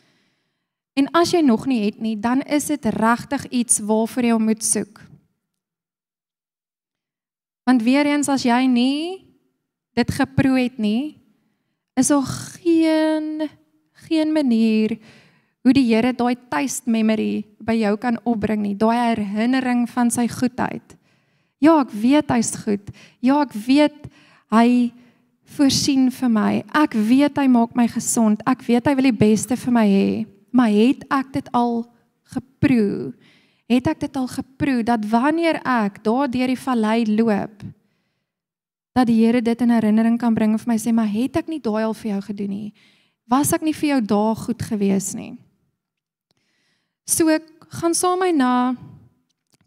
En 0.98 1.10
as 1.14 1.32
jy 1.36 1.44
nog 1.46 1.68
nie 1.70 1.84
het 1.86 2.00
nie, 2.02 2.16
dan 2.18 2.42
is 2.42 2.72
dit 2.72 2.86
regtig 2.98 3.46
iets 3.54 3.80
waarvoor 3.86 4.26
jy 4.26 4.38
moet 4.42 4.64
soek. 4.66 5.02
Want 7.68 7.84
weer 7.84 8.08
eens 8.08 8.30
as 8.32 8.46
jy 8.48 8.64
nie 8.72 9.28
dit 9.98 10.12
geproe 10.14 10.56
het 10.62 10.78
nie, 10.82 11.18
is 11.98 12.10
daar 12.14 12.26
geen 12.26 13.50
geen 14.08 14.32
manier 14.32 14.94
hoe 15.66 15.74
die 15.74 15.88
Here 15.90 16.14
daai 16.16 16.38
taste 16.50 16.90
memory 16.90 17.44
by 17.60 17.76
jou 17.76 17.96
kan 18.00 18.20
opbring 18.24 18.62
nie, 18.64 18.76
daai 18.78 19.18
herinnering 19.18 19.88
van 19.90 20.12
sy 20.14 20.28
goedheid. 20.32 20.96
Ja, 21.60 21.82
ek 21.82 21.92
weet 21.92 22.32
hy's 22.32 22.54
goed. 22.62 22.94
Ja, 23.20 23.42
ek 23.42 23.52
weet 23.66 24.08
hy 24.54 24.94
voorsien 25.58 26.08
vir 26.14 26.32
my. 26.32 26.52
Ek 26.78 26.94
weet 26.94 27.42
hy 27.42 27.48
maak 27.52 27.76
my 27.76 27.88
gesond. 27.90 28.44
Ek 28.48 28.62
weet 28.68 28.88
hy 28.88 28.94
wil 28.96 29.10
die 29.10 29.20
beste 29.26 29.58
vir 29.58 29.74
my 29.74 29.86
hê. 29.90 30.10
Maar 30.58 30.74
het 30.74 31.06
ek 31.14 31.34
dit 31.38 31.50
al 31.56 31.84
geproe? 32.34 33.14
Het 33.70 33.90
ek 33.94 34.00
dit 34.08 34.18
al 34.18 34.30
geproe 34.32 34.84
dat 34.84 35.06
wanneer 35.12 35.60
ek 35.62 36.02
daar 36.06 36.30
deur 36.32 36.50
die 36.50 36.60
vallei 36.60 37.00
loop, 37.06 37.66
dat 38.98 39.10
die 39.10 39.20
Here 39.22 39.42
dit 39.42 39.62
in 39.62 39.70
herinnering 39.76 40.18
kan 40.18 40.34
bring 40.34 40.56
en 40.56 40.62
vir 40.62 40.74
my 40.74 40.78
sê, 40.82 40.94
"Maar 40.94 41.12
het 41.12 41.38
ek 41.38 41.48
nie 41.48 41.62
daai 41.62 41.84
al 41.84 41.94
vir 41.94 42.12
jou 42.12 42.22
gedoen 42.22 42.50
nie? 42.50 42.74
Was 43.28 43.54
ek 43.54 43.62
nie 43.62 43.74
vir 43.74 43.90
jou 43.90 44.02
daar 44.02 44.36
goed 44.36 44.62
gewees 44.62 45.14
nie?" 45.14 45.38
So 47.06 47.28
ek 47.28 47.44
gaan 47.70 47.94
saam 47.94 48.20
my 48.20 48.32
na 48.32 48.76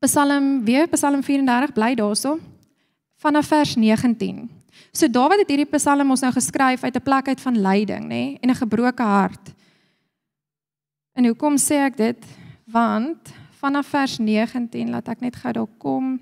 Psalm 0.00 0.64
weer 0.64 0.88
Psalm 0.88 1.22
34 1.22 1.72
bly 1.72 1.94
daarso 1.94 2.40
vanaf 3.20 3.46
vers 3.46 3.76
19. 3.76 4.48
So 4.92 5.08
Dawid 5.08 5.38
het 5.38 5.48
hierdie 5.48 5.70
Psalm 5.76 6.10
ons 6.10 6.20
nou 6.20 6.32
geskryf 6.32 6.84
uit 6.84 6.96
'n 6.96 7.02
plek 7.02 7.28
uit 7.28 7.40
van 7.40 7.60
lyding, 7.60 8.04
nê, 8.04 8.08
nee, 8.08 8.38
en 8.40 8.50
'n 8.50 8.54
gebroke 8.54 9.02
hart. 9.02 9.54
En 11.20 11.26
hoekom 11.28 11.58
sê 11.60 11.76
ek 11.84 11.98
dit? 11.98 12.22
Want 12.64 13.28
vanaf 13.60 13.90
vers 13.92 14.14
19 14.16 14.88
laat 14.88 15.08
ek 15.12 15.20
net 15.20 15.34
gou 15.36 15.50
daar 15.52 15.72
kom. 15.76 16.14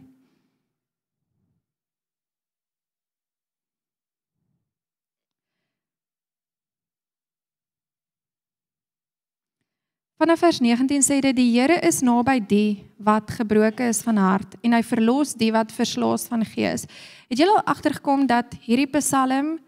Vanaf 10.19 10.43
vers 10.43 10.59
19 10.59 11.05
sê 11.07 11.21
dit 11.23 11.37
die 11.37 11.53
Here 11.53 11.77
is 11.87 12.01
naby 12.03 12.41
die 12.43 12.73
wat 12.99 13.31
gebroke 13.37 13.87
is 13.87 14.01
van 14.03 14.19
hart 14.19 14.57
en 14.67 14.75
hy 14.75 14.81
verlos 14.83 15.37
die 15.39 15.53
wat 15.55 15.71
verslaas 15.77 16.27
van 16.27 16.43
gees. 16.43 16.89
Het 17.31 17.45
julle 17.45 17.55
al 17.61 17.71
agtergekom 17.71 18.27
dat 18.27 18.59
hierdie 18.67 18.91
Psalm 18.97 19.61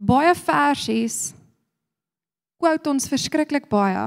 baie 0.00 0.32
versies 0.40 1.34
quote 2.56 2.88
ons 2.88 3.10
verskriklik 3.12 3.68
baie. 3.68 4.06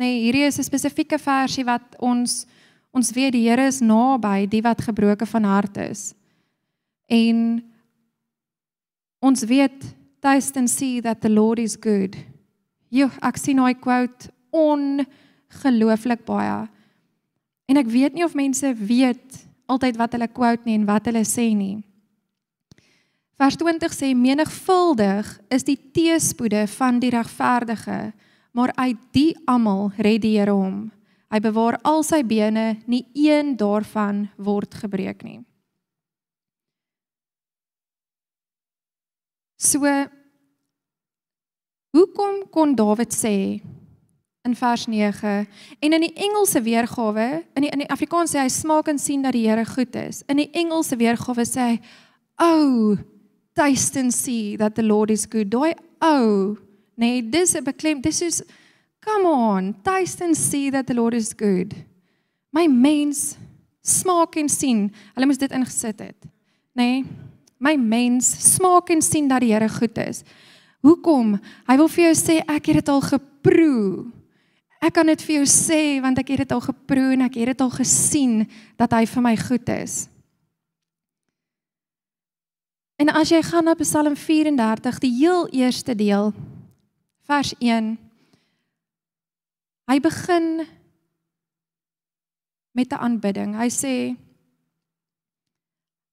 Nee, 0.00 0.22
hierdie 0.24 0.46
is 0.48 0.56
'n 0.58 0.64
spesifieke 0.64 1.18
versie 1.18 1.64
wat 1.64 1.96
ons 1.98 2.46
ons 2.90 3.10
weet 3.12 3.32
die 3.32 3.48
Here 3.48 3.66
is 3.66 3.80
naby 3.80 4.48
die 4.48 4.62
wat 4.62 4.80
gebroke 4.80 5.26
van 5.26 5.44
hart 5.44 5.76
is. 5.76 6.14
En 7.06 7.62
ons 9.20 9.44
weet 9.44 9.94
taste 10.20 10.58
and 10.58 10.70
see 10.70 11.00
that 11.00 11.20
the 11.20 11.28
Lord 11.28 11.58
is 11.58 11.76
good. 11.76 12.16
Jo, 12.88 13.10
ek 13.22 13.36
sien 13.36 13.58
hy 13.58 13.74
quote 13.74 14.32
ongelooflik 14.50 16.24
baie. 16.24 16.68
En 17.68 17.76
ek 17.76 17.86
weet 17.86 18.14
nie 18.14 18.24
of 18.24 18.34
mense 18.34 18.74
weet 18.74 19.46
altyd 19.66 19.96
wat 19.96 20.12
hulle 20.12 20.28
quote 20.28 20.64
nie 20.64 20.74
en 20.74 20.86
wat 20.86 21.04
hulle 21.04 21.24
sê 21.24 21.54
nie. 21.54 21.84
Vers 23.38 23.56
20 23.56 23.92
sê 23.92 24.14
menigvuldig 24.14 25.40
is 25.50 25.62
die 25.62 25.78
teëspoede 25.92 26.66
van 26.66 26.98
die 26.98 27.10
regverdige, 27.10 28.12
maar 28.52 28.72
uit 28.76 28.98
die 29.14 29.34
almal 29.46 29.90
red 29.96 30.22
die 30.22 30.38
Here 30.38 30.54
hom. 30.54 30.88
Hy 31.30 31.38
bewaar 31.42 31.78
al 31.86 32.02
sy 32.02 32.22
bene, 32.26 32.80
nie 32.90 33.04
een 33.14 33.54
daarvan 33.56 34.28
word 34.36 34.74
gebreek 34.82 35.22
nie. 35.22 35.40
So 39.60 39.84
hoekom 41.92 42.46
kon 42.50 42.74
Dawid 42.74 43.12
sê 43.12 43.60
in 44.46 44.56
vers 44.56 44.86
9 44.88 45.46
en 45.84 45.92
in 45.92 46.00
die 46.06 46.14
Engelse 46.16 46.62
weergawe 46.64 47.28
in 47.54 47.66
die 47.66 47.70
in 47.70 47.82
die 47.84 47.90
Afrikaans 47.92 48.32
sê 48.32 48.40
hy 48.40 48.48
smaak 48.48 48.88
en 48.88 48.98
sien 48.98 49.22
dat 49.22 49.36
die 49.36 49.44
Here 49.46 49.66
goed 49.68 49.94
is. 50.00 50.22
In 50.32 50.40
die 50.40 50.48
Engelse 50.56 50.96
weergawe 50.96 51.44
sê 51.44 51.66
hy 51.66 51.76
oh 52.40 52.96
taste 53.54 54.00
and 54.00 54.14
see 54.14 54.56
that 54.56 54.74
the 54.74 54.82
Lord 54.82 55.10
is 55.10 55.26
good. 55.28 55.50
Daai 55.52 55.74
ou, 56.00 56.56
nee, 57.00 57.22
dis 57.24 57.54
'n 57.56 57.64
beklem, 57.64 58.00
dis 58.00 58.20
is 58.20 58.42
come 59.00 59.26
on, 59.26 59.74
taste 59.82 60.24
and 60.24 60.36
see 60.36 60.70
that 60.70 60.86
the 60.86 60.94
Lord 60.94 61.14
is 61.14 61.32
good. 61.32 61.74
My 62.52 62.66
mens 62.68 63.36
smaak 63.80 64.36
en 64.36 64.48
sien. 64.48 64.90
Hulle 65.14 65.26
moes 65.26 65.40
dit 65.40 65.50
ingesit 65.50 66.00
het. 66.04 66.28
Nê? 66.76 67.02
Nee, 67.02 67.04
my 67.60 67.76
mens 67.76 68.28
smaak 68.54 68.90
en 68.90 69.02
sien 69.02 69.28
dat 69.28 69.40
die 69.44 69.52
Here 69.52 69.68
goed 69.68 69.98
is. 69.98 70.22
Hoekom? 70.80 71.36
Hy 71.68 71.76
wil 71.76 71.90
vir 71.92 72.04
jou 72.08 72.14
sê 72.16 72.38
ek 72.40 72.70
het 72.72 72.80
dit 72.80 72.88
al 72.88 73.02
geproe. 73.04 74.06
Ek 74.80 74.94
kan 74.96 75.06
dit 75.06 75.22
vir 75.26 75.42
jou 75.42 75.48
sê 75.48 76.00
want 76.00 76.18
ek 76.18 76.32
het 76.32 76.46
dit 76.46 76.54
al 76.56 76.62
geproe 76.64 77.12
en 77.12 77.26
ek 77.26 77.36
het 77.36 77.52
dit 77.52 77.60
al 77.60 77.72
gesien 77.74 78.46
dat 78.80 78.96
hy 78.96 79.04
vir 79.04 79.22
my 79.22 79.34
goed 79.36 79.68
is. 79.76 80.06
En 83.00 83.12
as 83.16 83.30
jy 83.32 83.40
gaan 83.44 83.64
na 83.64 83.74
Psalm 83.80 84.16
34, 84.16 84.98
die 85.00 85.12
heel 85.20 85.46
eerste 85.56 85.94
deel, 85.96 86.34
vers 87.30 87.54
1. 87.62 87.94
Hy 89.86 89.98
begin 90.02 90.66
met 92.74 92.90
'n 92.90 92.98
aanbidding. 93.06 93.54
Hy 93.54 93.70
sê 93.70 94.16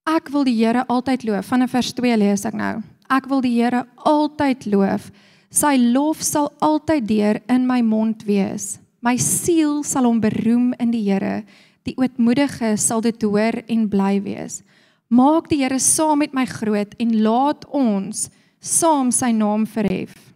Ek 0.07 0.30
wil 0.30 0.43
die 0.43 0.55
Here 0.55 0.88
altyd 0.88 1.24
loof. 1.24 1.45
Van 1.45 1.68
vers 1.68 1.93
2 1.93 2.18
lees 2.18 2.45
ek 2.45 2.53
nou. 2.53 2.82
Ek 3.09 3.26
wil 3.28 3.41
die 3.41 3.61
Here 3.61 3.88
altyd 3.95 4.65
loof. 4.65 5.11
Sy 5.49 5.76
lof 5.78 6.22
sal 6.22 6.53
altyd 6.59 7.07
deur 7.07 7.41
in 7.49 7.68
my 7.68 7.82
mond 7.82 8.24
wees. 8.24 8.80
My 9.01 9.18
siel 9.18 9.84
sal 9.84 10.03
hom 10.03 10.20
beroem 10.20 10.74
in 10.80 10.91
die 10.91 11.03
Here. 11.03 11.43
Die 11.84 11.95
ootmoedige 11.97 12.78
sal 12.78 13.01
dit 13.01 13.22
hoor 13.22 13.63
en 13.68 13.89
bly 13.89 14.22
wees. 14.22 14.63
Maak 15.09 15.49
die 15.49 15.57
Here 15.57 15.80
saam 15.80 16.20
met 16.20 16.34
my 16.34 16.45
groot 16.45 16.95
en 16.97 17.22
laat 17.22 17.65
ons 17.65 18.30
saam 18.59 19.11
sy 19.11 19.32
naam 19.32 19.65
verhef. 19.65 20.27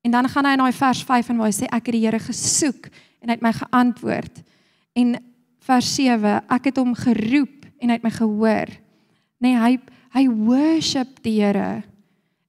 En 0.00 0.10
dan 0.10 0.28
gaan 0.28 0.46
hy 0.48 0.52
in 0.56 0.62
daai 0.62 0.76
vers 0.76 1.02
5 1.04 1.28
en 1.28 1.40
waar 1.40 1.50
hy 1.50 1.56
sê 1.56 1.68
ek 1.68 1.90
het 1.90 1.96
die 1.96 2.04
Here 2.06 2.20
gesoek 2.22 2.88
en 3.20 3.28
hy 3.28 3.36
het 3.36 3.44
my 3.44 3.52
geantwoord. 3.52 4.42
En 4.96 5.16
vers 5.68 5.94
7, 5.94 6.36
ek 6.48 6.70
het 6.70 6.80
hom 6.80 6.94
geroep 6.96 7.66
en 7.80 7.90
hy 7.90 7.98
het 7.98 8.06
my 8.06 8.12
gehoor. 8.14 8.72
Nee, 9.40 9.56
hy 9.56 9.78
hy 10.10 10.24
worship 10.26 11.20
die 11.22 11.36
Here. 11.38 11.82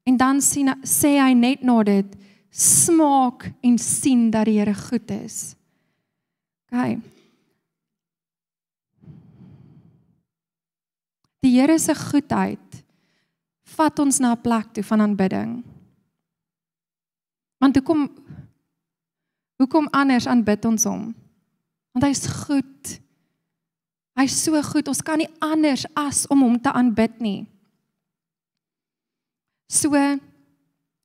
En 0.08 0.18
dan 0.18 0.42
sien 0.42 0.72
sê 0.88 1.18
hy 1.20 1.34
net 1.38 1.62
na 1.62 1.78
dit 1.86 2.16
smaak 2.52 3.52
en 3.62 3.78
sien 3.78 4.30
dat 4.34 4.48
die 4.50 4.58
Here 4.60 4.74
goed 4.74 5.12
is. 5.14 5.54
OK. 6.72 6.98
Die 11.42 11.54
Here 11.58 11.78
se 11.80 11.94
goedheid 11.98 12.82
vat 13.76 14.00
ons 14.00 14.20
na 14.20 14.34
'n 14.34 14.42
plek 14.42 14.74
toe 14.74 14.84
van 14.84 15.02
aanbidding. 15.02 15.64
Want 17.62 17.78
hoekom 17.78 18.10
hoekom 19.62 19.88
anders 19.94 20.26
aanbid 20.26 20.66
ons 20.66 20.88
hom? 20.90 21.12
Want 21.94 22.06
hy's 22.08 22.26
goed. 22.26 22.96
Hy's 24.18 24.34
so 24.42 24.58
goed. 24.66 24.90
Ons 24.90 25.04
kan 25.06 25.22
nie 25.22 25.30
anders 25.44 25.86
as 25.94 26.24
om 26.34 26.42
hom 26.42 26.58
te 26.58 26.74
aanbid 26.74 27.20
nie. 27.22 27.42
So 29.70 29.94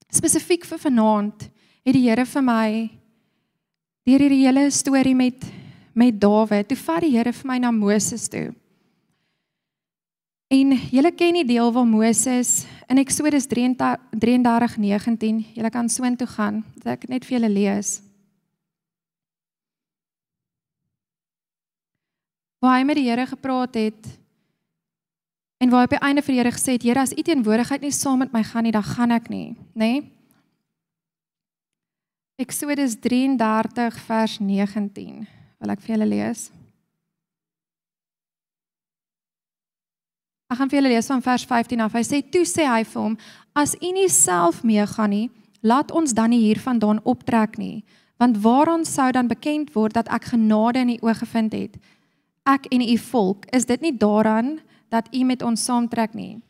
spesifiek 0.09 0.64
vir 0.64 0.80
vanaand 0.80 1.50
het 1.86 1.94
die 1.94 2.07
Here 2.09 2.24
vir 2.26 2.42
my 2.42 2.68
deur 4.07 4.22
hierdie 4.22 4.46
hele 4.46 4.70
storie 4.70 5.14
met 5.14 5.44
met 5.96 6.18
Dawid, 6.20 6.68
toe 6.68 6.76
vat 6.76 7.04
die 7.04 7.14
Here 7.14 7.32
vir 7.32 7.48
my 7.48 7.59
na 7.61 7.70
Moses 7.72 8.26
toe. 8.28 8.50
En 10.47 10.70
julle 10.94 11.11
ken 11.11 11.34
die 11.40 11.47
deel 11.47 11.72
waar 11.74 11.86
Moses 11.86 12.66
in 12.86 13.01
Eksodus 13.03 13.49
33:19, 13.51 15.44
julle 15.55 15.70
kan 15.70 15.88
soontoe 15.88 16.26
gaan, 16.26 16.64
dat 16.82 17.03
ek 17.03 17.09
net 17.09 17.24
vir 17.24 17.38
julle 17.38 17.51
lees. 17.51 18.01
Waar 22.62 22.78
hy 22.78 22.84
met 22.84 22.97
die 22.97 23.09
Here 23.11 23.26
gepraat 23.26 23.74
het 23.74 24.18
en 25.59 25.70
waar 25.70 25.80
hy 25.80 25.84
op 25.84 25.90
die 25.99 26.07
einde 26.07 26.22
vir 26.22 26.32
die 26.32 26.38
Here 26.40 26.53
gesê 26.53 26.72
het, 26.72 26.82
Here, 26.82 27.01
as 27.01 27.12
U 27.12 27.22
teenwoordigheid 27.22 27.82
nie 27.82 27.92
saam 27.92 28.18
met 28.18 28.32
my 28.32 28.42
gaan 28.42 28.62
nie, 28.62 28.72
dan 28.72 28.82
gaan 28.82 29.11
ek 29.11 29.28
nie, 29.28 29.57
nê? 29.74 30.01
Nee? 30.01 30.12
Eksodus 32.38 33.01
33 33.01 33.97
vers 34.07 34.38
19. 34.38 35.26
Wil 35.59 35.70
ek 35.72 35.80
vir 35.80 35.97
julle 35.97 36.07
lees? 36.07 36.51
Ek 40.47 40.61
gaan 40.61 40.70
vir 40.70 40.78
julle 40.78 40.92
lees 40.94 41.09
van 41.11 41.22
vers 41.24 41.44
15 41.44 41.80
af. 41.82 41.94
Hy 41.97 42.05
sê 42.07 42.20
toe 42.22 42.44
sê 42.47 42.66
hy 42.70 42.84
vir 42.86 43.03
hom: 43.03 43.16
"As 43.55 43.74
u 43.82 43.90
nie 43.92 44.09
self 44.09 44.62
meegaan 44.62 45.11
nie, 45.11 45.30
laat 45.62 45.90
ons 45.90 46.14
dan 46.14 46.30
nie 46.30 46.44
hiervandaan 46.47 47.01
optrek 47.05 47.59
nie, 47.59 47.84
want 48.18 48.38
waaraan 48.38 48.84
sou 48.84 49.11
dan 49.12 49.26
bekend 49.26 49.74
word 49.74 49.94
dat 49.94 50.09
ek 50.09 50.30
genade 50.30 50.78
in 50.78 50.88
u 50.88 50.99
oë 51.03 51.14
gevind 51.18 51.53
het? 51.53 51.76
Ek 52.47 52.66
en 52.70 52.80
u 52.80 52.97
volk, 52.99 53.47
is 53.53 53.64
dit 53.64 53.80
nie 53.80 53.92
daaraan 53.92 54.61
dat 54.88 55.09
u 55.12 55.24
met 55.24 55.42
ons 55.42 55.64
saamtrek 55.64 56.14
nie? 56.14 56.40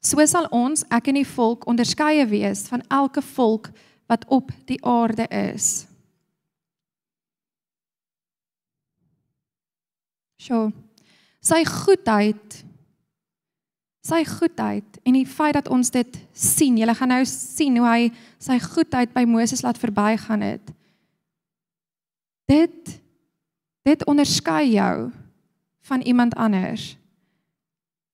So 0.00 0.24
sal 0.24 0.46
ons, 0.50 0.84
ek 0.90 1.08
en 1.08 1.16
u 1.16 1.24
volk, 1.24 1.66
onderskeie 1.66 2.26
wees 2.26 2.68
van 2.68 2.82
elke 2.88 3.20
volk 3.20 3.70
wat 4.08 4.24
op 4.28 4.50
die 4.64 4.80
aarde 4.84 5.28
is." 5.28 5.86
Sjoe. 10.40 10.72
Sy 11.40 11.64
goedheid 11.64 12.65
sy 14.06 14.22
goedheid 14.28 14.98
en 15.02 15.16
die 15.16 15.26
feit 15.26 15.56
dat 15.58 15.70
ons 15.72 15.90
dit 15.90 16.18
sien. 16.36 16.76
Julle 16.78 16.94
gaan 16.94 17.12
nou 17.14 17.22
sien 17.28 17.76
hoe 17.80 17.86
hy 17.88 18.10
sy 18.42 18.58
goedheid 18.62 19.12
by 19.14 19.24
Moses 19.28 19.64
laat 19.66 19.80
verbygaan 19.80 20.44
het. 20.46 20.72
Dit 22.46 22.96
dit 23.86 24.00
onderskei 24.10 24.72
jou 24.74 25.10
van 25.86 26.02
iemand 26.02 26.34
anders. 26.34 26.96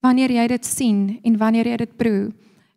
Wanneer 0.04 0.34
jy 0.36 0.46
dit 0.52 0.66
sien 0.68 0.98
en 1.24 1.38
wanneer 1.40 1.70
jy 1.70 1.78
dit 1.80 1.94
proe. 1.96 2.26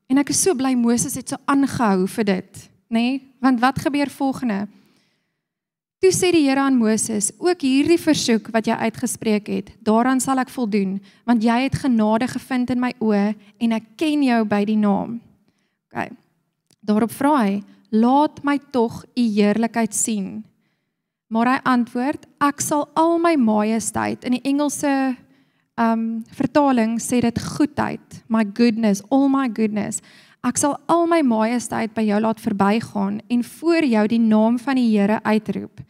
En 0.07 0.21
ek 0.21 0.31
is 0.31 0.39
so 0.45 0.55
bly 0.55 0.71
Moses 0.79 1.17
het 1.19 1.33
so 1.33 1.39
aangehou 1.51 2.05
vir 2.15 2.27
dit, 2.29 2.61
nê? 2.87 3.01
Nee? 3.01 3.21
Want 3.43 3.59
wat 3.59 3.81
gebeur 3.83 4.09
volgende? 4.09 4.63
Toe 6.05 6.13
sê 6.13 6.27
die 6.29 6.43
Here 6.45 6.61
aan 6.61 6.75
Moses: 6.77 7.31
"Ook 7.41 7.63
hierdie 7.65 7.97
versoek 7.97 8.51
wat 8.53 8.67
jy 8.69 8.75
uitgespreek 8.77 9.47
het, 9.49 9.71
daaraan 9.81 10.19
sal 10.21 10.37
ek 10.37 10.51
voldoen, 10.53 10.99
want 11.25 11.41
jy 11.41 11.55
het 11.63 11.79
genade 11.81 12.27
gevind 12.29 12.69
in 12.69 12.79
my 12.79 12.91
oë 13.01 13.33
en 13.57 13.71
ek 13.73 13.87
ken 13.97 14.21
jou 14.21 14.43
by 14.45 14.59
die 14.69 14.77
naam." 14.77 15.15
OK. 15.89 16.11
Daarop 16.85 17.09
vra 17.09 17.31
hy: 17.41 17.63
"Laat 17.89 18.43
my 18.43 18.59
tog 18.71 19.01
u 19.17 19.21
heerlikheid 19.21 19.95
sien." 19.95 20.45
Maar 21.27 21.47
hy 21.47 21.59
antwoord: 21.63 22.27
"Ek 22.39 22.61
sal 22.61 22.87
al 22.93 23.17
my 23.17 23.35
majesteit 23.35 24.23
in 24.23 24.37
die 24.37 24.45
Engelse 24.45 25.17
um 25.75 26.23
vertaling 26.29 27.01
sê 27.01 27.19
dit 27.19 27.41
goedheid, 27.41 28.23
my 28.27 28.45
goodness, 28.53 29.01
all 29.09 29.27
my 29.27 29.49
goodness. 29.49 30.01
Ek 30.43 30.57
sal 30.57 30.77
al 30.85 31.07
my 31.07 31.23
majesteit 31.23 31.95
by 31.95 32.01
jou 32.01 32.21
laat 32.21 32.39
verbygaan 32.39 33.21
en 33.27 33.43
voor 33.43 33.83
jou 33.83 34.07
die 34.07 34.19
naam 34.19 34.59
van 34.59 34.75
die 34.75 34.99
Here 34.99 35.19
uitroep." 35.23 35.81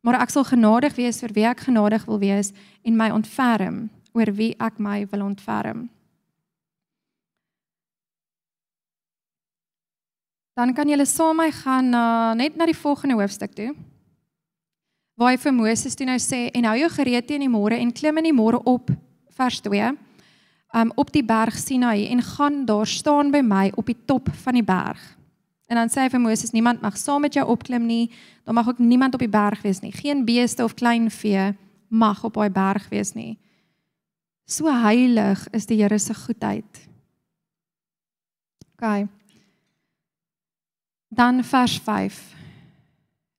Maar 0.00 0.20
ek 0.22 0.32
sal 0.32 0.44
genadig 0.48 0.96
wees 0.96 1.20
vir 1.20 1.32
wie 1.36 1.46
ek 1.48 1.66
genadig 1.68 2.04
wil 2.08 2.20
wees 2.22 2.52
en 2.84 2.96
my 2.96 3.10
ontferm 3.12 3.88
oor 4.16 4.32
wie 4.34 4.54
ek 4.58 4.78
my 4.82 5.04
wil 5.12 5.24
ontferm. 5.28 5.88
Dan 10.58 10.74
kan 10.74 10.88
julle 10.88 11.06
saam 11.06 11.38
my 11.40 11.48
gaan 11.54 11.92
na 11.92 12.34
net 12.34 12.56
na 12.56 12.66
die 12.68 12.76
volgende 12.76 13.16
hoofstuk 13.16 13.54
toe. 13.56 13.70
Waar 15.16 15.34
hy 15.34 15.38
vir 15.40 15.54
Moses 15.56 15.96
toe 15.96 16.08
nou 16.08 16.18
sê 16.20 16.48
en 16.56 16.66
hou 16.68 16.76
jou 16.82 16.90
gereed 16.96 17.28
teen 17.28 17.44
die 17.44 17.52
môre 17.52 17.78
en 17.78 17.92
klim 17.92 18.18
in 18.20 18.28
die 18.28 18.36
môre 18.36 18.60
op 18.68 18.90
vers 19.36 19.60
2. 19.64 19.92
Um 20.76 20.92
op 21.00 21.12
die 21.14 21.24
berg 21.26 21.56
Sinai 21.58 22.08
en 22.10 22.22
gaan 22.22 22.64
daar 22.66 22.86
staan 22.86 23.32
by 23.32 23.40
my 23.44 23.70
op 23.76 23.88
die 23.88 23.98
top 24.06 24.28
van 24.44 24.58
die 24.58 24.66
berg. 24.66 25.00
En 25.70 25.78
dan 25.78 25.90
sê 25.90 26.02
hy 26.02 26.10
vir 26.10 26.22
Moses 26.22 26.50
niemand 26.50 26.80
mag 26.82 26.96
saam 26.98 27.22
met 27.22 27.36
jou 27.38 27.44
opklim 27.46 27.84
nie. 27.86 28.10
Daar 28.42 28.56
mag 28.58 28.68
ook 28.68 28.80
niemand 28.82 29.14
op 29.14 29.22
die 29.22 29.30
berg 29.30 29.62
wees 29.62 29.78
nie. 29.80 29.92
Geen 29.94 30.24
beeste 30.26 30.64
of 30.66 30.74
klein 30.74 31.06
vee 31.14 31.52
mag 31.88 32.24
op 32.26 32.34
daai 32.34 32.50
berg 32.50 32.88
wees 32.90 33.14
nie. 33.14 33.38
So 34.50 34.66
heilig 34.66 35.46
is 35.54 35.68
die 35.70 35.78
Here 35.78 35.98
se 35.98 36.14
goedheid. 36.14 36.88
OK. 38.74 39.06
Dan 41.08 41.44
vers 41.44 41.78
5. 41.78 42.18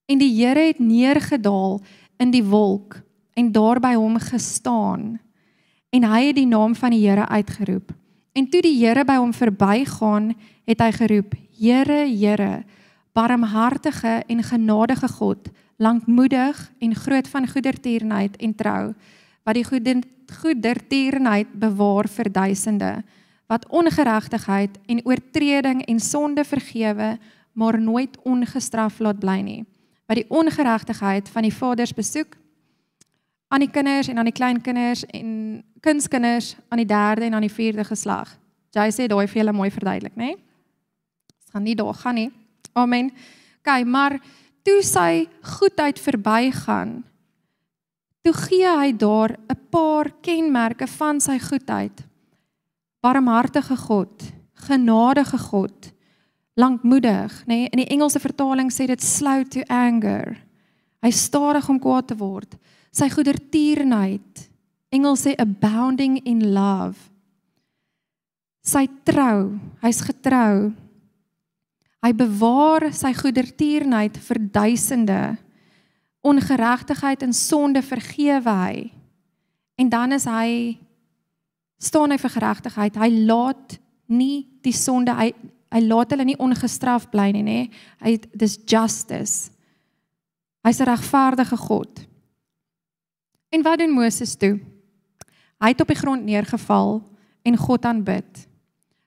En 0.08 0.18
die 0.18 0.32
Here 0.32 0.72
het 0.72 0.80
neergedaal 0.80 1.82
in 2.18 2.32
die 2.32 2.44
wolk 2.44 3.02
en 3.34 3.52
daar 3.52 3.80
by 3.80 3.94
hom 4.00 4.16
gestaan. 4.20 5.20
En 5.92 6.08
hy 6.08 6.26
het 6.30 6.40
die 6.40 6.48
naam 6.48 6.76
van 6.76 6.96
die 6.96 7.04
Here 7.04 7.28
uitgeroep. 7.28 7.92
En 8.32 8.48
toe 8.50 8.62
die 8.64 8.78
Here 8.80 9.04
by 9.04 9.20
hom 9.20 9.34
verbygaan, 9.36 10.32
het 10.64 10.80
hy 10.80 10.92
geroep: 10.96 11.36
Here, 11.62 12.08
Here, 12.10 12.64
barmhartige 13.14 14.24
en 14.28 14.44
genadige 14.44 15.08
God, 15.08 15.50
lankmoedig 15.78 16.72
en 16.80 16.96
groot 16.96 17.28
van 17.28 17.48
goedertierenheid 17.48 18.38
en 18.38 18.56
trou, 18.56 18.94
wat 19.44 19.60
die 19.60 19.66
goede 19.66 20.00
goedertierenheid 20.42 21.54
bewaar 21.54 22.10
vir 22.10 22.32
duisende, 22.34 23.04
wat 23.46 23.70
ongeregtigheid 23.70 24.80
en 24.90 25.06
oortreding 25.06 25.86
en 25.86 26.00
sonde 26.00 26.44
vergewe, 26.44 27.18
maar 27.54 27.82
nooit 27.82 28.18
ongestraf 28.24 29.00
laat 29.00 29.20
bly 29.20 29.40
nie. 29.46 29.62
Wat 30.10 30.18
die 30.18 30.30
ongeregtigheid 30.34 31.30
van 31.30 31.46
die 31.46 31.54
vaders 31.54 31.94
besoek 31.94 32.38
aan 33.54 33.62
die 33.62 33.70
kinders 33.72 34.10
en 34.10 34.18
aan 34.18 34.32
die 34.32 34.40
kleinkinders 34.40 35.06
en 35.14 35.62
kindskinders 35.80 36.56
aan 36.70 36.82
die 36.82 36.90
derde 36.90 37.30
en 37.30 37.34
aan 37.34 37.46
die 37.46 37.54
vierde 37.54 37.84
geslag. 37.86 38.40
Jy 38.74 38.90
sê 38.90 39.06
daai 39.06 39.28
vir 39.28 39.44
julle 39.44 39.54
mooi 39.54 39.70
verduidelik, 39.70 40.18
né? 40.18 40.34
Nee? 40.34 40.48
Gaan 41.52 41.64
nie 41.64 41.76
daar 41.76 41.94
gaan 41.94 42.16
nie. 42.16 42.32
Amen. 42.74 43.12
OK, 43.62 43.84
maar 43.86 44.18
toe 44.64 44.80
sy 44.86 45.28
goedheid 45.58 46.00
verbygaan, 46.00 47.02
toe 48.22 48.34
gee 48.48 48.68
hy 48.68 48.92
daar 48.94 49.38
'n 49.50 49.60
paar 49.70 50.12
kenmerke 50.22 50.88
van 50.88 51.20
sy 51.20 51.40
goedheid. 51.40 52.04
Barmhartige 53.02 53.78
God, 53.78 54.32
genadige 54.54 55.38
God, 55.38 55.92
lankmoedig, 56.54 57.44
nê? 57.46 57.46
Nee? 57.48 57.70
In 57.72 57.78
die 57.78 57.90
Engelse 57.90 58.20
vertaling 58.20 58.72
sê 58.72 58.86
dit 58.86 59.02
slow 59.02 59.44
to 59.44 59.62
anger. 59.68 60.38
Hy 61.02 61.12
stadig 61.12 61.70
om 61.70 61.80
kwaad 61.80 62.08
te 62.08 62.18
word. 62.18 62.58
Sy 62.92 63.10
goedertierenheid. 63.10 64.50
Engels 64.92 65.24
sê 65.26 65.34
abounding 65.40 66.20
in 66.28 66.54
love. 66.54 67.10
Sy 68.62 68.86
trou, 69.04 69.58
hy's 69.82 70.02
getrou. 70.06 70.74
Hy 72.02 72.12
bewaar 72.18 72.90
sy 72.98 73.12
goedertierenheid 73.14 74.18
vir 74.26 74.40
duisende. 74.52 75.22
Ongeregtigheid 76.26 77.22
en 77.26 77.34
sonde 77.34 77.82
vergewe 77.86 78.56
hy. 78.58 78.92
En 79.78 79.90
dan 79.90 80.18
is 80.18 80.26
hy 80.30 80.78
staan 81.82 82.14
hy 82.14 82.18
vir 82.22 82.34
geregtigheid. 82.36 82.98
Hy 82.98 83.10
laat 83.30 83.78
nie 84.12 84.46
die 84.66 84.76
sonde 84.76 85.16
hy 85.18 85.32
hy 85.72 85.80
laat 85.86 86.12
hulle 86.12 86.26
nie 86.28 86.36
ongestraf 86.36 87.06
bly 87.14 87.30
nie, 87.32 87.46
nê? 87.48 87.60
Hy 88.04 88.18
dis 88.36 88.58
justice. 88.68 89.54
Hy's 90.68 90.82
'n 90.82 90.90
regverdige 90.90 91.58
God. 91.58 92.02
En 93.56 93.64
wat 93.64 93.80
doen 93.80 93.92
Moses 93.92 94.36
toe? 94.36 94.60
Hy 95.62 95.70
het 95.72 95.82
op 95.82 95.88
die 95.88 95.96
grond 95.96 96.26
neergeval 96.26 97.02
en 97.44 97.58
God 97.58 97.86
aanbid. 97.86 98.48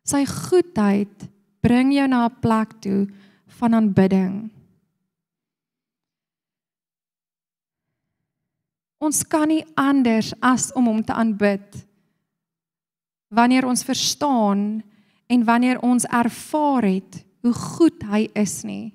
Sy 0.05 0.25
goedheid 0.25 1.29
bring 1.65 1.95
jou 1.97 2.07
na 2.09 2.27
'n 2.29 2.37
plek 2.41 2.77
toe 2.81 3.09
van 3.59 3.75
aanbidding. 3.75 4.51
Ons 9.01 9.25
kan 9.25 9.49
nie 9.49 9.65
anders 9.77 10.33
as 10.41 10.73
om 10.73 10.87
hom 10.87 11.03
te 11.05 11.13
aanbid 11.13 11.87
wanneer 13.35 13.67
ons 13.67 13.83
verstaan 13.83 14.83
en 15.27 15.45
wanneer 15.45 15.81
ons 15.83 16.05
ervaar 16.05 16.85
het 16.87 17.25
hoe 17.43 17.53
goed 17.53 18.03
hy 18.09 18.29
is 18.39 18.63
nie. 18.63 18.95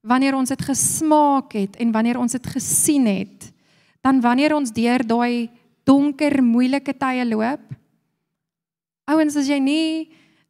Wanneer 0.00 0.34
ons 0.34 0.48
dit 0.48 0.62
gesmaak 0.62 1.52
het 1.52 1.76
en 1.76 1.92
wanneer 1.92 2.18
ons 2.18 2.32
dit 2.32 2.46
gesien 2.46 3.06
het, 3.06 3.52
dan 4.00 4.20
wanneer 4.20 4.54
ons 4.54 4.72
deur 4.72 5.04
daai 5.06 5.50
donker, 5.84 6.42
moeilike 6.42 6.96
tye 6.96 7.24
loop. 7.28 7.62
Ouens, 9.04 9.36
as 9.36 9.48
jy 9.48 9.60
nie 9.60 9.88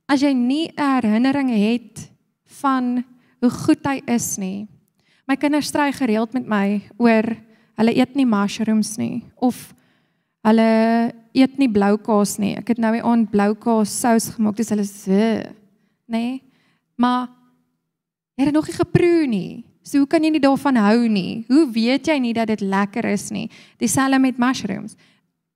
as 0.08 0.22
jy 0.22 0.32
nie 0.32 0.68
'n 0.76 1.00
herinnering 1.00 1.50
het 1.50 2.10
van 2.60 3.04
hoe 3.40 3.50
goed 3.50 3.84
hy 3.84 4.02
is 4.06 4.38
nie. 4.38 4.68
My 5.26 5.36
kinders 5.36 5.68
stry 5.68 5.92
gereeld 5.92 6.32
met 6.32 6.46
my 6.46 6.82
oor 6.96 7.24
hulle 7.76 7.96
eet 7.96 8.14
nie 8.14 8.26
mushrooms 8.26 8.96
nie 8.96 9.24
of 9.36 9.74
hulle 10.44 11.12
eet 11.34 11.58
nie 11.58 11.68
blou 11.68 11.96
kaas 11.98 12.38
nie. 12.38 12.54
Ek 12.56 12.68
het 12.68 12.78
nou 12.78 12.92
die 12.92 13.02
aand 13.02 13.30
blou 13.30 13.54
kaas 13.54 13.90
sous 13.90 14.28
gemaak, 14.36 14.56
dis 14.56 14.70
hulle 14.70 14.84
se, 14.84 15.50
nê? 16.06 16.18
Nee? 16.18 16.42
Maar 16.96 17.28
jy 18.36 18.44
het 18.44 18.54
nog 18.54 18.68
nie 18.68 18.76
geproe 18.76 19.26
nie. 19.26 19.64
So 19.84 20.00
hoe 20.00 20.08
kan 20.08 20.24
jy 20.24 20.30
nie 20.30 20.40
daarvan 20.40 20.78
hou 20.80 21.08
nie? 21.08 21.44
Hoe 21.48 21.66
weet 21.72 22.08
jy 22.08 22.16
nie 22.22 22.32
dat 22.36 22.48
dit 22.48 22.62
lekker 22.64 23.04
is 23.10 23.28
nie? 23.34 23.48
Dieselfde 23.80 24.20
met 24.22 24.38
mushrooms. 24.40 24.96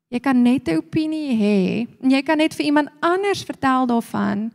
Jy 0.08 0.20
kan 0.24 0.42
net 0.42 0.68
'n 0.68 0.80
opinie 0.80 1.36
hê 1.36 1.86
en 2.02 2.10
jy 2.10 2.22
kan 2.22 2.38
net 2.38 2.54
vir 2.54 2.66
iemand 2.66 2.88
anders 3.00 3.44
vertel 3.44 3.86
daarvan 3.86 4.50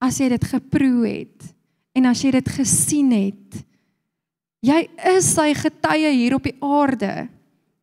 as 0.00 0.18
jy 0.20 0.28
dit 0.28 0.44
geproe 0.44 1.06
het 1.08 1.54
en 1.94 2.04
as 2.04 2.20
jy 2.22 2.30
dit 2.30 2.48
gesien 2.48 3.10
het. 3.10 3.64
Jy 4.60 4.88
is 5.16 5.34
sy 5.34 5.54
getuie 5.54 6.10
hier 6.12 6.34
op 6.34 6.42
die 6.42 6.56
aarde. 6.60 7.28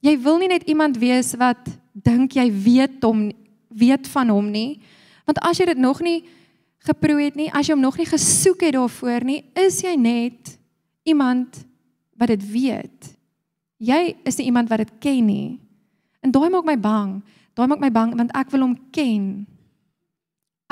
Jy 0.01 0.17
wil 0.21 0.37
nie 0.37 0.51
net 0.51 0.67
iemand 0.69 0.97
wees 0.97 1.33
wat 1.39 1.69
dink 1.93 2.35
jy 2.35 2.51
weet 2.51 3.03
hom 3.03 3.31
weet 3.73 4.07
van 4.07 4.29
hom 4.29 4.51
nie. 4.51 4.81
Want 5.25 5.39
as 5.41 5.57
jy 5.57 5.65
dit 5.65 5.77
nog 5.77 6.01
nie 6.01 6.23
geproe 6.83 7.21
het 7.23 7.35
nie, 7.39 7.49
as 7.53 7.67
jy 7.67 7.73
hom 7.73 7.81
nog 7.81 7.97
nie 7.97 8.05
gesoek 8.09 8.61
het 8.61 8.75
daarvoor 8.75 9.23
nie, 9.23 9.43
is 9.55 9.81
jy 9.81 9.95
net 9.95 10.57
iemand 11.07 11.63
wat 12.19 12.33
dit 12.35 12.43
weet. 12.51 13.13
Jy 13.79 14.15
is 14.27 14.37
nie 14.37 14.45
iemand 14.51 14.69
wat 14.69 14.83
dit 14.83 14.91
ken 14.99 15.25
nie. 15.25 15.62
En 16.23 16.31
daai 16.31 16.49
maak 16.49 16.67
my 16.67 16.77
bang. 16.79 17.17
Daai 17.53 17.67
maak 17.67 17.83
my 17.83 17.91
bang 17.93 18.15
want 18.17 18.33
ek 18.37 18.51
wil 18.55 18.67
hom 18.67 18.75
ken. 18.95 19.45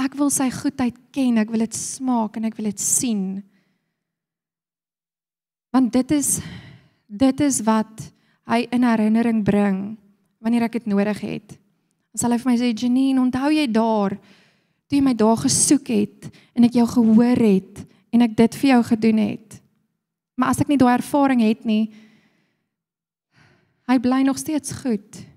Ek 0.01 0.15
wil 0.17 0.31
sy 0.33 0.47
goedheid 0.53 0.97
ken, 1.13 1.37
ek 1.41 1.51
wil 1.51 1.65
dit 1.65 1.77
smaak 1.77 2.39
en 2.39 2.47
ek 2.49 2.57
wil 2.57 2.71
dit 2.71 2.81
sien. 2.81 3.41
Want 5.75 5.91
dit 5.93 6.15
is 6.15 6.39
dit 7.11 7.43
is 7.43 7.59
wat 7.67 8.05
hy 8.47 8.63
in 8.71 8.87
herinnering 8.87 9.41
bring 9.43 9.79
wanneer 10.39 10.69
ek 10.69 10.79
dit 10.79 10.87
nodig 10.89 11.19
het. 11.21 11.57
Dan 12.11 12.21
sal 12.23 12.33
hy 12.33 12.39
vir 12.39 12.51
my 12.51 12.57
sê, 12.57 12.71
"Janine, 12.71 13.19
onthou 13.19 13.51
jy 13.51 13.67
daar 13.67 14.17
toe 14.87 14.97
jy 14.97 15.03
my 15.03 15.13
daar 15.13 15.37
gesoek 15.37 15.87
het 15.87 16.31
en 16.55 16.63
ek 16.63 16.73
jou 16.73 16.87
gehoor 16.87 17.39
het 17.39 17.85
en 18.11 18.21
ek 18.21 18.35
dit 18.35 18.55
vir 18.55 18.69
jou 18.69 18.83
gedoen 18.83 19.17
het?" 19.17 19.61
Maar 20.37 20.49
as 20.49 20.61
ek 20.61 20.67
nie 20.67 20.77
daai 20.77 20.97
ervaring 20.97 21.41
het 21.41 21.65
nie, 21.65 21.91
hy 23.87 23.99
bly 23.99 24.21
nog 24.23 24.37
steeds 24.37 24.71
goed. 24.71 25.30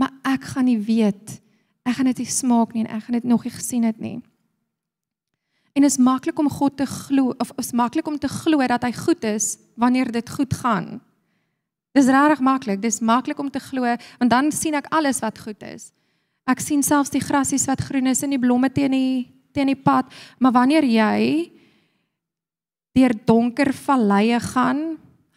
Maar 0.00 0.12
ek 0.34 0.52
gaan 0.54 0.68
nie 0.70 0.80
weet 0.80 1.40
ek 1.84 1.98
gaan 1.98 2.08
dit 2.08 2.22
nie 2.22 2.32
smaak 2.32 2.72
nie 2.72 2.84
en 2.86 2.94
ek 2.96 3.06
gaan 3.06 3.18
dit 3.18 3.26
nog 3.28 3.42
nie 3.44 3.52
gesien 3.52 3.84
het 3.84 3.98
nie. 4.00 4.16
En 5.76 5.84
is 5.84 5.98
maklik 6.00 6.38
om 6.40 6.48
God 6.48 6.78
te 6.78 6.86
glo 6.88 7.34
of 7.42 7.50
is 7.60 7.74
maklik 7.76 8.06
om 8.08 8.16
te 8.18 8.30
glo 8.30 8.64
dat 8.70 8.86
hy 8.86 8.92
goed 8.96 9.24
is 9.28 9.58
wanneer 9.76 10.08
dit 10.14 10.30
goed 10.30 10.54
gaan. 10.62 11.02
Dis 11.94 12.08
regtig 12.10 12.40
maklik. 12.40 12.80
Dis 12.82 13.02
maklik 13.04 13.38
om 13.38 13.50
te 13.50 13.60
glo 13.60 13.84
want 13.84 14.30
dan 14.30 14.48
sien 14.54 14.74
ek 14.78 14.88
alles 14.94 15.20
wat 15.20 15.38
goed 15.38 15.60
is. 15.66 15.90
Ek 16.48 16.60
sien 16.60 16.82
selfs 16.84 17.12
die 17.12 17.24
grasies 17.24 17.66
wat 17.68 17.84
groen 17.84 18.08
is 18.12 18.22
en 18.24 18.32
die 18.32 18.40
blomme 18.40 18.70
teen 18.72 18.96
die 18.96 19.30
teen 19.54 19.70
die 19.70 19.78
pad, 19.78 20.08
maar 20.42 20.50
wanneer 20.50 20.82
jy 20.82 21.52
deur 22.98 23.12
donker 23.22 23.70
valleie 23.70 24.40
gaan, 24.42 24.80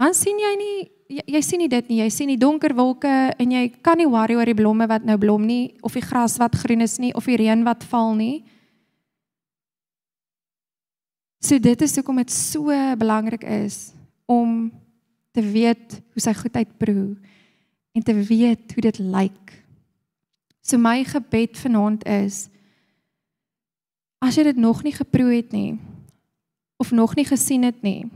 dan 0.02 0.16
sien 0.18 0.40
jy 0.42 0.54
nie 0.58 0.78
jy, 1.10 1.24
jy 1.26 1.42
sien 1.44 1.62
nie 1.64 1.72
dit 1.72 1.90
nie. 1.90 2.02
Jy 2.02 2.10
sien 2.14 2.32
die 2.32 2.40
donker 2.40 2.76
wolke 2.78 3.14
en 3.40 3.54
jy 3.54 3.68
kan 3.84 4.00
nie 4.00 4.10
worry 4.10 4.38
oor 4.38 4.50
die 4.50 4.58
blomme 4.58 4.88
wat 4.90 5.06
nou 5.08 5.18
blom 5.22 5.48
nie 5.48 5.76
of 5.86 5.96
die 5.98 6.06
gras 6.06 6.38
wat 6.42 6.58
groen 6.60 6.86
is 6.86 6.98
nie 7.02 7.14
of 7.18 7.28
die 7.30 7.40
reën 7.40 7.64
wat 7.68 7.86
val 7.92 8.14
nie. 8.18 8.44
So 11.44 11.60
dit 11.62 11.82
is 11.86 11.96
hoekom 11.96 12.20
dit 12.24 12.34
so 12.34 12.74
belangrik 13.00 13.46
is 13.46 13.94
om 14.28 14.68
te 15.32 15.44
weet 15.46 16.00
hoe 16.14 16.24
sy 16.24 16.34
goedheid 16.36 16.70
proe 16.82 17.16
en 17.96 18.04
te 18.04 18.14
weet 18.14 18.74
hoe 18.74 18.84
dit 18.90 19.00
lyk. 19.00 19.54
So 20.66 20.82
my 20.82 21.04
gebed 21.08 21.56
vanaand 21.62 22.04
is 22.10 22.48
as 24.20 24.36
jy 24.36 24.50
dit 24.50 24.60
nog 24.60 24.82
nie 24.84 24.96
geproe 24.96 25.38
het 25.38 25.54
nie 25.54 25.78
of 26.82 26.92
nog 26.92 27.16
nie 27.16 27.26
gesien 27.26 27.64
het 27.64 27.80
nie 27.86 28.10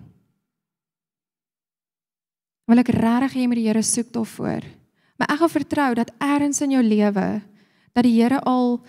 wil 2.72 2.82
ek 2.82 2.94
regtig 2.96 3.36
hê 3.36 3.44
jy 3.44 3.50
moet 3.52 3.60
die 3.60 3.68
Here 3.68 3.84
soek 3.84 4.10
daarvoor. 4.16 4.66
Maar 5.20 5.34
ek 5.36 5.42
gaan 5.44 5.54
vertrou 5.54 5.90
dat 6.00 6.12
eers 6.24 6.62
in 6.66 6.76
jou 6.78 6.84
lewe 6.84 7.30
dat 7.92 8.06
die 8.08 8.16
Here 8.16 8.40
al 8.48 8.80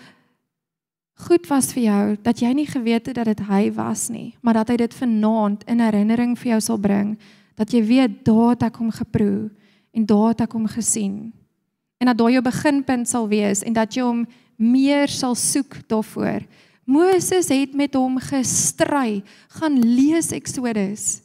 goed 1.27 1.47
was 1.51 1.73
vir 1.75 1.83
jou, 1.83 2.05
dat 2.23 2.41
jy 2.43 2.51
nie 2.55 2.67
geweet 2.67 3.11
het 3.11 3.19
dat 3.19 3.29
dit 3.31 3.43
hy 3.47 3.69
was 3.75 4.09
nie, 4.11 4.33
maar 4.43 4.61
dat 4.61 4.73
hy 4.73 4.77
dit 4.81 4.95
vanaand 4.95 5.63
in 5.71 5.83
herinnering 5.83 6.35
vir 6.39 6.55
jou 6.55 6.61
sal 6.63 6.81
bring 6.83 7.17
dat 7.59 7.71
jy 7.75 7.83
weet 7.85 8.23
daar 8.25 8.55
het 8.55 8.65
ek 8.71 8.79
hom 8.81 8.91
geproe 8.91 9.51
en 9.93 10.07
daar 10.09 10.33
het 10.33 10.47
ek 10.47 10.55
hom 10.57 10.67
gesien. 10.71 11.33
En 12.01 12.11
dat 12.11 12.19
daai 12.19 12.33
jou 12.39 12.43
beginpunt 12.43 13.07
sal 13.07 13.29
wees 13.31 13.63
en 13.63 13.77
dat 13.77 13.93
jy 13.95 14.07
hom 14.07 14.25
meer 14.57 15.11
sal 15.13 15.37
soek 15.39 15.83
daarvoor 15.91 16.47
Moses 16.85 17.49
het 17.49 17.75
met 17.79 17.95
hom 17.95 18.19
gestry. 18.19 19.23
Gaan 19.55 19.79
lees 19.79 20.33
Eksodus. 20.35 21.23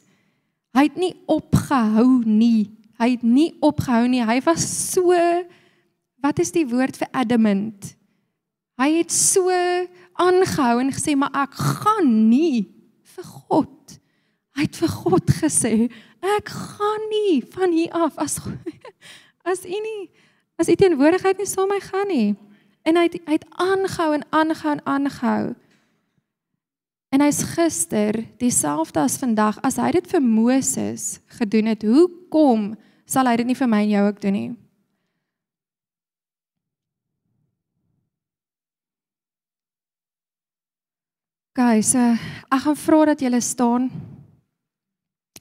Hy 0.77 0.83
het 0.85 0.97
nie 1.01 1.15
opgehou 1.25 2.21
nie. 2.29 2.69
Hy 3.01 3.15
het 3.15 3.23
nie 3.25 3.49
opgehou 3.65 4.05
nie. 4.11 4.21
Hy 4.21 4.37
was 4.45 4.65
so 4.93 5.13
wat 6.21 6.41
is 6.41 6.51
die 6.53 6.65
woord 6.69 6.97
vir 6.99 7.09
adamant? 7.17 7.93
Hy 8.77 8.89
het 8.99 9.13
so 9.13 9.49
aangehou 10.21 10.75
en 10.83 10.93
gesê 10.93 11.15
maar 11.17 11.33
ek 11.45 11.57
gaan 11.57 12.11
nie 12.29 12.67
vir 13.15 13.25
God. 13.25 13.97
Hy 14.57 14.67
het 14.67 14.77
vir 14.77 14.93
God 15.01 15.33
gesê 15.39 15.73
ek 16.37 16.49
gaan 16.53 17.09
nie 17.09 17.39
van 17.53 17.73
hier 17.73 17.93
af 17.93 18.17
as 18.21 18.37
as 19.49 19.65
u 19.65 19.81
nie 19.81 20.09
as 20.57 20.69
u 20.69 20.75
teenwoordigheid 20.77 21.37
nie 21.37 21.49
saam 21.49 21.69
met 21.69 21.81
my 21.81 21.87
gaan 21.89 22.11
nie. 22.13 22.29
En 22.85 22.97
hy 22.97 23.07
het 23.09 23.17
hy 23.25 23.37
het 23.39 23.49
aangehou 23.57 24.13
en 24.13 24.25
aangehou 24.29 24.77
en 24.77 24.85
aangehou. 24.85 25.43
En 27.09 27.23
hy's 27.23 27.39
gister 27.55 28.19
dieselfde 28.41 28.99
as 28.99 29.17
vandag 29.21 29.59
as 29.63 29.79
hy 29.79 29.93
dit 29.95 30.07
vir 30.11 30.23
Moses 30.23 31.19
gedoen 31.39 31.71
het. 31.71 31.85
Hoekom 31.87 32.73
sal 33.07 33.29
hy 33.29 33.37
dit 33.39 33.47
nie 33.47 33.55
vir 33.55 33.69
my 33.71 33.83
en 33.85 33.93
jou 33.93 34.07
ook 34.09 34.23
doen 34.25 34.35
nie? 34.35 34.49
Guys, 41.57 41.95
uh, 41.97 42.13
ek 42.53 42.67
gaan 42.67 42.77
vra 42.77 42.99
dat 43.09 43.21
julle 43.23 43.39
staan 43.41 43.87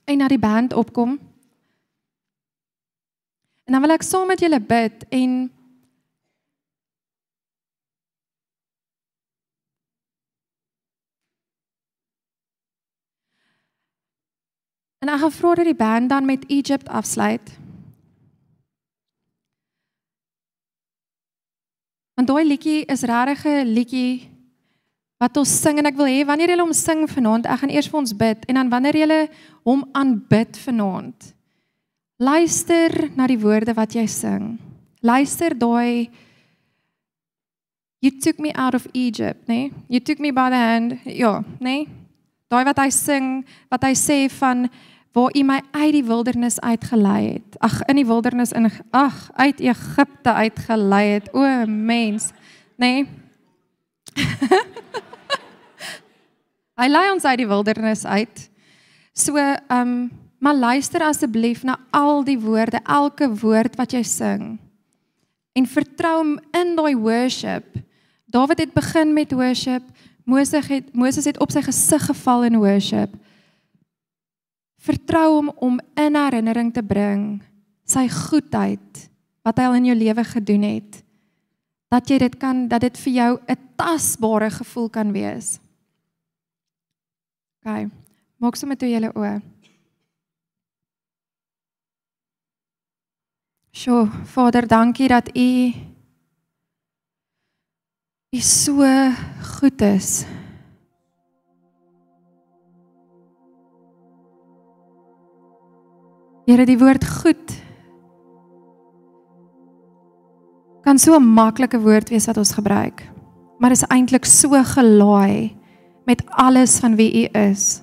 en 0.07 0.23
na 0.23 0.29
die 0.33 0.41
band 0.41 0.73
opkom. 0.73 1.19
En 3.67 3.75
dan 3.75 3.83
wil 3.83 3.93
ek 3.99 4.07
saam 4.07 4.31
met 4.31 4.41
julle 4.41 4.63
bid 4.63 5.03
en 5.13 5.35
En 15.07 15.13
ek 15.15 15.21
gaan 15.23 15.33
vra 15.39 15.55
dat 15.55 15.69
die 15.69 15.79
band 15.79 16.11
dan 16.11 16.25
met 16.27 16.47
Egypt 16.51 16.89
afsluit. 16.89 17.53
Want 22.19 22.27
daai 22.27 22.47
liedjie 22.49 22.81
is 22.91 23.05
regtig 23.07 23.45
'n 23.47 23.71
liedjie 23.71 24.29
wat 25.19 25.37
ons 25.37 25.61
sing 25.63 25.79
en 25.79 25.87
ek 25.87 25.95
wil 25.97 26.11
hê 26.11 26.27
wanneer 26.27 26.49
julle 26.49 26.67
hom 26.67 26.73
sing 26.73 27.07
vanaand, 27.11 27.47
ek 27.47 27.59
gaan 27.59 27.71
eers 27.71 27.89
vir 27.89 27.99
ons 27.99 28.17
bid 28.17 28.45
en 28.49 28.55
dan 28.55 28.69
wanneer 28.69 28.97
julle 28.97 29.29
hom 29.63 29.85
aanbid 29.93 30.59
vanaand, 30.59 31.35
luister 32.19 33.11
na 33.15 33.27
die 33.27 33.39
woorde 33.39 33.75
wat 33.75 33.95
jy 33.95 34.07
sing. 34.07 34.59
Luister 35.03 35.55
daai 35.55 36.11
You 38.01 38.11
took 38.21 38.39
me 38.39 38.53
out 38.55 38.75
of 38.75 38.87
Egypt, 38.93 39.49
né? 39.49 39.55
Nee? 39.55 39.73
You 39.89 40.01
took 40.01 40.19
me 40.19 40.31
by 40.31 40.51
the 40.51 40.57
hand. 40.57 40.99
Ja, 41.05 41.41
né? 41.41 41.47
Nee? 41.61 41.89
Daai 42.49 42.65
wat 42.65 42.79
hy 42.79 42.91
sing, 42.91 43.45
wat 43.69 43.83
hy 43.83 43.95
sê 43.95 44.31
van 44.31 44.69
waar 45.17 45.33
u 45.33 45.43
my 45.43 45.63
uit 45.71 45.95
die 45.97 46.05
wildernis 46.05 46.61
uitgelei 46.61 47.33
het. 47.33 47.57
Ag, 47.65 47.79
in 47.89 47.97
die 47.97 48.07
wildernis 48.07 48.53
in 48.53 48.69
ag, 48.91 49.31
uit 49.33 49.61
Egipte 49.65 50.33
uitgelei 50.33 51.07
het. 51.15 51.31
O 51.33 51.41
mens, 51.67 52.29
né? 52.77 52.91
Nee? 52.93 53.07
hy 56.81 56.89
lei 56.93 57.07
ons 57.15 57.25
uit 57.25 57.41
die 57.41 57.49
wildernis 57.49 58.05
uit. 58.05 58.45
So, 59.17 59.41
ehm, 59.41 59.57
um, 59.73 60.11
maar 60.39 60.55
luister 60.55 61.01
asseblief 61.01 61.63
na 61.65 61.79
al 61.97 62.21
die 62.25 62.37
woorde, 62.37 62.81
elke 62.85 63.31
woord 63.41 63.77
wat 63.81 63.97
jy 63.97 64.03
sing. 64.05 64.59
En 65.57 65.67
vertrou 65.67 66.17
hom 66.19 66.35
in 66.53 66.77
daai 66.77 66.93
worship. 66.93 67.81
Dawid 68.29 68.59
het 68.59 68.77
begin 68.77 69.17
met 69.17 69.33
worship. 69.33 69.83
Moses 70.29 70.69
het 70.69 70.93
Moses 70.93 71.25
het 71.25 71.41
op 71.41 71.51
sy 71.51 71.65
gesig 71.65 72.05
geval 72.05 72.45
in 72.45 72.61
worship. 72.61 73.17
Vertrou 74.87 75.27
hom 75.35 75.51
om 75.65 75.81
in 75.99 76.15
herinnering 76.15 76.71
te 76.75 76.83
bring 76.87 77.41
sy 77.87 78.07
goedheid 78.11 79.07
wat 79.47 79.59
hy 79.59 79.67
al 79.67 79.79
in 79.79 79.89
jou 79.91 79.97
lewe 79.99 80.25
gedoen 80.27 80.67
het. 80.67 81.03
Dat 81.91 82.09
jy 82.11 82.19
dit 82.23 82.39
kan 82.39 82.67
dat 82.71 82.83
dit 82.87 82.99
vir 83.05 83.13
jou 83.13 83.33
'n 83.47 83.59
tasbare 83.77 84.51
gevoel 84.51 84.89
kan 84.91 85.13
wees. 85.13 85.59
OK. 87.63 87.91
Maak 88.39 88.57
sommer 88.57 88.77
toe 88.77 88.89
julle 88.89 89.11
oë. 89.15 89.43
Sjoe, 93.77 94.07
Vader, 94.25 94.67
dankie 94.67 95.09
dat 95.09 95.29
U 95.37 95.73
U 98.37 98.41
so 98.41 98.85
goed 99.43 99.81
is. 99.81 100.25
Here, 106.47 106.63
die 106.63 106.79
woord 106.79 107.03
goed 107.23 107.63
kan 110.87 110.99
so 111.03 111.17
'n 111.19 111.27
maklike 111.35 111.81
woord 111.83 112.09
wees 112.15 112.27
wat 112.27 112.37
ons 112.37 112.53
gebruik. 112.55 113.03
Maar 113.59 113.71
is 113.71 113.83
eintlik 113.91 114.25
so 114.25 114.55
gelaai 114.63 115.57
met 116.07 116.23
alles 116.31 116.79
van 116.79 116.95
wie 116.95 117.11
U 117.23 117.39
is. 117.39 117.83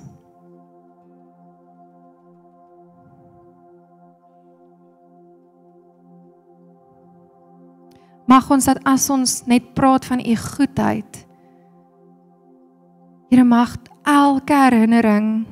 Mag 8.25 8.49
ons 8.51 8.65
dat 8.65 8.79
as 8.83 9.09
ons 9.09 9.45
net 9.45 9.73
praat 9.73 10.05
van 10.05 10.19
u 10.19 10.35
goedheid. 10.35 11.27
Here 13.29 13.43
mag 13.43 13.75
elke 14.03 14.53
herinnering 14.53 15.45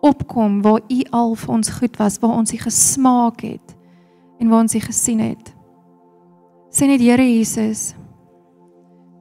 opkom 0.00 0.60
waar 0.62 0.80
u 0.88 1.00
al 1.10 1.34
vir 1.34 1.54
ons 1.54 1.70
goed 1.78 1.96
was, 1.98 2.18
waar 2.22 2.36
ons 2.36 2.52
u 2.54 2.58
gesmaak 2.62 3.42
het 3.46 3.74
en 4.38 4.48
waar 4.48 4.62
ons 4.66 4.74
u 4.74 4.80
gesien 4.80 5.20
het. 5.20 5.54
Sê 6.70 6.86
net 6.86 7.02
Here 7.02 7.24
Jesus, 7.24 7.94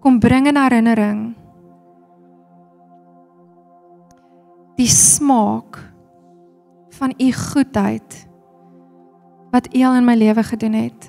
kom 0.04 0.20
bring 0.20 0.48
in 0.48 0.60
herinnering 0.60 1.22
die 4.78 4.90
smaak 4.92 5.80
van 7.00 7.14
u 7.18 7.32
goedheid 7.34 8.28
wat 9.52 9.70
u 9.74 9.84
al 9.84 9.96
in 9.98 10.06
my 10.06 10.14
lewe 10.16 10.44
gedoen 10.44 10.76
het. 10.78 11.08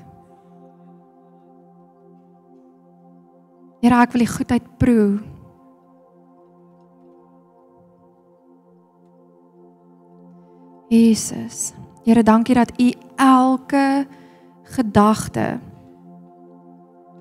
Here, 3.83 3.99
ek 4.01 4.15
wil 4.15 4.25
die 4.25 4.31
goedheid 4.31 4.71
proe. 4.81 5.19
Jesus. 10.89 11.73
Here, 12.05 12.23
dankie 12.23 12.55
dat 12.55 12.73
U 12.81 12.93
elke 13.17 14.07
gedagte 14.63 15.59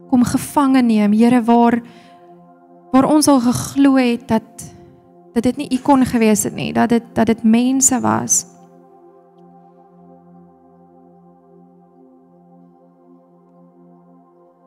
kom 0.07 0.23
gevange 0.23 0.81
neem. 0.81 1.11
Here, 1.11 1.44
waar 1.44 1.81
waar 2.91 3.03
ons 3.03 3.27
al 3.27 3.39
geglo 3.44 3.95
het 3.99 4.27
dat 4.27 4.44
dat 5.34 5.44
dit 5.44 5.57
nie 5.57 5.68
U 5.76 5.77
kon 5.84 6.06
gewees 6.06 6.44
het 6.48 6.56
nie, 6.56 6.72
dat 6.73 6.89
dit 6.89 7.03
dat 7.14 7.27
dit 7.27 7.44
mense 7.44 7.99
was. 7.99 8.45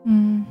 Mm. 0.04 0.44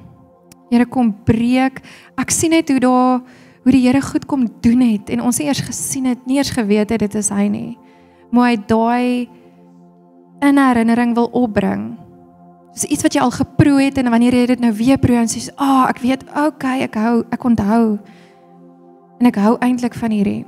Here 0.69 0.85
kom 0.85 1.13
breek. 1.23 1.81
Ek 2.17 2.33
sien 2.33 2.49
net 2.49 2.69
hoe 2.69 2.79
daar 2.79 3.21
hoe 3.63 3.71
die 3.71 3.85
Here 3.85 4.01
goed 4.01 4.25
kom 4.25 4.47
doen 4.61 4.81
het 4.81 5.09
en 5.09 5.21
ons 5.21 5.37
het 5.37 5.47
eers 5.47 5.61
gesien 5.61 6.05
het, 6.09 6.25
nie 6.25 6.37
eers 6.37 6.49
geweet 6.49 6.89
het 6.89 6.99
dit 6.99 7.15
is 7.15 7.29
hy 7.29 7.47
nie. 7.47 7.77
Maar 8.31 8.49
hy 8.49 8.57
daai 8.67 9.29
in 10.39 10.57
herinnering 10.57 11.15
wil 11.15 11.29
opbring. 11.35 11.97
Dis 12.73 12.85
iets 12.85 13.03
wat 13.03 13.13
jy 13.13 13.21
al 13.21 13.33
geproe 13.33 13.81
het 13.81 13.97
en 13.97 14.09
wanneer 14.09 14.33
jy 14.37 14.45
dit 14.53 14.59
nou 14.63 14.71
weer 14.73 14.97
proe 14.97 15.17
en 15.17 15.27
sê, 15.27 15.49
"Ag, 15.55 15.67
oh, 15.67 15.89
ek 15.89 15.99
weet, 15.99 16.23
okay, 16.47 16.81
ek 16.81 16.95
hou, 16.95 17.23
ek 17.31 17.43
onthou." 17.43 17.99
En 19.19 19.25
ek 19.25 19.35
hou 19.35 19.57
eintlik 19.59 19.93
van 19.93 20.11
hierdie. 20.11 20.45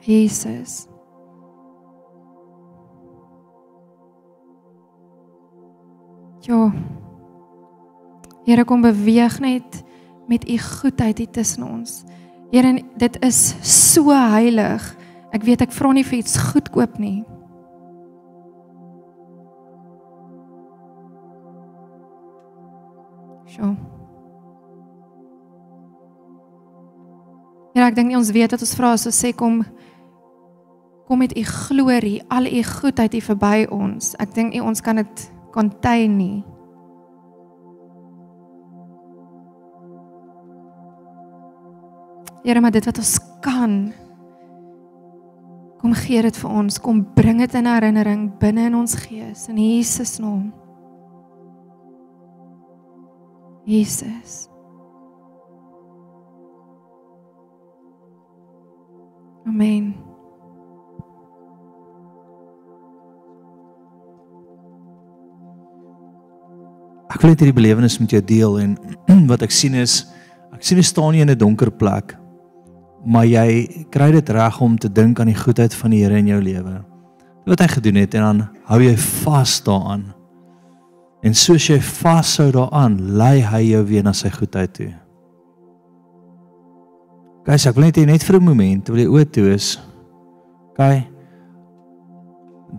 Jesus. 0.00 0.86
Ja. 6.40 6.72
Here 8.44 8.64
kom 8.64 8.80
beweeg 8.80 9.40
net 9.40 9.82
met 10.28 10.48
u 10.48 10.58
goedheid 10.58 11.18
hier 11.18 11.30
tussen 11.30 11.62
ons. 11.62 12.04
Here, 12.50 12.82
dit 12.96 13.24
is 13.24 13.54
so 13.62 14.10
heilig. 14.10 14.96
Ek 15.30 15.44
weet 15.46 15.62
ek 15.62 15.74
vra 15.74 15.92
nie 15.94 16.02
vir 16.02 16.18
iets 16.18 16.34
goedkoop 16.50 16.98
nie. 16.98 17.20
Sjoe. 23.50 23.76
Ja, 27.78 27.86
ek 27.86 27.94
dink 27.94 28.10
nie 28.10 28.18
ons 28.18 28.32
weet 28.34 28.50
wat 28.50 28.66
ons 28.66 28.74
vra 28.74 28.96
as 28.96 29.06
ons 29.06 29.22
sê 29.22 29.30
kom 29.30 29.62
kom 31.06 31.22
met 31.22 31.32
u 31.34 31.42
glorie, 31.42 32.20
al 32.30 32.46
u 32.46 32.60
goedheid 32.62 33.14
hier 33.14 33.24
verby 33.26 33.64
ons. 33.74 34.12
Ek 34.22 34.34
dink 34.34 34.54
nie 34.54 34.62
ons 34.62 34.82
kan 34.82 34.98
dit 34.98 35.22
contain 35.54 36.12
nie. 36.18 36.42
Here, 42.44 42.60
maar 42.60 42.72
dit 42.72 42.84
wat 42.84 42.98
ons 42.98 43.18
kan 43.40 43.92
kom 45.80 45.96
gee 45.96 46.20
dit 46.22 46.36
vir 46.36 46.52
ons, 46.52 46.78
kom 46.82 47.00
bring 47.16 47.40
dit 47.40 47.54
in 47.56 47.68
herinnering 47.68 48.28
binne 48.40 48.68
in 48.68 48.76
ons 48.76 48.94
gees 49.00 49.46
in 49.48 49.56
Jesus 49.56 50.18
naam. 50.20 50.50
Jesus. 53.64 54.44
Amen. 59.48 59.94
Ek 67.10 67.22
wil 67.22 67.32
net 67.32 67.40
hierdie 67.42 67.56
belewenis 67.56 67.96
met 68.00 68.12
jou 68.12 68.20
deel 68.24 68.58
en 68.60 68.76
wat 69.32 69.42
ek 69.48 69.54
sien 69.54 69.74
is 69.80 70.02
ek 70.54 70.66
sien 70.66 70.78
jy 70.78 70.84
staan 70.86 71.14
nie 71.16 71.24
in 71.24 71.32
'n 71.32 71.40
donker 71.40 71.72
plek 71.72 72.20
maar 73.04 73.26
jy 73.26 73.84
kry 73.92 74.10
dit 74.12 74.30
reg 74.36 74.60
om 74.60 74.78
te 74.78 74.90
dink 74.92 75.20
aan 75.20 75.30
die 75.32 75.38
goedheid 75.38 75.74
van 75.74 75.90
die 75.94 76.02
Here 76.04 76.18
in 76.20 76.30
jou 76.30 76.40
lewe. 76.42 76.80
Wat 77.48 77.62
hy 77.64 77.68
gedoen 77.72 78.00
het 78.02 78.14
en 78.14 78.26
dan 78.26 78.42
hou 78.68 78.80
jy 78.82 78.96
vas 78.96 79.60
daaraan. 79.64 80.10
En 81.24 81.36
soos 81.36 81.66
jy 81.68 81.80
vashou 81.84 82.50
daaraan, 82.52 82.96
lei 83.16 83.40
hy 83.44 83.62
jou 83.72 83.84
weer 83.88 84.04
na 84.04 84.12
sy 84.16 84.30
goedheid 84.32 84.72
toe. 84.76 84.90
Guys, 87.48 87.66
ek 87.66 87.76
wil 87.76 87.88
net 87.88 87.96
net 88.06 88.24
vir 88.24 88.36
'n 88.36 88.48
oomblik, 88.48 88.88
wil 88.88 89.00
jy 89.00 89.08
oë 89.08 89.30
toe 89.32 89.54
is. 89.54 89.78
Kyk. 90.76 91.08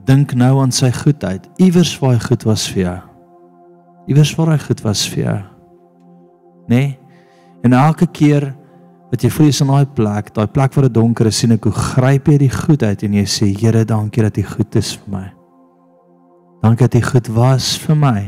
Dink 0.05 0.33
nou 0.33 0.61
aan 0.61 0.71
sy 0.71 0.91
goedheid. 0.91 1.49
Iewers 1.59 1.99
waar 1.99 2.13
hy 2.13 2.19
goed 2.19 2.43
was 2.43 2.67
vir 2.71 2.83
jou. 2.83 2.99
Iewers 4.07 4.35
waar 4.35 4.51
hy 4.51 4.57
goed 4.57 4.81
was 4.81 5.09
vir 5.09 5.23
jou. 5.23 5.39
Nê? 6.67 6.75
Nee? 6.75 6.99
En 7.63 7.73
elke 7.73 8.07
keer 8.07 8.55
wat 9.11 9.25
jy 9.25 9.29
jy's 9.43 9.59
in 9.59 9.67
daai 9.67 9.85
plek, 9.91 10.31
daai 10.31 10.47
plek 10.47 10.75
waar 10.75 10.87
dit 10.87 10.95
donker 10.95 11.27
is, 11.27 11.41
sien 11.41 11.51
ek 11.51 11.65
hoe 11.67 11.75
gryp 11.75 12.29
jy 12.31 12.37
die 12.45 12.51
goedheid 12.53 13.01
en 13.03 13.17
jy 13.19 13.25
sê 13.27 13.49
Here, 13.51 13.83
dankie 13.85 14.23
dat 14.23 14.37
U 14.39 14.43
goed 14.47 14.77
is 14.79 14.93
vir 15.01 15.11
my. 15.11 15.25
Dankie 16.63 16.87
dat 16.87 16.95
U 16.95 17.01
goed 17.09 17.31
was 17.35 17.73
vir 17.83 17.97
my. 17.99 18.21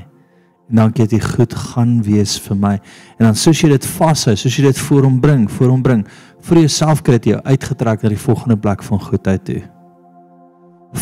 En 0.67 0.81
dankie 0.81 1.05
dat 1.07 1.15
U 1.15 1.21
goed 1.23 1.55
gaan 1.55 1.93
wees 2.03 2.35
vir 2.43 2.59
my. 2.59 2.73
En 3.15 3.29
dan 3.29 3.39
soos 3.39 3.61
jy 3.63 3.69
dit 3.71 3.87
vashou, 3.93 4.35
soos 4.35 4.57
jy 4.59 4.65
dit 4.67 4.81
voor 4.89 5.07
hom 5.07 5.21
bring, 5.23 5.45
voor 5.55 5.71
hom 5.71 5.85
bring, 5.85 6.03
vir 6.43 6.59
jouself 6.65 7.03
kry 7.05 7.15
dit 7.21 7.31
jou 7.31 7.39
uitgetrek 7.47 8.03
na 8.03 8.11
die 8.11 8.19
volgende 8.19 8.59
plek 8.59 8.83
van 8.83 8.99
goedheid 9.05 9.47
toe. 9.47 9.61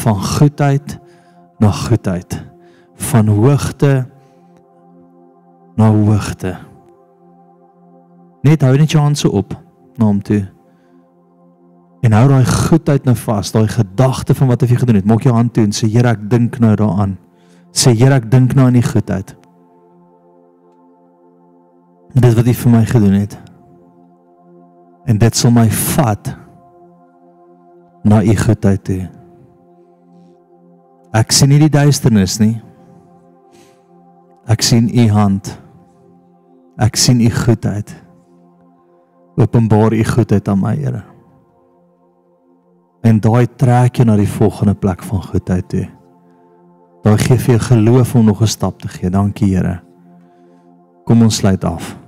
Van 0.03 0.22
goedheid 0.38 0.98
na 1.62 1.74
goedheid. 1.74 2.38
Van 3.10 3.34
hoogte 3.34 4.06
na 5.80 5.90
hoogte. 5.90 6.53
Net 8.45 8.62
hou 8.62 8.76
net 8.78 8.94
jou 8.94 9.02
hand 9.02 9.18
so 9.18 9.34
op 9.41 9.58
na 9.97 10.05
hom 10.05 10.22
toe. 10.22 10.43
En 12.01 12.15
hou 12.18 12.23
daai 12.31 12.45
goedheid 12.45 13.05
nou 13.05 13.15
vas, 13.15 13.51
daai 13.53 13.68
gedagte 13.69 14.34
van 14.38 14.49
wat 14.49 14.63
hy 14.65 14.76
gedoen 14.76 14.97
het. 15.01 15.05
Maak 15.09 15.26
jou 15.27 15.35
hand 15.35 15.53
toe 15.53 15.68
en 15.68 15.76
sê 15.76 15.89
Here, 15.91 16.15
ek 16.15 16.26
dink 16.31 16.57
nou 16.59 16.73
daaraan. 16.76 17.18
Sê 17.72 17.93
Here, 17.93 18.18
ek 18.18 18.31
dink 18.31 18.55
nou 18.57 18.65
aan 18.69 18.80
die 18.80 18.85
goedheid. 18.85 19.35
Dit 22.11 22.35
wat 22.35 22.49
hy 22.49 22.55
vir 22.57 22.73
my 22.73 22.84
gedoen 22.89 23.18
het. 23.22 23.38
En 25.07 25.22
dit 25.22 25.38
sal 25.38 25.53
my 25.53 25.68
vat 25.95 26.34
na 28.03 28.23
u 28.26 28.35
goedheid 28.35 28.84
toe. 28.84 29.01
Ek 31.15 31.34
sien 31.35 31.51
nie 31.51 31.59
die 31.61 31.72
duisternis 31.72 32.38
nie. 32.41 32.55
Ek 34.49 34.63
sien 34.65 34.88
u 34.89 35.07
hand. 35.13 35.51
Ek 36.81 36.97
sien 36.97 37.22
u 37.22 37.30
goedheid. 37.30 37.91
Openbaar 39.36 39.94
u 39.94 40.03
goedheid 40.03 40.48
aan 40.48 40.60
my, 40.60 40.76
Here. 40.76 41.03
En 43.02 43.20
daai 43.20 43.48
trek 43.58 43.95
jou 43.95 44.06
na 44.08 44.16
die 44.16 44.30
volgende 44.30 44.74
plek 44.74 45.03
van 45.03 45.24
goedheid 45.24 45.70
toe. 45.70 45.88
Daai 47.02 47.18
gee 47.18 47.38
vir 47.38 47.56
jou 47.56 47.64
geloof 47.70 48.16
om 48.16 48.26
nog 48.26 48.41
'n 48.41 48.48
stap 48.48 48.80
te 48.80 48.88
gee. 48.88 49.10
Dankie, 49.10 49.56
Here. 49.56 49.82
Kom 51.06 51.22
ons 51.22 51.36
sluit 51.36 51.64
af. 51.64 52.01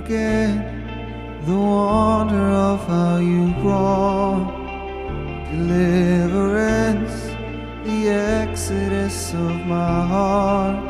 Forget 0.00 0.54
the 1.44 1.56
wonder 1.56 2.48
of 2.68 2.86
how 2.86 3.16
you 3.18 3.52
brought 3.62 4.46
deliverance, 5.50 7.16
the 7.84 8.08
exodus 8.08 9.32
of 9.34 9.66
my 9.66 10.06
heart. 10.06 10.84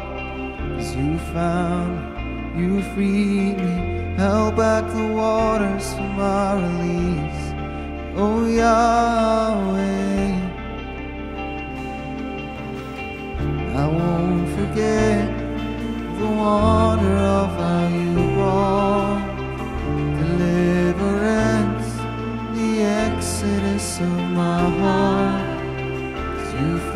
As 0.79 0.95
you 0.95 1.19
found, 1.33 2.59
you 2.59 2.83
freed 2.93 3.57
me, 3.57 4.15
held 4.17 4.57
back 4.57 4.85
the 4.93 5.07
waters 5.07 5.95
for 5.95 6.11
my 6.23 6.55
release. 6.65 7.45
Oh 8.17 8.47
Yahweh, 8.47 10.33
I 13.75 13.87
won't 13.87 14.49
forget 14.57 15.27
the 16.19 16.27
wonder 16.27 17.17
of 17.17 17.58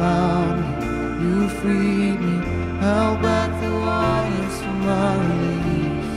found 0.02 0.58
me, 0.60 0.70
you 1.22 1.48
freed 1.60 2.18
me, 2.26 2.36
held 2.80 3.22
back 3.22 3.50
the 3.62 3.70
waters 3.86 4.56
from 4.62 4.78
my 4.90 5.14
release. 5.30 6.14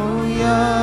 Oh 0.00 0.20
Yahweh, 0.40 0.77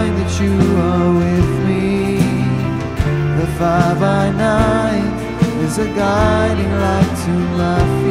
sign 0.00 0.14
that 0.20 0.32
you 0.40 0.54
are 0.88 1.10
with 1.22 1.50
me. 1.68 2.16
The 3.38 3.46
fire 3.58 3.96
by 4.06 4.30
night 4.30 5.16
is 5.64 5.78
a 5.78 5.88
guiding 6.02 6.72
light 6.84 7.12
to 7.24 7.32
my 7.60 7.80
feet. 8.00 8.09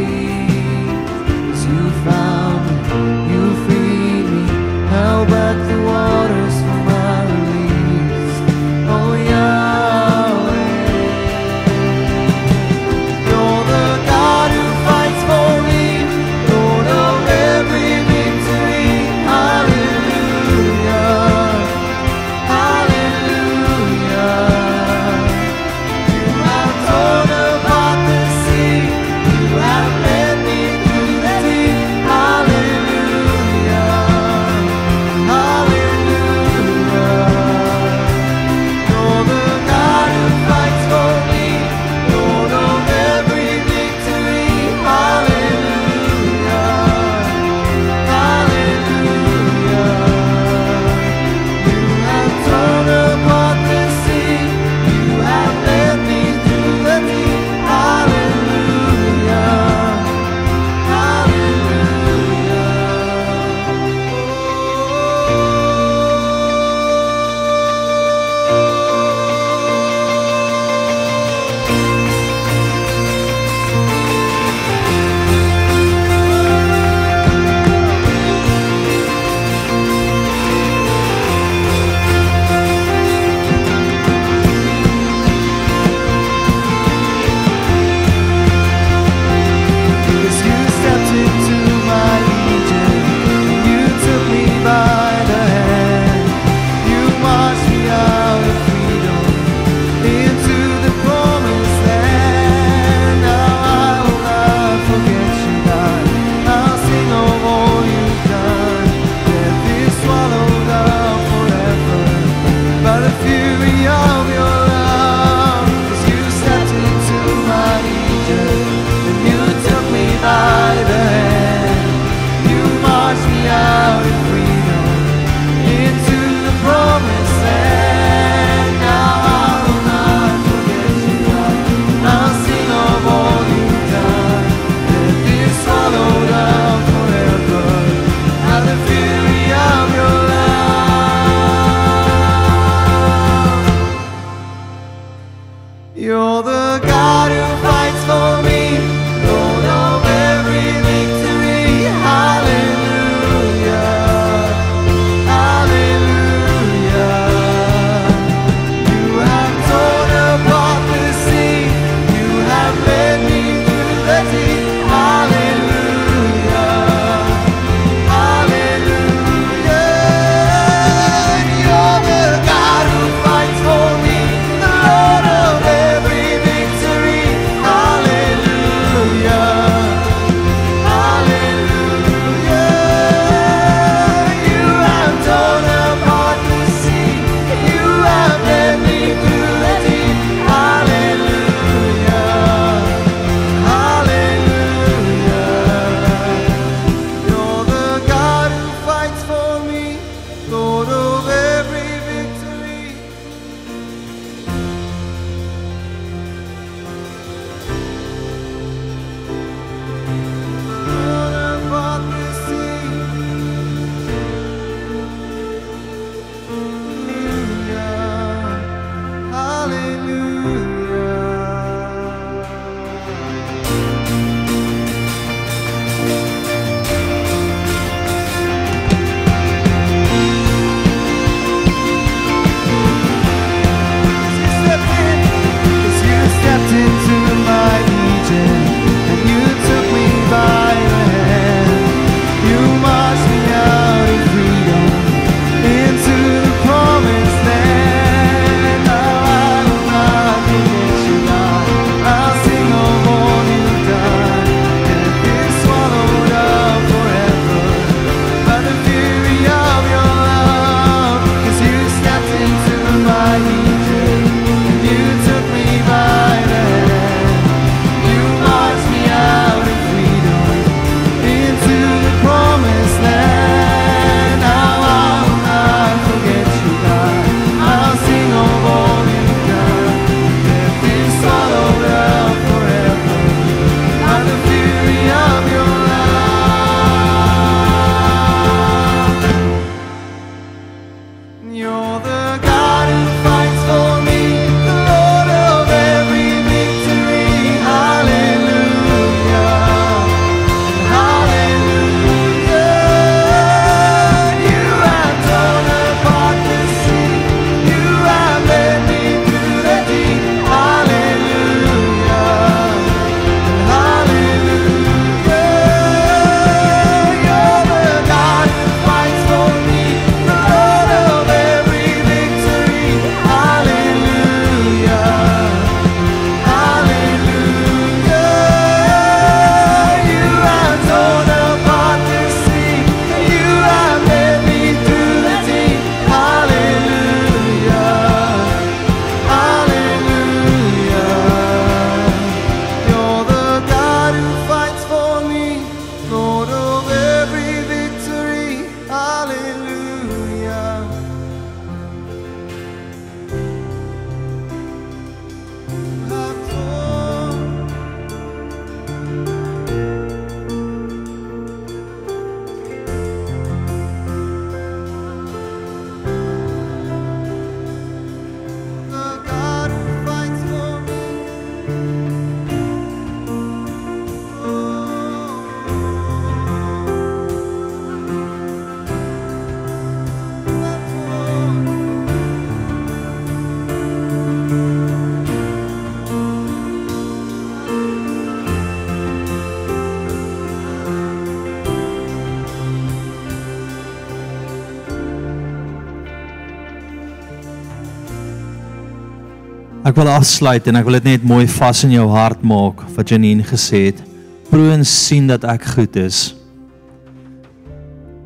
Ek 399.89 399.97
wil 399.97 400.09
afsluit 400.11 400.67
en 400.69 400.77
ek 400.77 400.85
wil 400.85 400.99
dit 400.99 401.05
net 401.15 401.23
mooi 401.25 401.47
vas 401.49 401.79
in 401.87 401.95
jou 401.95 402.03
hart 402.11 402.43
maak 402.45 402.83
wat 402.93 403.09
Janine 403.09 403.41
gesê 403.47 403.87
het. 403.87 404.03
Proe 404.51 404.75
en 404.75 404.83
sien 404.85 405.25
dat 405.31 405.47
ek 405.49 405.65
goed 405.65 405.97
is. 405.97 406.19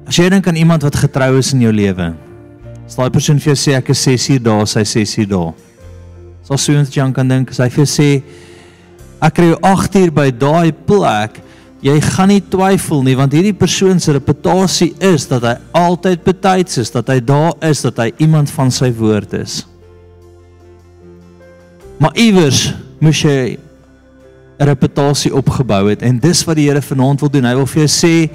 As 0.03 0.19
jy 0.19 0.27
dink 0.34 0.49
aan 0.49 0.60
iemand 0.60 0.84
wat 0.84 0.99
getrou 0.99 1.38
is 1.40 1.53
in 1.56 1.64
jou 1.64 1.72
lewe. 1.72 2.10
As 2.84 2.99
daai 2.99 3.07
persoon 3.15 3.40
vir 3.40 3.53
jou 3.53 3.57
sê 3.61 3.77
ek 3.80 3.94
is 3.95 4.03
6 4.03 4.27
uur 4.35 4.44
daar, 4.49 4.68
sy 4.68 4.84
6 4.91 5.15
uur 5.23 5.31
daar. 5.38 5.49
Sal 6.44 6.60
so 6.60 6.76
iemand 6.76 6.99
jy 6.99 7.10
kan 7.15 7.31
dink 7.31 7.56
as 7.56 7.64
hy 7.64 7.72
vir 7.72 7.85
jou 7.85 7.90
sê 7.95 8.11
ek 9.23 9.40
kry 9.40 9.52
jou 9.53 9.64
8 9.72 9.99
uur 10.03 10.15
by 10.19 10.30
daai 10.35 10.76
plek, 10.91 11.40
jy 11.80 11.99
gaan 12.11 12.34
nie 12.35 12.44
twyfel 12.44 13.07
nie 13.07 13.15
want 13.15 13.31
hierdie 13.31 13.56
persoon 13.56 14.03
se 14.03 14.11
reputasie 14.11 14.91
is 14.99 15.31
dat 15.31 15.48
hy 15.48 15.60
altyd 15.80 16.27
betyds 16.27 16.84
is, 16.84 16.91
dat 16.91 17.07
hy 17.07 17.22
daar 17.23 17.53
is, 17.64 17.88
dat 17.88 18.03
hy 18.03 18.11
iemand 18.19 18.52
van 18.52 18.68
sy 18.68 18.91
woord 18.99 19.40
is. 19.40 19.61
Maar 21.98 22.15
iewers 22.18 22.74
moes 22.99 23.22
jy 23.22 23.57
'n 24.60 24.65
reputasie 24.65 25.34
opgebou 25.34 25.90
het 25.90 26.02
en 26.02 26.20
dis 26.20 26.44
wat 26.44 26.56
die 26.56 26.68
Here 26.70 26.82
vanaand 26.82 27.20
wil 27.20 27.30
doen. 27.30 27.45
Hy 27.45 27.56
wil 27.56 27.65
vir 27.65 27.88
jou 27.88 27.91
sê 27.91 28.30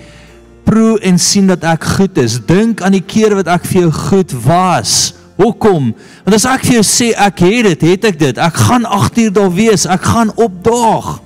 proe 0.64 0.98
en 1.00 1.18
sien 1.18 1.46
dat 1.46 1.64
ek 1.64 1.84
goed 1.84 2.18
is. 2.18 2.40
Dink 2.46 2.82
aan 2.82 2.92
die 2.92 3.04
kere 3.04 3.34
wat 3.34 3.48
ek 3.48 3.64
vir 3.64 3.80
jou 3.80 3.92
goed 3.92 4.32
was. 4.44 5.14
Hoekom? 5.38 5.94
Want 6.24 6.34
as 6.34 6.44
ek 6.44 6.66
vir 6.66 6.74
jou 6.80 6.84
sê 6.84 7.12
ek 7.14 7.38
het 7.46 7.64
dit, 7.64 7.80
het 7.92 8.04
ek 8.04 8.18
dit. 8.18 8.38
Ek 8.38 8.54
gaan 8.54 8.84
8 8.84 9.18
uur 9.18 9.32
daar 9.32 9.54
wees. 9.54 9.86
Ek 9.86 10.02
gaan 10.02 10.32
opdaag. 10.34 11.20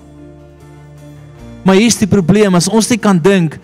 Maar 1.65 1.79
hier's 1.79 1.97
die 1.97 2.11
probleem, 2.11 2.55
as 2.55 2.69
ons 2.69 2.91
nie 2.91 2.99
kan 2.99 3.19
dink 3.23 3.59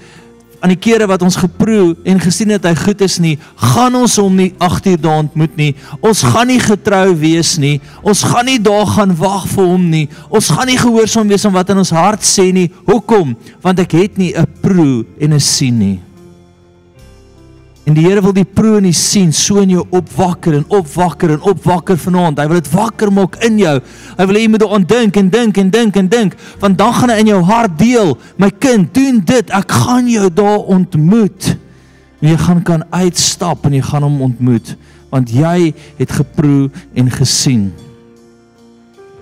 aan 0.61 0.73
die 0.73 0.81
kere 0.81 1.07
wat 1.07 1.23
ons 1.23 1.39
geproe 1.39 1.95
en 2.09 2.21
gesien 2.23 2.51
het 2.55 2.65
hy 2.67 2.75
goed 2.79 3.05
is 3.07 3.19
nie, 3.23 3.37
gaan 3.75 3.95
ons 3.99 4.17
hom 4.21 4.35
nie 4.39 4.51
8 4.59 4.91
uur 4.93 5.01
daar 5.05 5.23
ontmoet 5.23 5.55
nie. 5.57 5.71
Ons 6.01 6.25
gaan 6.27 6.51
nie 6.51 6.61
getrou 6.63 7.15
wees 7.21 7.57
nie. 7.63 7.77
Ons 8.03 8.25
gaan 8.27 8.49
nie 8.51 8.59
daar 8.63 8.87
gaan 8.87 9.15
wag 9.19 9.47
vir 9.53 9.71
hom 9.71 9.87
nie. 9.93 10.09
Ons 10.29 10.51
gaan 10.55 10.71
nie 10.71 10.79
gehoorsaam 10.81 11.31
wees 11.31 11.47
aan 11.47 11.57
wat 11.57 11.71
in 11.71 11.85
ons 11.85 11.95
hart 11.95 12.27
sê 12.27 12.51
nie. 12.53 12.69
Hoekom? 12.89 13.37
Want 13.63 13.87
ek 13.87 13.93
het 13.93 14.19
nie 14.19 14.35
'n 14.35 14.47
proe 14.63 15.07
en 15.21 15.35
'n 15.35 15.41
sien 15.41 15.79
nie. 15.79 16.08
En 17.89 17.97
die 17.97 18.05
Here 18.05 18.20
wil 18.20 18.35
die 18.36 18.44
proe 18.44 18.77
en 18.82 18.85
die 18.85 18.97
sien 18.97 19.31
so 19.32 19.62
in 19.62 19.70
jou 19.73 19.82
opwakker 19.97 20.59
en 20.59 20.66
opwakker 20.77 21.32
en 21.39 21.44
opwakker 21.48 21.97
vanaand. 21.97 22.43
Hy 22.43 22.44
wil 22.51 22.60
dit 22.60 22.69
wakker 22.74 23.12
maak 23.16 23.39
in 23.47 23.56
jou. 23.62 23.78
Hy 24.19 24.27
wil 24.28 24.36
hê 24.36 24.43
jy 24.43 24.51
moet 24.52 24.62
daaraan 24.65 24.85
dink 24.90 25.16
en 25.16 25.31
dink 25.32 25.60
en 25.62 25.70
dink 25.73 25.97
en 25.97 26.10
dink, 26.12 26.36
want 26.60 26.77
dan 26.77 26.93
gaan 26.98 27.15
hy 27.15 27.16
in 27.23 27.32
jou 27.32 27.40
hart 27.48 27.78
deel. 27.81 28.12
My 28.36 28.51
kind, 28.52 28.93
doen 28.93 29.23
dit. 29.24 29.52
Ek 29.56 29.73
gaan 29.86 30.10
jou 30.12 30.28
daar 30.28 30.69
ontmoet. 30.69 31.55
En 32.20 32.28
jy 32.28 32.36
gaan 32.44 32.62
kan 32.66 32.85
uitstap 32.93 33.65
en 33.65 33.77
jy 33.78 33.82
gaan 33.86 34.05
hom 34.05 34.23
ontmoet, 34.27 34.74
want 35.09 35.31
jy 35.32 35.73
het 36.01 36.16
geproe 36.19 36.66
en 36.98 37.12
gesien. 37.15 37.69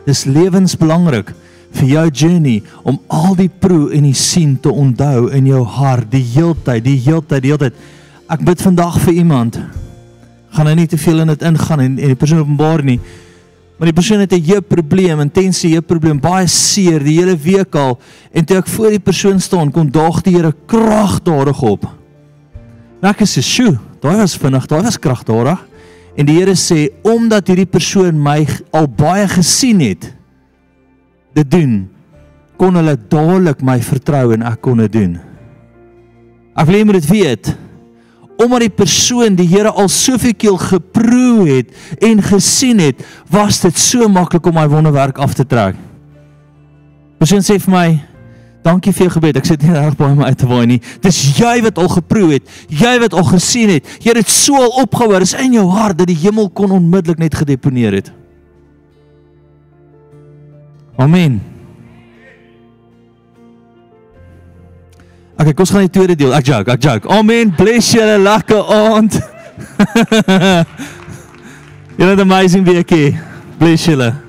Dis 0.09 0.24
lewensbelangrik 0.26 1.34
vir 1.76 1.90
jou 1.90 2.06
journey 2.09 2.62
om 2.88 2.98
al 3.12 3.36
die 3.38 3.51
proe 3.52 3.93
en 3.94 4.09
die 4.09 4.16
sien 4.16 4.56
te 4.62 4.72
onthou 4.72 5.28
in 5.36 5.51
jou 5.51 5.60
hart 5.76 6.09
die 6.10 6.24
heeltyd, 6.24 6.82
die 6.86 6.97
heeltyd, 7.05 7.44
die 7.44 7.52
heeltyd. 7.52 7.86
Ek 8.27 8.43
bid 8.43 8.59
vandag 8.59 8.97
vir 9.05 9.20
iemand. 9.23 9.57
Gaan 10.57 10.66
hy 10.66 10.74
nie 10.81 10.89
te 10.90 10.98
veel 10.98 11.23
in 11.23 11.31
dit 11.31 11.43
ingaan 11.47 11.82
en 11.85 11.93
en 11.94 12.11
die 12.11 12.19
persoon 12.19 12.43
openbaar 12.43 12.82
nie. 12.82 12.98
Maar 13.78 13.90
die 13.93 13.94
persoon 13.94 14.20
het 14.24 14.32
'n 14.32 14.43
heupprobleem, 14.43 15.20
intense 15.20 15.69
heupprobleem, 15.69 16.19
baie 16.20 16.47
seer 16.47 16.98
die 17.05 17.19
hele 17.20 17.36
week 17.36 17.74
al 17.74 18.01
en 18.32 18.44
toe 18.44 18.57
ek 18.57 18.66
voor 18.66 18.90
die 18.90 18.98
persoon 18.98 19.40
staan, 19.40 19.70
kon 19.70 19.90
daag 19.90 20.23
die 20.23 20.35
Here 20.35 20.53
kragtadig 20.66 21.62
op. 21.62 21.85
En 23.03 23.09
ek 23.09 23.20
sê, 23.20 23.43
"Sjoe, 23.43 23.78
daai 24.01 24.16
was 24.16 24.36
vinnig, 24.36 24.66
daai 24.66 24.82
was 24.82 24.98
kragtadig." 24.98 25.59
En 26.16 26.27
die 26.27 26.39
Here 26.39 26.55
sê, 26.55 26.89
"Omdat 27.03 27.47
hierdie 27.47 27.66
persoon 27.66 28.23
my 28.23 28.47
al 28.73 28.89
baie 28.89 29.28
gesien 29.28 29.81
het, 29.81 30.15
dit 31.35 31.51
doen, 31.51 31.89
kon 32.57 32.74
hulle 32.74 32.97
dadelik 33.09 33.62
my 33.62 33.81
vertrou 33.81 34.32
en 34.32 34.43
ek 34.43 34.61
kon 34.61 34.78
dit 34.78 34.93
doen." 34.93 35.20
Ek 36.57 36.66
wil 36.66 36.74
hê 36.74 36.85
moet 36.85 36.94
dit 36.94 37.07
weet 37.07 37.57
omdat 38.37 38.67
die 38.67 38.73
persoon 38.73 39.37
die 39.39 39.49
Here 39.49 39.71
al 39.73 39.89
soveel 39.93 40.35
keer 40.37 40.59
geproe 40.61 41.47
het 41.49 42.03
en 42.05 42.23
gesien 42.23 42.83
het, 42.83 43.01
was 43.33 43.61
dit 43.65 43.79
so 43.81 44.09
maklik 44.09 44.47
om 44.47 44.55
my 44.59 44.67
wonderwerk 44.69 45.19
af 45.19 45.35
te 45.35 45.47
trek. 45.47 45.79
Persoon 47.17 47.41
sê 47.41 47.57
vir 47.59 47.73
my, 47.73 48.01
"Dankie 48.63 48.93
vir 48.93 49.07
jou 49.07 49.11
gebed. 49.11 49.37
Ek 49.37 49.45
sit 49.45 49.63
nie 49.63 49.73
reg 49.73 49.97
baie 49.97 50.15
my 50.15 50.25
uit 50.25 50.39
te 50.39 50.47
waai 50.47 50.67
nie. 50.67 50.81
Dis 51.01 51.39
jy 51.39 51.63
wat 51.63 51.79
al 51.79 51.89
geproe 51.89 52.33
het, 52.33 52.43
jy 52.69 52.99
wat 53.01 53.15
al 53.15 53.25
gesien 53.25 53.69
het. 53.69 53.85
Jy 54.01 54.09
het 54.09 54.15
dit 54.15 54.29
so 54.29 54.55
al 54.55 54.83
opgehou, 54.83 55.19
dis 55.19 55.35
in 55.35 55.53
jou 55.53 55.69
hart 55.69 55.99
dat 55.99 56.07
die 56.07 56.17
hemel 56.17 56.51
kon 56.51 56.71
onmiddellik 56.71 57.19
net 57.19 57.35
gedeponeer 57.35 57.93
het." 57.93 58.13
Amen. 60.99 61.56
Okay, 65.37 65.53
kom 65.53 65.67
ons 65.67 65.71
gaan 65.71 65.85
die 65.85 65.93
tweede 65.93 66.15
deel. 66.17 66.33
Ek 66.33 66.47
joke, 66.49 66.73
ek 66.73 66.81
joke. 66.83 67.09
Amen. 67.13 67.51
Bless 67.59 67.91
julle 67.93 68.17
lekker 68.25 68.65
aand. 68.73 69.19
Julle 71.97 72.11
het 72.11 72.19
'n 72.21 72.29
amazing 72.29 72.65
weekie. 72.65 73.17
Bless 73.59 73.85
julle. 73.85 74.26